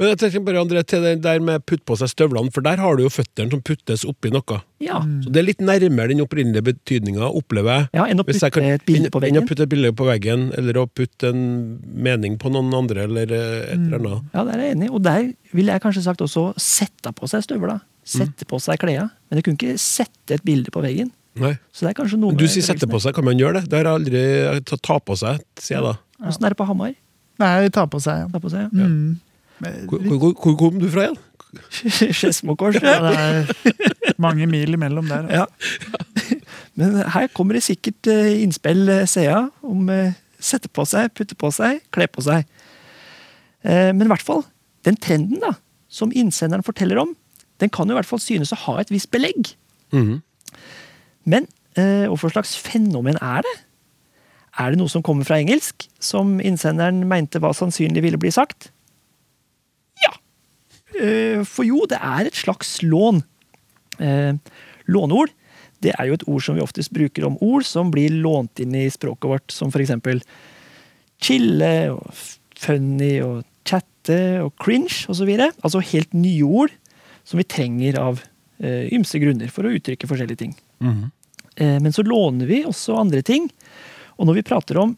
Men 0.00 0.08
jeg 0.14 0.18
tenker 0.22 0.40
bare, 0.46 0.60
André, 0.64 0.80
til 0.88 1.02
det 1.04 1.10
der 1.26 1.42
med 1.44 1.60
putt 1.68 1.82
på 1.84 1.92
seg 2.00 2.08
støvlene, 2.08 2.48
for 2.54 2.64
der 2.64 2.80
har 2.80 2.96
du 2.96 3.02
jo 3.04 3.10
føttene 3.12 3.52
som 3.52 3.60
puttes 3.60 4.00
oppi 4.08 4.30
noe. 4.32 4.60
Ja, 4.80 5.02
Så 5.20 5.28
det 5.28 5.42
er 5.42 5.44
litt 5.44 5.60
nærmere 5.60 6.08
den 6.14 6.22
opprinnelige 6.24 6.64
betydninga, 6.70 7.28
opplever 7.36 7.74
jeg. 7.82 7.88
ja 7.98 8.06
enn 8.08 8.22
å 8.22 8.24
putte 8.24 8.50
kan- 8.50 8.64
et 8.64 8.86
bilde 8.88 9.10
på 9.12 9.20
veggen. 9.20 9.36
Enn 9.36 9.44
å 9.44 9.46
putte 9.50 9.66
et 9.66 9.68
bilde 9.68 9.92
på 9.92 10.06
veggen, 10.08 10.46
eller 10.56 10.80
å 10.80 10.86
putte 10.88 11.28
en 11.28 11.44
mening 11.92 12.38
på 12.40 12.48
noen 12.50 12.72
andre, 12.74 13.04
eller 13.04 13.30
eh, 13.30 13.74
et 13.74 13.78
eller 13.78 13.98
annet. 14.00 14.24
Ja, 14.32 14.44
der 14.44 14.54
er 14.58 14.64
jeg 14.70 14.76
enig. 14.78 14.90
Og 14.90 15.02
der 15.04 15.32
ville 15.52 15.72
jeg 15.76 15.82
kanskje 15.84 16.02
sagt 16.08 16.20
også 16.24 16.46
sette 16.56 17.12
på 17.12 17.28
seg 17.28 17.44
støvla. 17.44 17.80
Sette 18.02 18.48
på 18.48 18.58
seg 18.58 18.80
klærne. 18.80 19.10
Men 19.28 19.36
jeg 19.38 19.44
kunne 19.44 19.60
ikke 19.60 19.78
sette 19.78 20.40
et 20.40 20.42
bilde 20.48 20.72
på 20.72 20.80
veggen. 20.82 21.12
Nei. 21.36 21.58
Så 21.72 21.84
det 21.86 21.92
er 21.92 22.02
kanskje 22.02 22.18
noe 22.18 22.32
Men 22.32 22.40
du 22.40 22.48
sier 22.48 22.64
sette 22.64 22.88
på 22.90 22.98
seg, 23.04 23.12
kan 23.14 23.24
man 23.28 23.36
gjøre 23.38 23.60
det? 23.60 23.68
Det 23.70 23.76
har 23.84 23.84
jeg 23.84 24.00
aldri 24.00 24.64
ta, 24.64 24.76
ta 24.80 24.98
på 24.98 25.14
seg, 25.20 25.38
sier 25.60 25.76
jeg 25.78 25.84
da. 25.84 25.98
Åssen 26.26 26.44
er 26.48 26.48
det 26.50 26.56
på 26.58 26.66
Hamar? 26.66 26.94
Nei, 27.38 27.68
ta 27.68 27.84
på 27.86 28.00
seg. 28.00 28.24
ja. 28.24 28.28
Ta 28.32 28.38
på 28.40 28.50
seg, 28.50 28.72
Mm. 28.72 29.20
Men 29.60 29.82
Hvor, 29.90 29.98
hvor, 30.18 30.32
hvor 30.42 30.56
kom 30.60 30.78
du 30.80 30.88
fra 30.92 31.06
igjen? 31.08 31.18
Skedsmokorset. 32.14 32.84
Ja, 32.86 32.98
det 33.02 33.14
er 33.18 34.14
mange 34.26 34.46
mil 34.46 34.76
imellom 34.76 35.08
der. 35.10 35.26
altså. 35.26 35.36
Ja. 35.40 36.36
Men 36.78 36.94
her 37.12 37.26
kommer 37.34 37.56
det 37.58 37.64
sikkert 37.66 38.06
eh, 38.08 38.36
innspill, 38.44 38.84
eh, 38.88 39.06
ser 39.10 39.26
jeg, 39.26 39.48
om 39.66 39.88
eh, 39.92 40.12
sette 40.40 40.70
på 40.72 40.84
seg, 40.88 41.10
putte 41.18 41.36
på 41.36 41.50
seg, 41.52 41.82
kle 41.92 42.06
på 42.08 42.22
seg. 42.24 42.46
Eh, 43.66 43.90
Men 43.92 44.06
i 44.06 44.12
hvert 44.14 44.24
fall, 44.24 44.44
den 44.86 44.96
trenden 44.96 45.42
da, 45.42 45.54
som 45.90 46.12
innsenderen 46.14 46.64
forteller 46.64 47.02
om, 47.02 47.16
den 47.60 47.68
kan 47.74 47.90
jo 47.90 47.92
i 47.92 47.98
hvert 47.98 48.08
fall 48.08 48.22
synes 48.22 48.54
å 48.54 48.60
ha 48.68 48.78
et 48.80 48.92
visst 48.94 49.10
belegg. 49.12 49.52
Mhm. 49.92 50.20
Men 51.28 51.44
eh, 51.76 52.06
hva 52.08 52.16
for 52.16 52.32
slags 52.32 52.54
fenomen 52.56 53.18
er 53.20 53.42
det? 53.44 53.56
Er 54.60 54.72
det 54.72 54.78
noe 54.80 54.88
som 54.90 55.02
kommer 55.04 55.26
fra 55.28 55.36
engelsk, 55.42 55.84
som 56.02 56.38
innsenderen 56.40 57.02
mente 57.10 57.38
var 57.42 57.52
sannsynlig 57.58 58.02
ville 58.06 58.18
bli 58.18 58.32
sagt? 58.34 58.70
Eh, 60.98 61.42
For 61.46 61.66
jo, 61.68 61.84
det 61.90 62.00
er 62.00 62.30
et 62.30 62.38
slags 62.38 62.80
lån. 62.82 63.22
Eh, 64.00 64.34
Låneord 64.90 65.34
det 65.80 65.94
er 65.96 66.10
jo 66.10 66.16
et 66.18 66.26
ord 66.28 66.44
som 66.44 66.58
vi 66.58 66.64
oftest 66.64 66.92
bruker 66.92 67.24
om 67.24 67.38
ord 67.44 67.64
som 67.64 67.90
blir 67.92 68.12
lånt 68.20 68.60
inn 68.60 68.74
i 68.76 68.86
språket 68.92 69.30
vårt, 69.30 69.52
som 69.52 69.72
for 69.72 69.80
eksempel 69.80 70.20
chille 71.24 71.72
og 71.92 72.10
funny 72.60 73.14
og 73.24 73.46
chatte 73.68 74.20
og 74.44 74.52
cringe 74.60 75.08
osv. 75.12 75.30
Altså 75.64 75.82
helt 75.92 76.12
nye 76.16 76.44
ord 76.44 76.74
som 77.24 77.40
vi 77.40 77.48
trenger 77.48 77.96
av 78.00 78.20
eh, 78.60 78.90
ymse 78.92 79.20
grunner 79.22 79.52
for 79.52 79.64
å 79.64 79.72
uttrykke 79.76 80.10
forskjellige 80.10 80.44
ting. 80.46 80.54
Mm 80.84 81.08
Men 81.60 81.92
så 81.92 82.00
låner 82.06 82.46
vi 82.46 82.62
også 82.64 82.94
andre 82.96 83.20
ting. 83.26 83.50
Og 84.16 84.24
når 84.24 84.38
vi 84.38 84.44
prater 84.48 84.78
om 84.80 84.94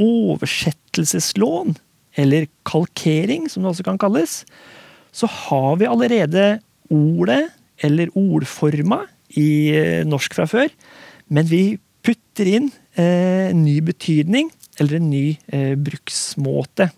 oversettelseslån, 0.00 1.76
eller 2.18 2.48
kalkering, 2.66 3.44
som 3.46 3.62
det 3.62 3.70
også 3.70 3.84
kan 3.86 4.00
kalles, 4.00 4.40
så 5.12 5.28
har 5.28 5.80
vi 5.80 5.88
allerede 5.90 6.60
ordet, 6.90 7.44
eller 7.80 8.12
ordforma, 8.18 9.04
i 9.38 9.70
eh, 9.76 10.02
norsk 10.08 10.34
fra 10.34 10.46
før. 10.50 10.72
Men 11.30 11.46
vi 11.50 11.78
putter 12.04 12.48
inn 12.50 12.70
eh, 12.98 13.52
ny 13.54 13.78
betydning, 13.86 14.50
eller 14.80 14.98
en 14.98 15.10
ny 15.12 15.24
eh, 15.54 15.74
bruksmåte. 15.78 16.90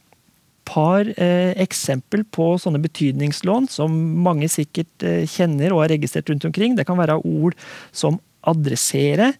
Par 0.68 1.08
eh, 1.10 1.52
eksempel 1.60 2.22
på 2.32 2.52
sånne 2.62 2.80
betydningslån 2.84 3.66
som 3.72 3.94
mange 4.24 4.48
sikkert 4.52 5.04
eh, 5.04 5.24
kjenner 5.28 5.74
og 5.74 5.84
har 5.84 5.96
registrert 5.96 6.30
rundt 6.30 6.46
omkring. 6.48 6.76
Det 6.78 6.86
kan 6.88 7.00
være 7.00 7.18
ord 7.18 7.58
som 7.92 8.20
adressere 8.48 9.32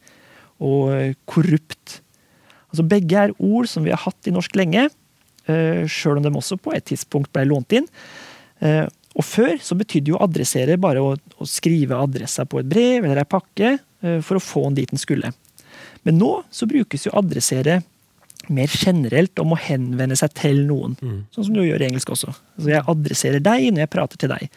og 0.62 0.90
eh, 0.96 1.14
korrupt. 1.30 2.00
Altså 2.72 2.84
Begge 2.88 3.28
er 3.28 3.36
ord 3.38 3.70
som 3.70 3.86
vi 3.86 3.94
har 3.94 4.02
hatt 4.04 4.28
i 4.28 4.34
norsk 4.34 4.54
lenge, 4.58 4.88
sjøl 5.42 6.20
om 6.20 6.22
de 6.22 6.30
også 6.38 6.54
på 6.62 6.70
et 6.70 6.84
tidspunkt 6.86 7.32
ble 7.34 7.42
lånt 7.50 7.74
inn. 7.74 7.88
Eh, 8.62 8.84
og 9.12 9.26
før 9.26 9.56
så 9.60 9.76
betydde 9.76 10.14
jo 10.14 10.20
adressere 10.24 10.78
bare 10.80 11.02
å, 11.04 11.14
å 11.16 11.48
skrive 11.48 11.98
adressa 12.00 12.46
på 12.48 12.62
et 12.62 12.68
brev 12.70 13.04
eller 13.04 13.22
ei 13.22 13.28
pakke 13.28 13.74
eh, 13.76 14.20
for 14.24 14.38
å 14.38 14.44
få 14.44 14.66
den 14.68 14.80
dit 14.80 14.92
den 14.92 15.02
skulle. 15.02 15.32
Men 16.06 16.18
nå 16.18 16.30
så 16.54 16.68
brukes 16.70 17.06
jo 17.06 17.14
adressere 17.18 17.82
mer 18.52 18.72
generelt 18.72 19.38
om 19.38 19.54
å 19.54 19.60
henvende 19.60 20.16
seg 20.18 20.32
til 20.34 20.64
noen. 20.66 20.96
Sånn 21.34 21.46
som 21.46 21.54
du 21.54 21.62
gjør 21.62 21.84
i 21.84 21.90
engelsk 21.90 22.10
også. 22.14 22.32
Så 22.58 22.72
jeg 22.72 22.82
adresserer 22.90 23.44
deg 23.44 23.68
når 23.70 23.84
jeg 23.84 23.92
prater 23.92 24.18
til 24.18 24.32
deg. 24.32 24.48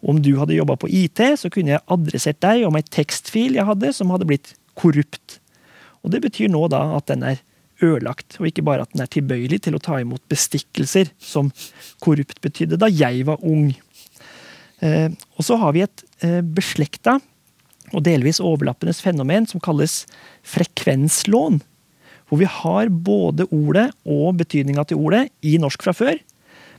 Om 0.00 0.18
du 0.24 0.32
hadde 0.40 0.56
jobba 0.56 0.78
på 0.80 0.88
IT, 0.88 1.20
så 1.38 1.50
kunne 1.52 1.76
jeg 1.76 1.84
adressert 1.92 2.40
deg 2.42 2.64
om 2.66 2.78
ei 2.78 2.82
tekstfil 2.82 3.58
jeg 3.58 3.68
hadde 3.68 3.92
som 3.94 4.10
hadde 4.10 4.26
blitt 4.26 4.54
korrupt. 4.80 5.38
Og 6.02 6.10
det 6.14 6.22
betyr 6.24 6.50
nå 6.50 6.64
da 6.72 6.82
at 6.96 7.06
den 7.12 7.22
er 7.28 7.42
ødelagt, 7.82 8.38
og 8.40 8.48
ikke 8.48 8.64
bare 8.66 8.84
at 8.86 8.92
den 8.94 9.02
er 9.04 9.10
tilbøyelig 9.10 9.62
til 9.66 9.76
å 9.76 9.82
ta 9.82 9.98
imot 10.00 10.22
bestikkelser, 10.30 11.12
som 11.18 11.50
korrupt 12.04 12.40
betydde 12.44 12.78
da 12.80 12.90
jeg 12.92 13.24
var 13.28 13.42
ung. 13.46 13.72
Eh, 14.80 15.08
og 15.36 15.46
så 15.46 15.58
har 15.60 15.74
vi 15.76 15.84
et 15.84 16.04
eh, 16.24 16.40
beslekta 16.40 17.18
og 17.90 18.04
delvis 18.06 18.40
overlappende 18.42 18.94
fenomen 18.94 19.48
som 19.50 19.62
kalles 19.62 20.04
frekvenslån. 20.46 21.60
Hvor 22.30 22.38
vi 22.38 22.46
har 22.46 22.92
både 22.94 23.48
ordet 23.50 23.88
og 24.06 24.38
betydninga 24.38 24.86
til 24.86 25.00
ordet 25.02 25.26
i 25.42 25.56
norsk 25.58 25.82
fra 25.82 25.94
før, 25.96 26.20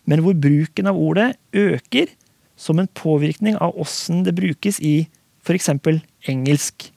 men 0.08 0.24
hvor 0.24 0.38
bruken 0.38 0.90
av 0.90 0.98
ordet 0.98 1.34
øker 1.54 2.14
som 2.62 2.80
en 2.80 2.90
påvirkning 2.98 3.58
av 3.62 3.76
åssen 3.80 4.24
det 4.26 4.36
brukes 4.38 4.80
i 4.80 5.10
f.eks. 5.44 5.70
engelsk. 6.30 6.91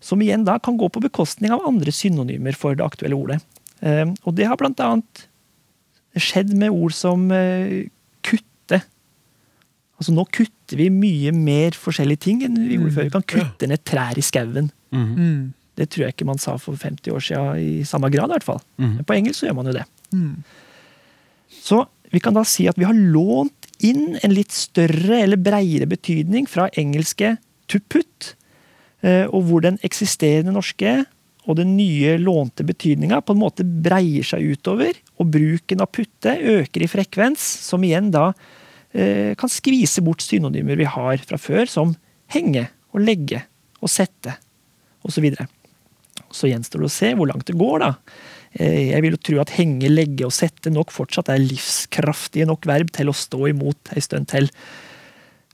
Som 0.00 0.22
igjen 0.22 0.44
da 0.46 0.58
kan 0.62 0.76
gå 0.78 0.88
på 0.94 1.02
bekostning 1.02 1.50
av 1.54 1.64
andre 1.66 1.90
synonymer 1.94 2.54
for 2.56 2.76
det 2.78 2.84
aktuelle 2.86 3.16
ordet. 3.18 3.40
Eh, 3.82 4.04
Og 4.24 4.34
det 4.38 4.46
har 4.46 4.56
blant 4.60 4.78
annet 4.80 5.24
skjedd 6.18 6.52
med 6.58 6.70
ord 6.74 6.94
som 6.96 7.28
eh, 7.34 7.88
kutte. 8.26 8.80
Altså 9.98 10.14
Nå 10.14 10.24
kutter 10.34 10.78
vi 10.78 10.88
mye 10.94 11.32
mer 11.34 11.74
forskjellige 11.78 12.22
ting 12.28 12.42
enn 12.46 12.56
vi 12.68 12.76
gjorde 12.78 12.94
før. 12.94 13.08
Vi 13.08 13.14
kan 13.16 13.26
kutte 13.34 13.68
ned 13.70 13.82
trær 13.88 14.18
i 14.18 14.24
skauen. 14.24 14.70
Mm. 14.94 15.52
Det 15.78 15.88
tror 15.90 16.06
jeg 16.06 16.14
ikke 16.16 16.26
man 16.26 16.40
sa 16.42 16.56
for 16.58 16.74
50 16.78 17.12
år 17.14 17.22
siden 17.22 17.58
i 17.62 17.84
samme 17.86 18.10
grad. 18.10 18.30
i 18.30 18.34
hvert 18.38 18.46
fall. 18.46 18.62
Men 18.78 19.04
på 19.06 19.14
engelsk 19.18 19.40
så 19.42 19.46
gjør 19.50 19.58
man 19.60 19.70
jo 19.70 19.76
det. 19.78 19.84
Mm. 20.14 20.32
Så 21.62 21.84
vi 22.12 22.20
kan 22.24 22.34
da 22.34 22.42
si 22.48 22.66
at 22.70 22.78
vi 22.80 22.86
har 22.88 22.96
lånt 22.96 23.68
inn 23.84 24.16
en 24.24 24.34
litt 24.34 24.54
større 24.54 25.20
eller 25.22 25.38
breiere 25.38 25.86
betydning 25.86 26.48
fra 26.50 26.66
engelske 26.80 27.36
to 27.70 27.78
put, 27.92 28.32
og 28.98 29.44
hvor 29.46 29.62
den 29.62 29.76
eksisterende 29.86 30.50
norske 30.50 31.04
og 31.48 31.56
den 31.56 31.74
nye 31.78 32.16
lånte 32.20 32.64
betydninga 32.68 33.22
på 33.24 33.34
en 33.34 33.40
måte 33.40 33.64
breier 33.64 34.26
seg 34.26 34.44
utover, 34.52 34.96
og 35.16 35.30
bruken 35.32 35.80
av 35.80 35.90
putte 35.96 36.34
øker 36.36 36.84
i 36.84 36.90
frekvens, 36.90 37.44
som 37.64 37.84
igjen 37.86 38.10
da 38.12 38.30
eh, 38.92 39.32
kan 39.38 39.52
skvise 39.52 40.04
bort 40.04 40.24
synonymer 40.24 40.78
vi 40.78 40.88
har 40.88 41.24
fra 41.24 41.40
før, 41.40 41.64
som 41.70 41.94
henge 42.34 42.66
og 42.92 43.00
legge 43.06 43.40
og 43.80 43.92
sette 43.92 44.36
osv. 45.06 45.30
Så, 45.32 45.48
så 46.36 46.50
gjenstår 46.50 46.84
det 46.84 46.90
å 46.90 46.96
se 46.98 47.14
hvor 47.16 47.30
langt 47.30 47.48
det 47.48 47.56
går, 47.56 47.86
da. 47.86 47.92
Eh, 48.52 48.90
Jeg 48.92 49.04
vil 49.06 49.16
jo 49.16 49.24
tro 49.30 49.40
at 49.40 49.56
henge, 49.56 49.88
legge 49.88 50.28
og 50.28 50.36
sette 50.36 50.72
nok 50.74 50.92
fortsatt 50.92 51.32
er 51.32 51.40
livskraftige 51.40 52.48
nok 52.50 52.68
verb 52.68 52.92
til 52.92 53.08
å 53.08 53.16
stå 53.16 53.48
imot 53.54 53.96
ei 53.96 54.04
stund 54.04 54.28
til. 54.28 54.50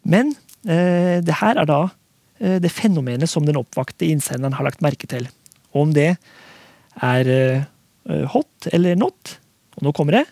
Men 0.02 0.34
eh, 0.66 1.22
det 1.22 1.38
her 1.38 1.62
er 1.62 1.70
da 1.70 1.84
eh, 1.86 2.00
det 2.38 2.72
fenomenet 2.74 3.30
som 3.30 3.44
den 3.46 3.56
oppvakte 3.60 4.08
innsenderen 4.10 4.56
har 4.58 4.66
lagt 4.66 4.82
merke 4.84 5.06
til. 5.10 5.28
Og 5.74 5.86
om 5.86 5.92
det 5.94 6.14
er 7.02 7.30
eh, 7.34 7.66
hot 8.32 8.70
eller 8.72 8.98
not, 8.98 9.36
og 9.74 9.86
nå 9.86 9.92
kommer 9.96 10.20
det 10.20 10.24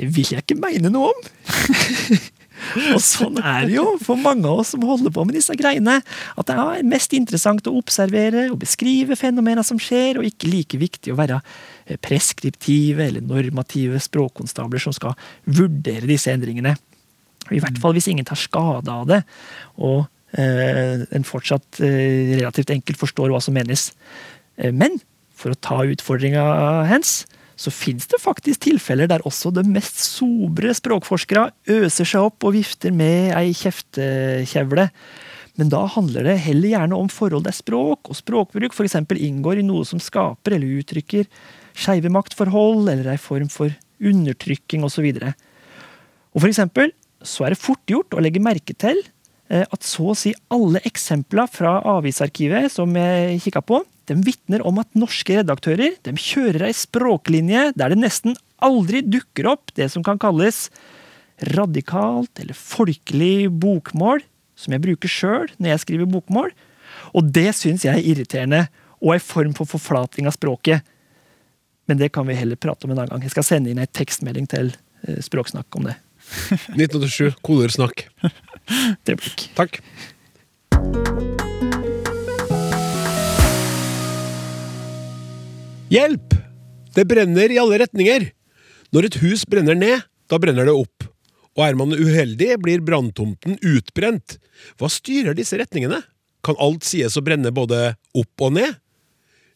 Det 0.00 0.08
vil 0.12 0.34
jeg 0.34 0.44
ikke 0.44 0.60
mene 0.60 0.92
noe 0.92 1.12
om! 1.14 1.20
Og 2.94 3.00
sånn 3.02 3.36
er 3.42 3.66
det 3.66 3.74
jo 3.76 3.84
for 4.02 4.18
mange 4.18 4.46
av 4.48 4.62
oss 4.62 4.70
som 4.72 4.84
holder 4.86 5.12
på 5.12 5.24
med 5.26 5.36
disse 5.36 5.52
greiene. 5.58 5.98
At 6.38 6.48
det 6.48 6.54
er 6.56 6.86
mest 6.86 7.12
interessant 7.16 7.66
å 7.68 7.74
observere 7.76 8.46
og 8.52 8.60
beskrive 8.62 9.18
fenomener 9.18 9.66
som 9.66 9.80
skjer, 9.82 10.18
og 10.18 10.28
ikke 10.28 10.50
like 10.50 10.80
viktig 10.80 11.12
å 11.12 11.18
være 11.18 11.40
eh, 11.42 11.98
preskriptive 12.00 13.04
eller 13.04 13.26
normative 13.26 14.00
språkkonstabler 14.02 14.82
som 14.82 14.94
skal 14.96 15.16
vurdere 15.44 16.08
disse 16.08 16.32
endringene. 16.32 16.76
I 17.52 17.60
hvert 17.60 17.78
fall 17.82 17.94
hvis 17.96 18.08
ingen 18.10 18.26
tar 18.26 18.40
skade 18.40 18.90
av 18.90 19.10
det, 19.10 19.20
og 19.76 20.06
eh, 20.06 20.13
en 20.34 21.26
fortsatt 21.26 21.80
eh, 21.84 22.34
relativt 22.38 22.72
enkelt 22.74 23.00
forstår 23.00 23.32
hva 23.32 23.40
som 23.42 23.54
menes. 23.56 23.90
Eh, 24.56 24.72
men 24.74 24.98
for 25.34 25.54
å 25.54 25.60
ta 25.60 25.82
utfordringa 25.86 26.44
hens, 26.90 27.24
så 27.54 27.70
fins 27.70 28.08
det 28.10 28.18
faktisk 28.18 28.64
tilfeller 28.66 29.06
der 29.10 29.22
også 29.28 29.52
de 29.54 29.62
mest 29.68 30.00
sobre 30.02 30.72
språkforskere 30.74 31.52
øser 31.70 32.08
seg 32.08 32.26
opp 32.30 32.46
og 32.46 32.56
vifter 32.56 32.94
med 32.94 33.30
ei 33.38 33.52
kjeftekjevle. 33.54 34.88
Men 35.54 35.70
da 35.70 35.84
handler 35.86 36.26
det 36.26 36.40
heller 36.48 36.72
gjerne 36.72 36.98
om 36.98 37.10
forhold 37.12 37.46
der 37.46 37.54
språk 37.54 38.10
og 38.10 38.18
språkbruk 38.18 38.74
f.eks. 38.74 38.98
inngår 39.14 39.62
i 39.62 39.66
noe 39.66 39.86
som 39.86 40.02
skaper 40.02 40.56
eller 40.56 40.80
uttrykker 40.82 41.30
skeive 41.74 42.10
maktforhold 42.12 42.88
eller 42.90 43.12
ei 43.12 43.20
form 43.20 43.50
for 43.52 43.74
undertrykking 44.02 44.86
osv. 44.86 45.06
Og 46.34 46.42
for 46.42 46.50
eksempel 46.50 46.90
så 47.24 47.46
er 47.46 47.54
det 47.54 47.62
fort 47.62 47.82
gjort 47.88 48.14
å 48.14 48.22
legge 48.22 48.42
merke 48.42 48.74
til 48.76 48.98
eh, 48.98 49.13
at 49.52 49.84
så 49.84 50.06
å 50.10 50.16
si 50.16 50.30
alle 50.54 50.80
eksempler 50.88 51.50
fra 51.52 51.76
avisarkivet 51.94 52.72
som 52.72 52.94
jeg 52.96 53.42
kikka 53.44 53.60
på, 53.60 53.82
de 54.08 54.16
vitner 54.24 54.64
om 54.66 54.80
at 54.80 54.96
norske 54.98 55.36
redaktører 55.38 55.96
de 56.04 56.14
kjører 56.20 56.66
ei 56.68 56.74
språklinje 56.76 57.70
der 57.76 57.92
det 57.92 58.00
nesten 58.00 58.36
aldri 58.64 59.02
dukker 59.04 59.48
opp 59.52 59.72
det 59.76 59.90
som 59.92 60.04
kan 60.04 60.20
kalles 60.20 60.68
radikalt 61.54 62.40
eller 62.40 62.56
folkelig 62.56 63.50
bokmål, 63.50 64.22
som 64.56 64.74
jeg 64.74 64.84
bruker 64.84 65.10
sjøl 65.10 65.48
når 65.58 65.74
jeg 65.74 65.84
skriver 65.84 66.10
bokmål. 66.10 66.52
Og 67.16 67.30
det 67.34 67.50
syns 67.58 67.84
jeg 67.86 67.98
er 67.98 68.08
irriterende, 68.12 68.64
og 69.04 69.16
ei 69.16 69.22
form 69.22 69.52
for 69.56 69.68
forflating 69.68 70.28
av 70.30 70.36
språket. 70.36 70.84
Men 71.90 72.00
det 72.00 72.12
kan 72.14 72.26
vi 72.28 72.36
heller 72.38 72.56
prate 72.56 72.86
om 72.86 72.94
en 72.94 73.02
annen 73.02 73.12
gang. 73.12 73.24
Jeg 73.26 73.34
skal 73.34 73.46
sende 73.46 73.72
inn 73.72 73.82
ei 73.82 73.90
tekstmelding 73.90 74.46
til 74.48 74.70
eh, 74.72 75.18
Språksnakk 75.24 75.76
om 75.76 75.90
det. 75.90 75.98
1987, 76.78 77.34
koder 77.44 77.74
snakk. 79.04 79.20
blikk. 79.20 79.48
Takk. 79.58 79.80
Hjelp! 85.92 86.34
Det 86.94 87.04
brenner 87.06 87.52
i 87.52 87.58
alle 87.60 87.78
retninger. 87.82 88.30
Når 88.94 89.08
et 89.08 89.18
hus 89.22 89.42
brenner 89.50 89.76
ned, 89.78 90.06
da 90.30 90.38
brenner 90.42 90.66
det 90.68 90.74
opp. 90.74 91.06
Og 91.54 91.62
er 91.66 91.76
man 91.78 91.94
uheldig, 91.94 92.54
blir 92.62 92.82
branntomten 92.82 93.58
utbrent. 93.62 94.38
Hva 94.78 94.90
styrer 94.90 95.36
disse 95.38 95.58
retningene? 95.58 96.00
Kan 96.44 96.58
alt 96.62 96.86
sies 96.86 97.16
å 97.18 97.22
brenne 97.24 97.52
både 97.54 97.94
opp 98.14 98.44
og 98.46 98.56
ned? 98.56 98.78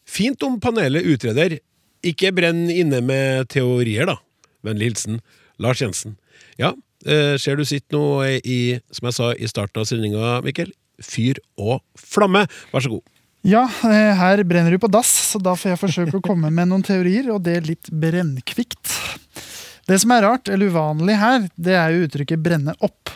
Fint 0.07 0.41
om 0.47 0.59
panelet 0.63 1.07
utreder. 1.07 1.59
Ikke 2.05 2.31
brenn 2.35 2.69
inne 2.71 3.01
med 3.03 3.49
teorier, 3.51 4.07
da. 4.09 4.17
Vennlig 4.65 4.93
hilsen 4.93 5.19
Lars 5.59 5.83
Jensen. 5.83 6.15
Ja, 6.59 6.73
ser 7.05 7.55
du 7.55 7.63
sitter 7.63 7.95
noe 7.95 8.33
i, 8.43 8.79
som 8.91 9.07
jeg 9.07 9.15
sa 9.15 9.31
i 9.33 9.47
starten 9.47 9.79
av 9.81 9.87
sendinga, 9.87 10.39
Mikkel, 10.43 10.73
fyr 11.03 11.39
og 11.59 11.79
flamme. 11.97 12.45
Vær 12.73 12.83
så 12.83 12.91
god. 12.91 13.05
Ja, 13.47 13.63
eh, 13.87 14.11
her 14.19 14.41
brenner 14.43 14.71
du 14.71 14.79
på 14.79 14.89
dass, 14.91 15.07
så 15.31 15.39
da 15.39 15.53
får 15.55 15.71
jeg 15.71 15.79
forsøke 15.79 16.19
å 16.19 16.23
komme 16.23 16.51
med 16.51 16.67
noen 16.67 16.83
teorier, 16.83 17.29
og 17.31 17.45
det 17.45 17.61
litt 17.69 17.87
brennkvikt. 17.87 18.97
Det 19.87 19.99
som 20.01 20.11
er 20.11 20.25
rart, 20.27 20.51
eller 20.51 20.69
uvanlig 20.69 21.15
her, 21.17 21.47
det 21.55 21.77
er 21.79 21.93
jo 21.93 22.03
uttrykket 22.07 22.43
'brenne 22.43 22.75
opp'. 22.83 23.15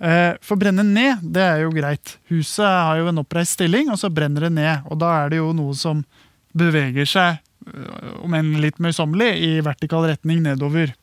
Eh, 0.00 0.32
For 0.40 0.56
brenne 0.56 0.82
ned, 0.82 1.20
det 1.20 1.42
er 1.42 1.60
jo 1.60 1.70
greit. 1.70 2.16
Huset 2.30 2.64
har 2.64 2.96
jo 2.96 3.08
en 3.08 3.20
oppreist 3.20 3.52
stilling, 3.52 3.90
og 3.90 3.98
så 3.98 4.08
brenner 4.08 4.48
det 4.48 4.52
ned. 4.52 4.82
Og 4.90 4.98
da 4.98 5.24
er 5.24 5.28
det 5.28 5.36
jo 5.36 5.52
noe 5.52 5.74
som 5.74 6.04
beveger 6.56 7.06
seg, 7.06 7.38
om 8.24 8.32
enn 8.34 8.60
litt 8.60 8.78
møysommelig, 8.80 9.36
i 9.36 9.60
vertikal 9.60 10.08
retning 10.08 10.42
nedover. 10.42 10.94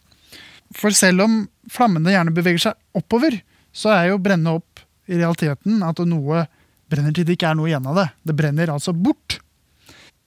For 0.75 0.95
selv 0.95 1.23
om 1.25 1.39
flammene 1.71 2.13
gjerne 2.13 2.33
beveger 2.35 2.69
seg 2.69 2.97
oppover, 2.97 3.39
så 3.71 3.93
er 3.95 4.11
jo 4.11 4.21
brenne 4.21 4.57
opp 4.59 4.83
i 5.07 5.19
realiteten 5.19 5.83
at 5.85 5.99
noe 6.03 6.45
brenner 6.91 7.15
til 7.15 7.27
det 7.27 7.37
ikke 7.37 7.51
er 7.51 7.59
noe 7.59 7.69
igjen 7.69 7.87
av 7.87 7.99
det. 7.99 8.07
Det 8.27 8.35
brenner 8.37 8.71
altså 8.73 8.93
bort. 8.95 9.39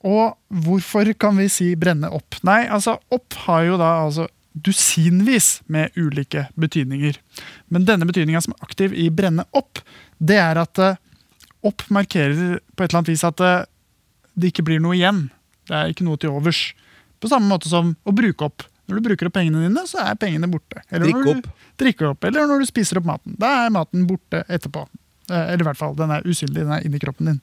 Og 0.07 0.33
hvorfor 0.65 1.11
kan 1.19 1.37
vi 1.37 1.47
si 1.51 1.71
brenne 1.77 2.09
opp? 2.09 2.39
Nei, 2.47 2.63
altså 2.65 2.97
opp 3.13 3.37
har 3.45 3.65
jo 3.67 3.77
da 3.81 3.91
altså 4.05 4.27
dusinvis 4.51 5.61
med 5.71 5.95
ulike 5.95 6.47
betydninger. 6.59 7.17
Men 7.71 7.85
denne 7.87 8.07
betydninga 8.09 8.41
som 8.43 8.55
er 8.55 8.65
aktiv 8.65 8.95
i 8.97 9.07
brenne 9.13 9.45
opp, 9.57 9.79
det 10.17 10.39
er 10.41 10.59
at 10.59 10.81
eh, 10.81 10.97
opp 11.65 11.85
markerer 11.93 12.59
på 12.75 12.83
et 12.83 12.89
eller 12.89 12.99
annet 12.99 13.13
vis 13.13 13.23
at 13.27 13.43
eh, 13.45 13.63
det 14.35 14.51
ikke 14.51 14.65
blir 14.67 14.81
noe 14.83 14.97
igjen. 14.97 15.27
Det 15.69 15.77
er 15.77 15.93
ikke 15.93 16.07
noe 16.07 16.19
til 16.19 16.33
overs. 16.33 16.71
På 17.21 17.29
samme 17.31 17.47
måte 17.47 17.69
som 17.71 17.93
å 18.03 18.15
bruke 18.15 18.49
opp. 18.49 18.65
Når 18.91 18.99
du 18.99 19.05
bruker 19.07 19.29
opp 19.29 19.35
pengene 19.39 19.61
dine, 19.63 19.83
så 19.87 20.01
er 20.03 20.17
pengene 20.19 20.49
borte. 20.51 20.81
Eller 20.91 21.07
Drikke 21.07 21.35
opp. 21.37 21.47
drikker 21.79 22.09
opp. 22.11 22.25
Eller 22.27 22.49
når 22.49 22.59
du 22.65 22.67
spiser 22.69 22.99
opp 22.99 23.07
maten. 23.07 23.37
Da 23.39 23.53
er 23.65 23.71
maten 23.73 24.03
borte 24.09 24.43
etterpå. 24.51 24.83
Eh, 25.31 25.45
Eller 25.53 25.63
i 25.63 25.67
hvert 25.69 25.79
fall, 25.79 25.95
den 25.95 26.11
er 26.11 26.27
usynlig, 26.27 26.65
den 26.65 26.73
er 26.75 26.83
inni 26.85 26.99
kroppen 26.99 27.31
din. 27.31 27.39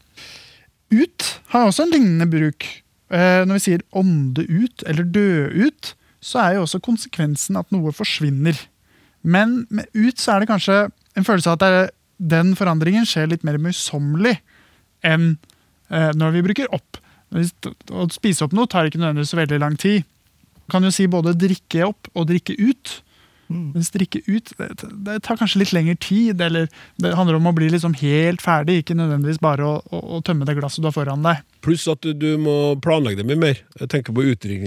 Ut 0.92 1.28
har 1.54 1.66
også 1.70 1.86
en 1.86 1.94
lignende 1.96 2.28
bruk. 2.30 2.68
Eh, 3.10 3.44
Når 3.48 3.56
vi 3.58 3.64
sier 3.64 3.84
ånde 3.96 4.44
ut 4.48 4.84
eller 4.86 5.04
dø 5.08 5.48
ut, 5.66 5.94
så 6.20 6.42
er 6.44 6.54
jo 6.58 6.64
også 6.66 6.80
konsekvensen 6.84 7.56
at 7.56 7.70
noe 7.72 7.92
forsvinner. 7.96 8.58
Men 9.24 9.66
med 9.70 9.88
ut 9.94 10.18
så 10.20 10.34
er 10.36 10.40
det 10.44 10.48
kanskje 10.50 10.78
en 11.16 11.24
følelse 11.26 11.50
av 11.54 11.62
at 11.62 11.94
den 12.18 12.54
forandringen 12.58 13.06
skjer 13.06 13.28
litt 13.30 13.44
mer 13.46 13.56
møysommelig 13.62 14.36
enn 15.06 15.36
eh, 15.90 16.10
når 16.18 16.34
vi 16.36 16.42
bruker 16.48 16.72
opp. 16.74 16.98
Å 17.32 18.06
spise 18.10 18.44
opp 18.46 18.54
noe 18.56 18.66
tar 18.70 18.88
ikke 18.88 18.98
nødvendigvis 19.00 19.30
så 19.34 19.38
veldig 19.40 19.58
lang 19.62 19.76
tid. 19.78 20.04
Kan 20.70 20.84
jo 20.84 20.92
si 20.94 21.06
både 21.10 21.36
drikke 21.38 21.86
opp 21.88 22.10
og 22.14 22.28
drikke 22.30 22.56
ut. 22.60 22.98
Mens 23.48 23.88
drikke 23.94 24.20
ut 24.28 24.50
det, 24.58 24.66
det 25.06 25.14
tar 25.24 25.38
kanskje 25.40 25.62
litt 25.62 25.70
lengre 25.72 25.94
tid, 26.04 26.40
eller 26.44 26.66
det 27.00 27.14
handler 27.16 27.38
om 27.38 27.48
å 27.48 27.54
bli 27.56 27.70
liksom 27.72 27.94
helt 27.96 28.42
ferdig, 28.44 28.82
ikke 28.82 28.96
nødvendigvis 28.98 29.40
bare 29.40 29.64
å, 29.64 29.78
å, 29.88 30.00
å 30.18 30.20
tømme 30.24 30.44
det 30.44 30.58
glasset 30.58 30.84
du 30.84 30.88
har 30.90 30.92
foran 30.96 31.24
deg. 31.24 31.40
Pluss 31.64 31.86
at 31.90 32.04
du, 32.04 32.12
du 32.12 32.36
må 32.40 32.76
planlegge 32.84 33.22
det 33.22 33.26
mye 33.30 33.40
mer. 33.40 33.62
Jeg 33.80 33.90
tenker 33.94 34.14
på 34.14 34.26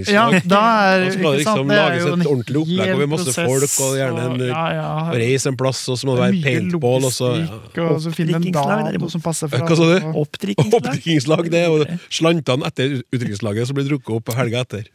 Ja, 0.10 0.26
da 0.34 0.64
er, 0.90 1.06
Da 1.06 1.14
skal 1.14 1.38
det 1.38 1.44
ikke 1.44 1.46
sant, 1.46 1.62
liksom 1.62 1.70
det 1.70 1.78
lages 1.78 2.02
et 2.02 2.16
en 2.16 2.26
ordentlig 2.34 2.64
opplegg, 2.64 2.94
og 2.96 3.04
med 3.04 3.14
masse 3.14 3.30
prosess, 3.30 3.78
folk, 3.78 3.78
og 3.86 4.02
gjerne 4.02 4.26
en- 4.26 4.46
ja, 4.50 4.66
ja, 4.80 4.90
Reise 5.22 5.54
en 5.54 5.62
plass, 5.62 5.86
og 5.86 6.02
så 6.02 6.10
må 6.10 6.18
det 6.18 6.26
være 6.26 6.44
paintball, 6.50 7.06
og 7.06 7.14
så 7.14 7.32
ja. 7.38 7.62
og 7.86 8.02
så 8.02 8.16
finne 8.18 8.42
en 8.42 8.50
Oppdrikkingslag, 8.50 9.10
som 9.14 9.26
passer 9.30 9.54
fra 9.54 9.62
Hva 9.70 9.78
sa 9.78 9.94
du? 9.94 10.12
Oppdrikkingslag, 10.26 11.54
det 11.54 11.68
er 11.68 11.70
jo 11.70 12.02
slantene 12.10 12.66
etter 12.66 12.98
utdrikningslaget 13.04 13.70
som 13.70 13.78
blir 13.78 13.92
drukket 13.94 14.18
opp 14.18 14.34
helga 14.42 14.66
etter. 14.66 14.90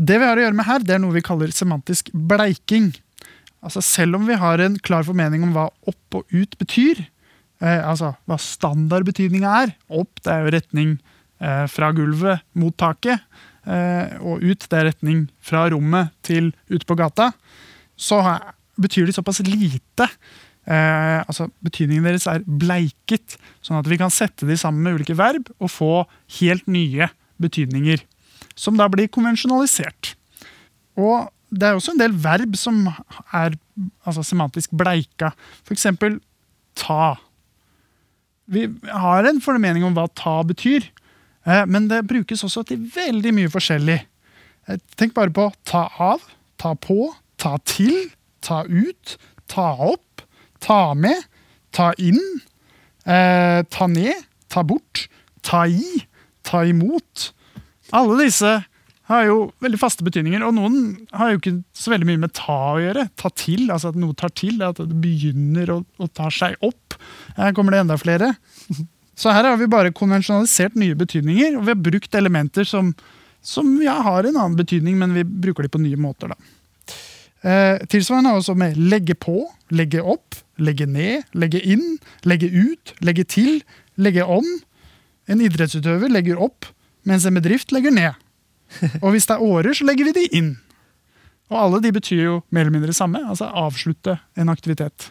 Det 0.00 0.16
vi 0.16 0.24
har 0.26 0.38
å 0.38 0.44
gjøre 0.46 0.56
med 0.56 0.64
her, 0.68 0.80
det 0.84 0.94
er 0.96 1.02
noe 1.02 1.12
vi 1.12 1.22
kaller 1.24 1.52
semantisk 1.52 2.08
bleiking. 2.14 2.90
Altså 3.60 3.82
Selv 3.84 4.16
om 4.16 4.24
vi 4.28 4.38
har 4.40 4.62
en 4.64 4.78
klar 4.80 5.04
formening 5.04 5.42
om 5.44 5.52
hva 5.56 5.66
opp 5.90 6.16
og 6.16 6.32
ut 6.32 6.56
betyr, 6.60 7.02
eh, 7.60 7.82
altså 7.84 8.14
hva 8.24 8.38
standardbetydninga 8.40 9.50
er 9.66 9.74
Opp 9.92 10.22
det 10.24 10.32
er 10.32 10.46
jo 10.46 10.54
retning 10.56 10.94
eh, 11.42 11.66
fra 11.68 11.90
gulvet 11.96 12.40
mot 12.56 12.72
taket, 12.80 13.20
eh, 13.68 14.16
og 14.24 14.40
ut 14.40 14.64
det 14.70 14.78
er 14.80 14.88
retning 14.88 15.26
fra 15.44 15.66
rommet 15.74 16.14
til 16.24 16.48
ute 16.72 16.88
på 16.88 16.96
gata, 16.96 17.32
så 18.00 18.22
ha- 18.24 18.54
betyr 18.80 19.04
de 19.04 19.12
såpass 19.12 19.42
lite. 19.44 20.06
Eh, 20.64 21.18
altså 21.28 21.50
Betydningen 21.60 22.06
deres 22.08 22.24
er 22.32 22.40
bleiket, 22.48 23.36
sånn 23.60 23.82
at 23.82 23.88
vi 23.92 24.00
kan 24.00 24.12
sette 24.12 24.48
de 24.48 24.56
sammen 24.56 24.80
med 24.86 24.96
ulike 24.96 25.16
verb 25.20 25.52
og 25.60 25.68
få 25.72 25.92
helt 26.40 26.64
nye 26.72 27.10
betydninger 27.40 28.00
som 28.60 28.76
da 28.76 28.88
blir 28.92 29.08
konvensjonalisert. 29.12 30.14
Og 31.00 31.30
det 31.50 31.66
er 31.66 31.78
også 31.78 31.94
en 31.94 32.02
del 32.02 32.14
verb 32.22 32.54
som 32.58 32.84
er 32.86 33.56
altså, 34.04 34.22
semantisk 34.26 34.74
bleika. 34.76 35.32
Eksempel 35.72 36.20
ta. 36.78 37.16
Vi 38.50 38.66
har 38.90 39.26
en 39.26 39.40
formening 39.42 39.86
om 39.86 39.96
hva 39.96 40.06
ta 40.18 40.40
betyr, 40.46 40.86
eh, 41.46 41.64
men 41.66 41.88
det 41.90 42.04
brukes 42.10 42.44
også 42.46 42.64
til 42.68 42.84
veldig 42.94 43.34
mye 43.36 43.52
forskjellig. 43.52 43.98
Eh, 44.68 44.80
Tenk 44.98 45.14
bare 45.16 45.34
på 45.34 45.48
ta 45.66 45.86
av, 45.98 46.22
ta 46.60 46.74
på, 46.74 47.12
ta 47.40 47.56
til, 47.66 48.10
ta 48.44 48.62
ut, 48.68 49.16
ta 49.50 49.72
opp, 49.90 50.22
ta 50.62 50.94
med, 50.94 51.26
ta 51.74 51.90
inn, 51.98 52.20
eh, 53.06 53.62
ta 53.70 53.90
ned, 53.90 54.26
ta 54.50 54.62
bort, 54.66 55.06
ta 55.46 55.64
i, 55.66 56.04
ta 56.46 56.64
imot. 56.66 57.30
Alle 57.96 58.18
disse 58.22 58.52
har 59.10 59.24
jo 59.26 59.38
veldig 59.62 59.80
faste 59.80 60.06
betydninger, 60.06 60.42
og 60.46 60.54
noen 60.54 60.76
har 61.16 61.32
jo 61.32 61.40
ikke 61.40 61.56
så 61.74 61.90
veldig 61.90 62.06
mye 62.12 62.22
med 62.22 62.34
ta 62.36 62.58
å 62.76 62.80
gjøre. 62.82 63.08
Ta 63.18 63.30
til, 63.34 63.64
altså 63.66 63.90
at 63.90 63.98
noe 63.98 64.14
tar 64.18 64.30
til, 64.38 64.60
at 64.62 64.78
det 64.78 65.00
begynner 65.02 65.72
å, 65.74 65.80
å 65.98 66.08
ta 66.14 66.30
seg 66.34 66.54
opp. 66.66 66.94
Her 67.38 67.56
kommer 67.56 67.74
det 67.74 67.82
enda 67.82 67.98
flere. 67.98 68.30
Så 69.18 69.34
her 69.34 69.48
har 69.48 69.58
vi 69.60 69.68
bare 69.70 69.92
konvensjonalisert 69.96 70.78
nye 70.78 70.96
betydninger, 70.96 71.58
og 71.58 71.66
vi 71.66 71.74
har 71.74 71.82
brukt 71.90 72.14
elementer 72.16 72.68
som, 72.68 72.94
som 73.42 73.74
ja, 73.82 73.98
har 74.06 74.24
en 74.24 74.38
annen 74.38 74.56
betydning, 74.56 74.96
men 75.00 75.16
vi 75.18 75.26
bruker 75.26 75.66
de 75.66 75.74
på 75.74 75.82
nye 75.82 75.98
måter. 76.00 76.30
da. 76.30 76.38
Eh, 77.40 77.82
tilsvarende 77.90 78.30
er 78.30 78.40
også 78.40 78.54
med 78.58 78.78
legge 78.78 79.16
på, 79.16 79.42
legge 79.72 80.02
opp, 80.04 80.38
legge 80.60 80.86
ned, 80.86 81.24
legge 81.32 81.60
inn, 81.64 81.96
legge 82.28 82.50
ut, 82.52 82.94
legge 83.00 83.24
til, 83.24 83.62
legge 83.96 84.26
om. 84.28 84.46
En 85.30 85.40
idrettsutøver 85.42 86.12
legger 86.12 86.40
opp, 86.40 86.68
mens 87.10 87.26
en 87.26 87.36
bedrift 87.36 87.74
legger 87.74 87.94
ned. 87.94 88.26
Og 89.02 89.10
hvis 89.14 89.26
det 89.26 89.36
er 89.36 89.44
årer, 89.44 89.74
så 89.74 89.86
legger 89.86 90.06
vi 90.08 90.16
de 90.16 90.26
inn. 90.38 90.50
Og 91.50 91.58
alle 91.58 91.80
de 91.82 91.90
betyr 91.94 92.22
jo 92.22 92.34
mer 92.54 92.64
eller 92.64 92.76
mindre 92.76 92.92
det 92.92 92.98
samme, 92.98 93.22
altså 93.26 93.48
avslutte 93.50 94.16
en 94.38 94.52
aktivitet. 94.52 95.10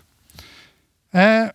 Eh, 1.11 1.49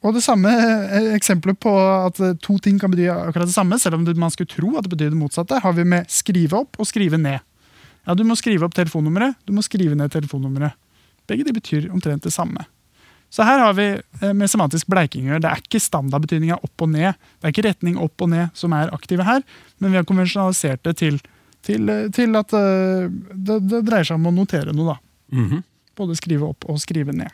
og 0.00 0.16
det 0.16 0.24
samme 0.24 0.50
eh, 0.50 1.12
eksempelet 1.14 1.60
på 1.60 1.70
at 1.78 2.18
eh, 2.24 2.34
to 2.42 2.56
ting 2.62 2.80
kan 2.80 2.90
bety 2.90 3.06
akkurat 3.12 3.46
det 3.46 3.54
samme, 3.54 3.78
selv 3.78 4.00
om 4.00 4.08
man 4.18 4.32
skulle 4.34 4.50
tro 4.50 4.72
at 4.74 4.86
det 4.86 4.94
betyr 4.94 5.12
det 5.12 5.20
motsatte, 5.20 5.60
har 5.62 5.76
vi 5.76 5.86
med 5.86 6.10
skrive 6.10 6.58
opp 6.64 6.80
og 6.80 6.88
skrive 6.88 7.20
ned. 7.20 7.38
Ja, 8.08 8.16
Du 8.16 8.24
må 8.24 8.34
skrive 8.34 8.66
opp 8.66 8.74
telefonnummeret, 8.74 9.36
du 9.46 9.52
må 9.54 9.62
skrive 9.62 9.94
ned 9.94 10.10
telefonnummeret. 10.10 10.74
Begge 11.28 11.46
de 11.46 11.54
betyr 11.54 11.90
omtrent 11.92 12.24
det 12.26 12.32
samme. 12.34 12.64
Så 13.30 13.46
her 13.46 13.62
har 13.62 13.74
vi 13.78 13.88
eh, 13.94 14.32
med 14.34 14.50
semantisk 14.50 14.88
bleiking 14.90 15.28
å 15.28 15.34
gjøre. 15.34 15.44
Det 15.44 15.50
er 15.50 15.62
ikke 15.62 15.82
standardbetydninga 15.82 16.58
opp 16.66 16.86
og 16.86 16.92
ned. 16.92 17.18
Det 17.38 17.46
er 17.46 17.54
ikke 17.54 17.66
retning 17.68 17.98
opp 18.02 18.24
og 18.24 18.32
ned 18.32 18.50
som 18.58 18.74
er 18.76 18.90
aktive 18.94 19.26
her, 19.26 19.44
men 19.78 19.92
vi 19.92 20.00
har 20.00 20.08
konvensjonalisert 20.08 20.82
det 20.86 20.96
til, 20.98 21.20
til, 21.66 21.86
eh, 21.92 22.08
til 22.14 22.38
at 22.40 22.54
eh, 22.58 23.06
det, 23.34 23.60
det 23.70 23.84
dreier 23.86 24.08
seg 24.08 24.18
om 24.18 24.30
å 24.32 24.36
notere 24.42 24.74
noe. 24.74 24.96
da. 24.96 25.36
Mhm. 25.38 25.66
Både 26.00 26.16
skrive 26.16 26.48
opp 26.48 26.64
og 26.70 26.78
skrive 26.80 27.14
ned. 27.14 27.30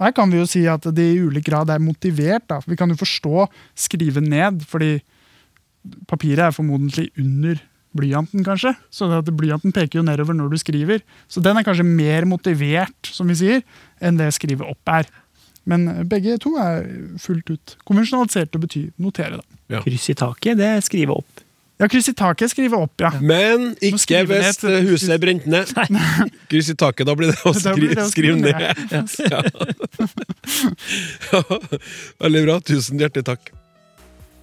Her 0.00 0.12
kan 0.16 0.30
vi 0.32 0.38
jo 0.38 0.48
si 0.48 0.62
at 0.70 0.86
det 0.96 1.04
i 1.04 1.20
ulik 1.20 1.44
grad 1.50 1.68
er 1.72 1.82
motivert. 1.82 2.46
Da. 2.48 2.60
Vi 2.64 2.78
kan 2.78 2.88
jo 2.88 2.96
forstå 2.96 3.48
skrive 3.76 4.22
ned, 4.24 4.62
fordi 4.68 4.94
papiret 6.08 6.46
er 6.46 6.54
formodentlig 6.56 7.10
under 7.20 7.60
blyanten, 7.96 8.44
kanskje. 8.46 8.74
Så 8.94 9.08
at 9.16 9.30
blyanten 9.36 9.74
peker 9.74 10.00
jo 10.00 10.06
nedover 10.06 10.36
når 10.36 10.52
du 10.52 10.60
skriver. 10.60 11.02
Så 11.30 11.42
den 11.44 11.58
er 11.58 11.66
kanskje 11.66 11.86
mer 11.86 12.28
motivert, 12.28 13.10
som 13.10 13.30
vi 13.30 13.38
sier, 13.40 13.66
enn 14.00 14.20
det 14.20 14.30
skrivet 14.36 14.66
opp 14.68 14.94
er. 14.94 15.10
Men 15.68 15.86
begge 16.08 16.38
to 16.42 16.54
er 16.60 16.86
fullt 17.20 17.52
ut 17.52 17.76
konvensjonalisert 17.88 18.56
og 18.56 18.64
betyr 18.64 18.90
notere. 19.00 19.40
da. 19.40 19.82
Kryss 19.84 20.10
i 20.10 20.18
taket, 20.18 20.58
det 20.58 20.66
er 20.66 20.84
skrive 20.84 21.20
opp. 21.20 21.46
Ja, 21.80 21.88
kryss 21.88 22.10
i 22.10 22.12
taket 22.12 22.50
skrive 22.52 22.76
opp, 22.76 22.92
ja. 23.00 23.08
Men 23.24 23.70
ikke 23.80 24.20
hvis 24.28 24.58
huset 24.84 25.14
er 25.14 25.20
brent 25.22 25.46
ned. 25.48 25.70
Kryss 26.50 26.68
i 26.68 26.76
taket, 26.76 27.08
da 27.08 27.14
blir 27.16 27.32
det 27.32 27.38
å 27.48 27.54
skri, 27.56 27.88
det 27.94 28.04
å 28.04 28.10
skrive 28.10 28.36
skrive 28.36 28.40
ned. 28.44 28.60
Ja. 31.30 31.40
Veldig 32.20 32.42
bra. 32.44 32.58
Tusen 32.68 33.00
hjertelig 33.00 33.24
takk. 33.30 33.52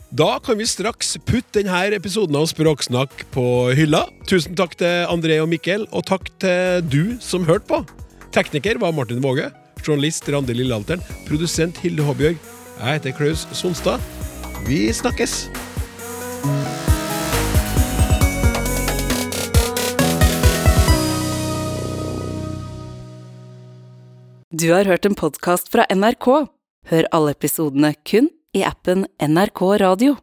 Da 0.09 0.39
kan 0.39 0.55
vi 0.55 0.63
straks 0.63 1.17
putte 1.27 1.59
denne 1.59 1.97
episoden 1.97 2.37
av 2.39 2.45
Språksnakk 2.47 3.25
på 3.33 3.43
hylla. 3.75 4.05
Tusen 4.29 4.55
takk 4.55 4.77
til 4.79 5.03
André 5.11 5.41
og 5.43 5.49
Mikkel, 5.51 5.83
og 5.91 6.05
takk 6.07 6.29
til 6.39 6.85
du 6.87 7.17
som 7.19 7.43
hørte 7.43 7.67
på. 7.67 7.81
Tekniker 8.31 8.79
var 8.79 8.95
Martin 8.95 9.19
Våge. 9.19 9.49
Journalist 9.83 10.29
Randi 10.31 10.55
Lillealteren. 10.55 11.03
Produsent 11.27 11.75
Hilde 11.83 12.07
Håbjørg. 12.07 12.39
Jeg 12.39 13.01
heter 13.01 13.17
Klaus 13.19 13.43
Sonstad. 13.51 13.99
Vi 14.63 14.87
snakkes! 14.95 15.49
Du 24.55 24.71
har 24.71 24.87
hørt 24.87 25.05
en 25.05 25.19
podkast 25.19 25.67
fra 25.75 25.83
NRK. 25.91 26.47
Hør 26.87 27.11
alle 27.11 27.35
episodene 27.35 27.91
kun 28.07 28.31
i 28.57 28.63
appen 28.63 29.05
NRK 29.19 29.61
Radio. 29.77 30.17